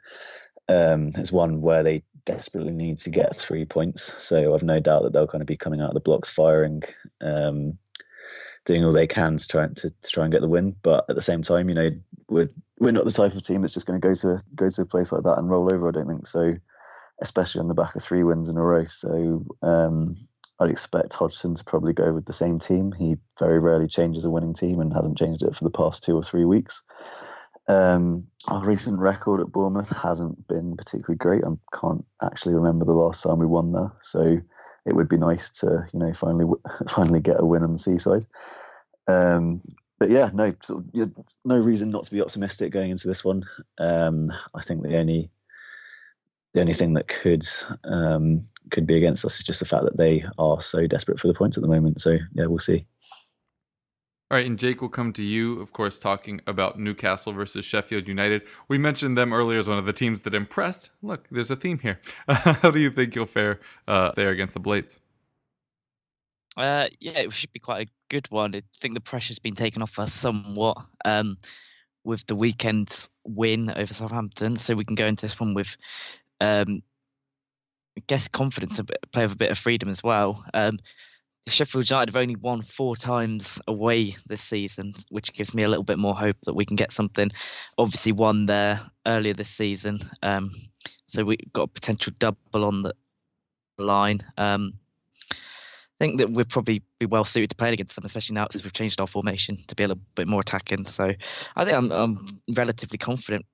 um, 0.68 1.10
as 1.16 1.32
one 1.32 1.60
where 1.60 1.82
they 1.82 2.02
desperately 2.26 2.72
need 2.72 2.98
to 3.00 3.10
get 3.10 3.36
three 3.36 3.64
points. 3.64 4.12
So 4.18 4.54
I've 4.54 4.62
no 4.62 4.80
doubt 4.80 5.02
that 5.02 5.12
they'll 5.12 5.26
kind 5.26 5.42
of 5.42 5.46
be 5.46 5.56
coming 5.56 5.80
out 5.80 5.88
of 5.88 5.94
the 5.94 6.00
blocks 6.00 6.28
firing. 6.28 6.82
Um, 7.20 7.78
doing 8.64 8.84
all 8.84 8.92
they 8.92 9.06
can 9.06 9.36
to 9.36 9.46
try 9.46 9.66
to, 9.66 9.90
to 9.90 10.10
try 10.10 10.24
and 10.24 10.32
get 10.32 10.40
the 10.40 10.48
win. 10.48 10.74
But 10.82 11.04
at 11.08 11.16
the 11.16 11.22
same 11.22 11.42
time, 11.42 11.68
you 11.68 11.74
know, 11.74 11.90
we're 12.28 12.48
we're 12.78 12.92
not 12.92 13.04
the 13.04 13.12
type 13.12 13.34
of 13.34 13.46
team 13.46 13.62
that's 13.62 13.74
just 13.74 13.86
going 13.86 14.00
to 14.00 14.06
go 14.06 14.14
to 14.14 14.42
go 14.54 14.68
to 14.68 14.82
a 14.82 14.86
place 14.86 15.12
like 15.12 15.22
that 15.24 15.38
and 15.38 15.50
roll 15.50 15.72
over. 15.72 15.88
I 15.88 15.92
don't 15.92 16.08
think 16.08 16.26
so, 16.26 16.54
especially 17.20 17.60
on 17.60 17.68
the 17.68 17.74
back 17.74 17.94
of 17.94 18.02
three 18.02 18.22
wins 18.22 18.48
in 18.48 18.56
a 18.56 18.62
row. 18.62 18.86
So 18.86 19.44
um, 19.62 20.16
I'd 20.60 20.70
expect 20.70 21.14
Hodgson 21.14 21.54
to 21.54 21.64
probably 21.64 21.92
go 21.92 22.12
with 22.12 22.26
the 22.26 22.32
same 22.32 22.58
team. 22.58 22.92
He 22.92 23.16
very 23.38 23.58
rarely 23.58 23.88
changes 23.88 24.24
a 24.24 24.30
winning 24.30 24.54
team 24.54 24.80
and 24.80 24.92
hasn't 24.92 25.18
changed 25.18 25.42
it 25.42 25.54
for 25.54 25.64
the 25.64 25.70
past 25.70 26.02
two 26.02 26.16
or 26.16 26.22
three 26.22 26.44
weeks. 26.44 26.82
Um, 27.66 28.26
our 28.48 28.64
recent 28.64 28.98
record 28.98 29.40
at 29.40 29.52
Bournemouth 29.52 29.88
hasn't 29.88 30.46
been 30.48 30.76
particularly 30.76 31.16
great. 31.16 31.44
I 31.44 31.78
can't 31.78 32.04
actually 32.22 32.54
remember 32.54 32.84
the 32.84 32.92
last 32.92 33.22
time 33.22 33.38
we 33.38 33.46
won 33.46 33.72
there. 33.72 33.92
So 34.02 34.38
it 34.86 34.94
would 34.94 35.08
be 35.08 35.16
nice 35.16 35.48
to 35.50 35.86
you 35.92 35.98
know 35.98 36.12
finally 36.12 36.46
finally 36.88 37.20
get 37.20 37.40
a 37.40 37.44
win 37.44 37.62
on 37.62 37.72
the 37.72 37.78
seaside. 37.78 38.26
Um, 39.06 39.62
but 39.98 40.10
yeah, 40.10 40.30
no, 40.34 40.52
no 41.44 41.56
reason 41.56 41.90
not 41.90 42.04
to 42.04 42.10
be 42.10 42.20
optimistic 42.20 42.72
going 42.72 42.90
into 42.90 43.08
this 43.08 43.24
one. 43.24 43.44
Um, 43.78 44.32
I 44.54 44.62
think 44.62 44.82
the 44.82 44.98
only 44.98 45.30
the 46.52 46.60
only 46.60 46.74
thing 46.74 46.94
that 46.94 47.08
could 47.08 47.46
um, 47.84 48.46
could 48.70 48.86
be 48.86 48.96
against 48.96 49.24
us 49.24 49.38
is 49.38 49.44
just 49.44 49.60
the 49.60 49.66
fact 49.66 49.84
that 49.84 49.96
they 49.96 50.24
are 50.38 50.60
so 50.60 50.86
desperate 50.86 51.20
for 51.20 51.28
the 51.28 51.34
points 51.34 51.56
at 51.56 51.62
the 51.62 51.68
moment. 51.68 52.00
So 52.00 52.18
yeah, 52.34 52.46
we'll 52.46 52.58
see. 52.58 52.86
All 54.35 54.39
right, 54.41 54.47
and 54.49 54.59
Jake 54.59 54.82
will 54.82 54.89
come 54.89 55.12
to 55.12 55.22
you, 55.22 55.61
of 55.61 55.72
course, 55.72 56.01
talking 56.01 56.41
about 56.45 56.76
Newcastle 56.76 57.32
versus 57.32 57.64
Sheffield 57.64 58.09
United. 58.09 58.43
We 58.66 58.78
mentioned 58.78 59.16
them 59.16 59.32
earlier 59.32 59.61
as 59.61 59.68
one 59.68 59.78
of 59.78 59.87
the 59.87 59.93
teams 59.93 60.22
that 60.22 60.35
impressed. 60.35 60.91
Look, 61.03 61.28
there's 61.30 61.53
a 61.53 61.55
theme 61.55 61.78
here. 61.78 62.01
How 62.28 62.72
do 62.72 62.80
you 62.80 62.91
think 62.91 63.14
you'll 63.14 63.26
fare 63.26 63.61
uh, 63.87 64.11
there 64.16 64.30
against 64.30 64.55
the 64.55 64.59
Blades? 64.59 64.99
Uh, 66.57 66.89
yeah, 66.99 67.20
it 67.20 67.32
should 67.32 67.53
be 67.53 67.61
quite 67.61 67.87
a 67.87 67.91
good 68.09 68.28
one. 68.28 68.57
I 68.57 68.62
think 68.80 68.95
the 68.95 69.01
pressure's 69.01 69.39
been 69.39 69.55
taken 69.55 69.82
off 69.82 70.01
us 70.01 70.12
somewhat 70.12 70.78
um, 71.05 71.39
with 72.03 72.26
the 72.26 72.35
weekend's 72.35 73.09
win 73.22 73.70
over 73.70 73.95
Southampton, 73.95 74.57
so 74.57 74.74
we 74.74 74.85
can 74.85 74.97
go 74.97 75.07
into 75.07 75.26
this 75.26 75.39
one 75.39 75.55
with, 75.55 75.76
um, 76.41 76.82
I 77.97 78.03
guess, 78.09 78.26
confidence, 78.26 78.80
a 78.80 78.82
bit, 78.82 78.99
play 79.12 79.26
with 79.26 79.35
a 79.35 79.37
bit 79.37 79.53
of 79.53 79.59
freedom 79.59 79.91
as 79.91 80.03
well. 80.03 80.45
Um, 80.53 80.80
Sheffield 81.47 81.90
United 81.90 82.14
have 82.14 82.20
only 82.20 82.36
won 82.36 82.62
four 82.62 82.97
times 82.97 83.61
away 83.68 84.16
this 84.26 84.42
season, 84.42 84.95
which 85.11 85.32
gives 85.34 85.53
me 85.53 85.62
a 85.62 85.68
little 85.68 85.84
bit 85.84 85.99
more 85.99 86.16
hope 86.16 86.36
that 86.45 86.55
we 86.55 86.64
can 86.64 86.76
get 86.76 86.92
something. 86.92 87.30
Obviously, 87.76 88.12
won 88.12 88.47
there 88.47 88.80
earlier 89.07 89.34
this 89.34 89.51
season, 89.51 90.11
um, 90.22 90.53
so 91.09 91.24
we've 91.24 91.38
got 91.53 91.64
a 91.64 91.68
potential 91.68 92.12
double 92.18 92.64
on 92.64 92.82
the 92.82 92.95
line. 93.78 94.24
Um, 94.38 94.74
I 95.30 96.07
think 96.07 96.18
that 96.18 96.30
we'd 96.30 96.49
probably 96.49 96.82
be 96.99 97.07
well 97.07 97.24
suited 97.24 97.51
to 97.51 97.57
playing 97.57 97.74
against 97.74 97.95
them, 97.95 98.05
especially 98.05 98.34
now 98.34 98.49
since 98.51 98.64
we've 98.64 98.72
changed 98.72 99.01
our 99.01 99.07
formation 99.07 99.62
to 99.68 99.74
be 99.74 99.84
a 99.84 99.88
little 99.88 100.03
bit 100.16 100.26
more 100.26 100.40
attacking. 100.40 100.86
So 100.86 101.12
I 101.57 101.64
think 101.64 101.76
I'm, 101.76 101.92
I'm 101.92 102.40
relatively 102.57 102.99
confident, 102.99 103.47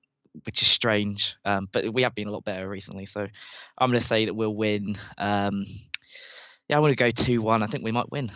which 0.45 0.63
is 0.63 0.67
strange, 0.69 1.35
um, 1.45 1.67
but 1.71 1.93
we 1.93 2.01
have 2.01 2.15
been 2.15 2.27
a 2.27 2.31
lot 2.31 2.43
better 2.43 2.67
recently. 2.67 3.05
So 3.05 3.27
I'm 3.77 3.91
going 3.91 4.01
to 4.01 4.07
say 4.07 4.25
that 4.25 4.33
we'll 4.33 4.55
win. 4.55 4.97
Yeah, 6.71 6.77
I 6.77 6.79
want 6.79 6.91
to 6.91 6.95
go 6.95 7.11
2 7.11 7.41
1. 7.41 7.63
I 7.63 7.67
think 7.67 7.83
we 7.83 7.91
might 7.91 8.09
win. 8.11 8.31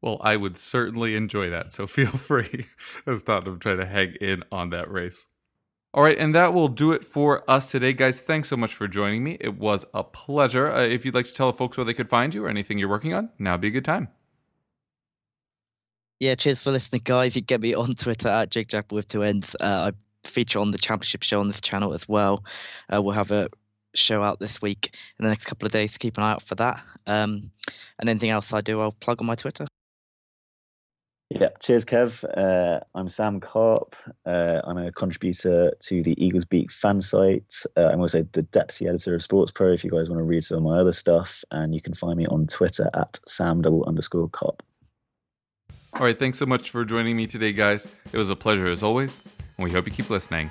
Well, 0.00 0.18
I 0.20 0.36
would 0.36 0.56
certainly 0.56 1.16
enjoy 1.16 1.50
that. 1.50 1.72
So 1.72 1.86
feel 1.86 2.06
free 2.10 2.66
as 3.06 3.24
Tottenham 3.24 3.58
try 3.58 3.74
to 3.74 3.84
hang 3.84 4.14
in 4.20 4.44
on 4.52 4.70
that 4.70 4.90
race. 4.90 5.26
All 5.92 6.04
right, 6.04 6.16
and 6.16 6.32
that 6.36 6.54
will 6.54 6.68
do 6.68 6.92
it 6.92 7.04
for 7.04 7.42
us 7.50 7.72
today, 7.72 7.92
guys. 7.92 8.20
Thanks 8.20 8.48
so 8.48 8.56
much 8.56 8.72
for 8.72 8.86
joining 8.86 9.24
me. 9.24 9.36
It 9.40 9.58
was 9.58 9.84
a 9.92 10.04
pleasure. 10.04 10.70
Uh, 10.70 10.82
if 10.82 11.04
you'd 11.04 11.16
like 11.16 11.26
to 11.26 11.34
tell 11.34 11.50
the 11.50 11.58
folks 11.58 11.76
where 11.76 11.84
they 11.84 11.92
could 11.92 12.08
find 12.08 12.32
you 12.32 12.44
or 12.44 12.48
anything 12.48 12.78
you're 12.78 12.88
working 12.88 13.12
on, 13.12 13.30
now 13.40 13.56
be 13.56 13.66
a 13.66 13.72
good 13.72 13.84
time. 13.84 14.06
Yeah, 16.20 16.36
cheers 16.36 16.62
for 16.62 16.70
listening, 16.70 17.02
guys. 17.04 17.34
You 17.34 17.42
can 17.42 17.46
get 17.46 17.60
me 17.60 17.74
on 17.74 17.96
Twitter 17.96 18.28
at 18.28 18.50
Jake 18.50 18.68
Jack 18.68 18.92
with 18.92 19.08
two 19.08 19.24
ends. 19.24 19.56
Uh, 19.58 19.90
I 19.90 20.28
feature 20.28 20.60
on 20.60 20.70
the 20.70 20.78
Championship 20.78 21.24
show 21.24 21.40
on 21.40 21.48
this 21.48 21.60
channel 21.60 21.94
as 21.94 22.08
well. 22.08 22.44
Uh, 22.94 23.02
we'll 23.02 23.14
have 23.14 23.32
a 23.32 23.48
show 23.94 24.22
out 24.22 24.38
this 24.38 24.60
week 24.62 24.90
in 25.18 25.24
the 25.24 25.30
next 25.30 25.44
couple 25.46 25.66
of 25.66 25.72
days. 25.72 25.96
Keep 25.96 26.18
an 26.18 26.24
eye 26.24 26.32
out 26.32 26.42
for 26.42 26.54
that. 26.56 26.82
Um, 27.06 27.50
and 27.98 28.08
anything 28.08 28.30
else 28.30 28.52
I 28.52 28.60
do, 28.60 28.80
I'll 28.80 28.92
plug 28.92 29.20
on 29.20 29.26
my 29.26 29.34
Twitter. 29.34 29.66
Yeah, 31.30 31.50
cheers, 31.60 31.84
Kev. 31.84 32.24
Uh, 32.36 32.80
I'm 32.96 33.08
Sam 33.08 33.38
Carp. 33.38 33.94
Uh, 34.26 34.60
I'm 34.64 34.78
a 34.78 34.90
contributor 34.90 35.72
to 35.80 36.02
the 36.02 36.22
Eagles 36.22 36.44
Beak 36.44 36.72
fan 36.72 37.00
site. 37.00 37.54
Uh, 37.76 37.86
I'm 37.86 38.00
also 38.00 38.26
the 38.32 38.42
deputy 38.42 38.88
editor 38.88 39.14
of 39.14 39.22
Sports 39.22 39.52
Pro. 39.52 39.72
If 39.72 39.84
you 39.84 39.90
guys 39.90 40.08
want 40.08 40.18
to 40.18 40.24
read 40.24 40.42
some 40.42 40.58
of 40.58 40.64
my 40.64 40.80
other 40.80 40.92
stuff, 40.92 41.44
and 41.52 41.72
you 41.72 41.80
can 41.80 41.94
find 41.94 42.18
me 42.18 42.26
on 42.26 42.48
Twitter 42.48 42.90
at 42.94 43.20
Sam 43.28 43.62
double 43.62 43.84
underscore 43.84 44.28
Carp. 44.30 44.60
All 45.94 46.02
right, 46.02 46.18
thanks 46.18 46.38
so 46.38 46.46
much 46.46 46.70
for 46.70 46.84
joining 46.84 47.16
me 47.16 47.28
today, 47.28 47.52
guys. 47.52 47.86
It 48.12 48.18
was 48.18 48.30
a 48.30 48.36
pleasure 48.36 48.66
as 48.66 48.82
always, 48.82 49.20
and 49.56 49.64
we 49.64 49.70
hope 49.70 49.86
you 49.86 49.92
keep 49.92 50.10
listening. 50.10 50.50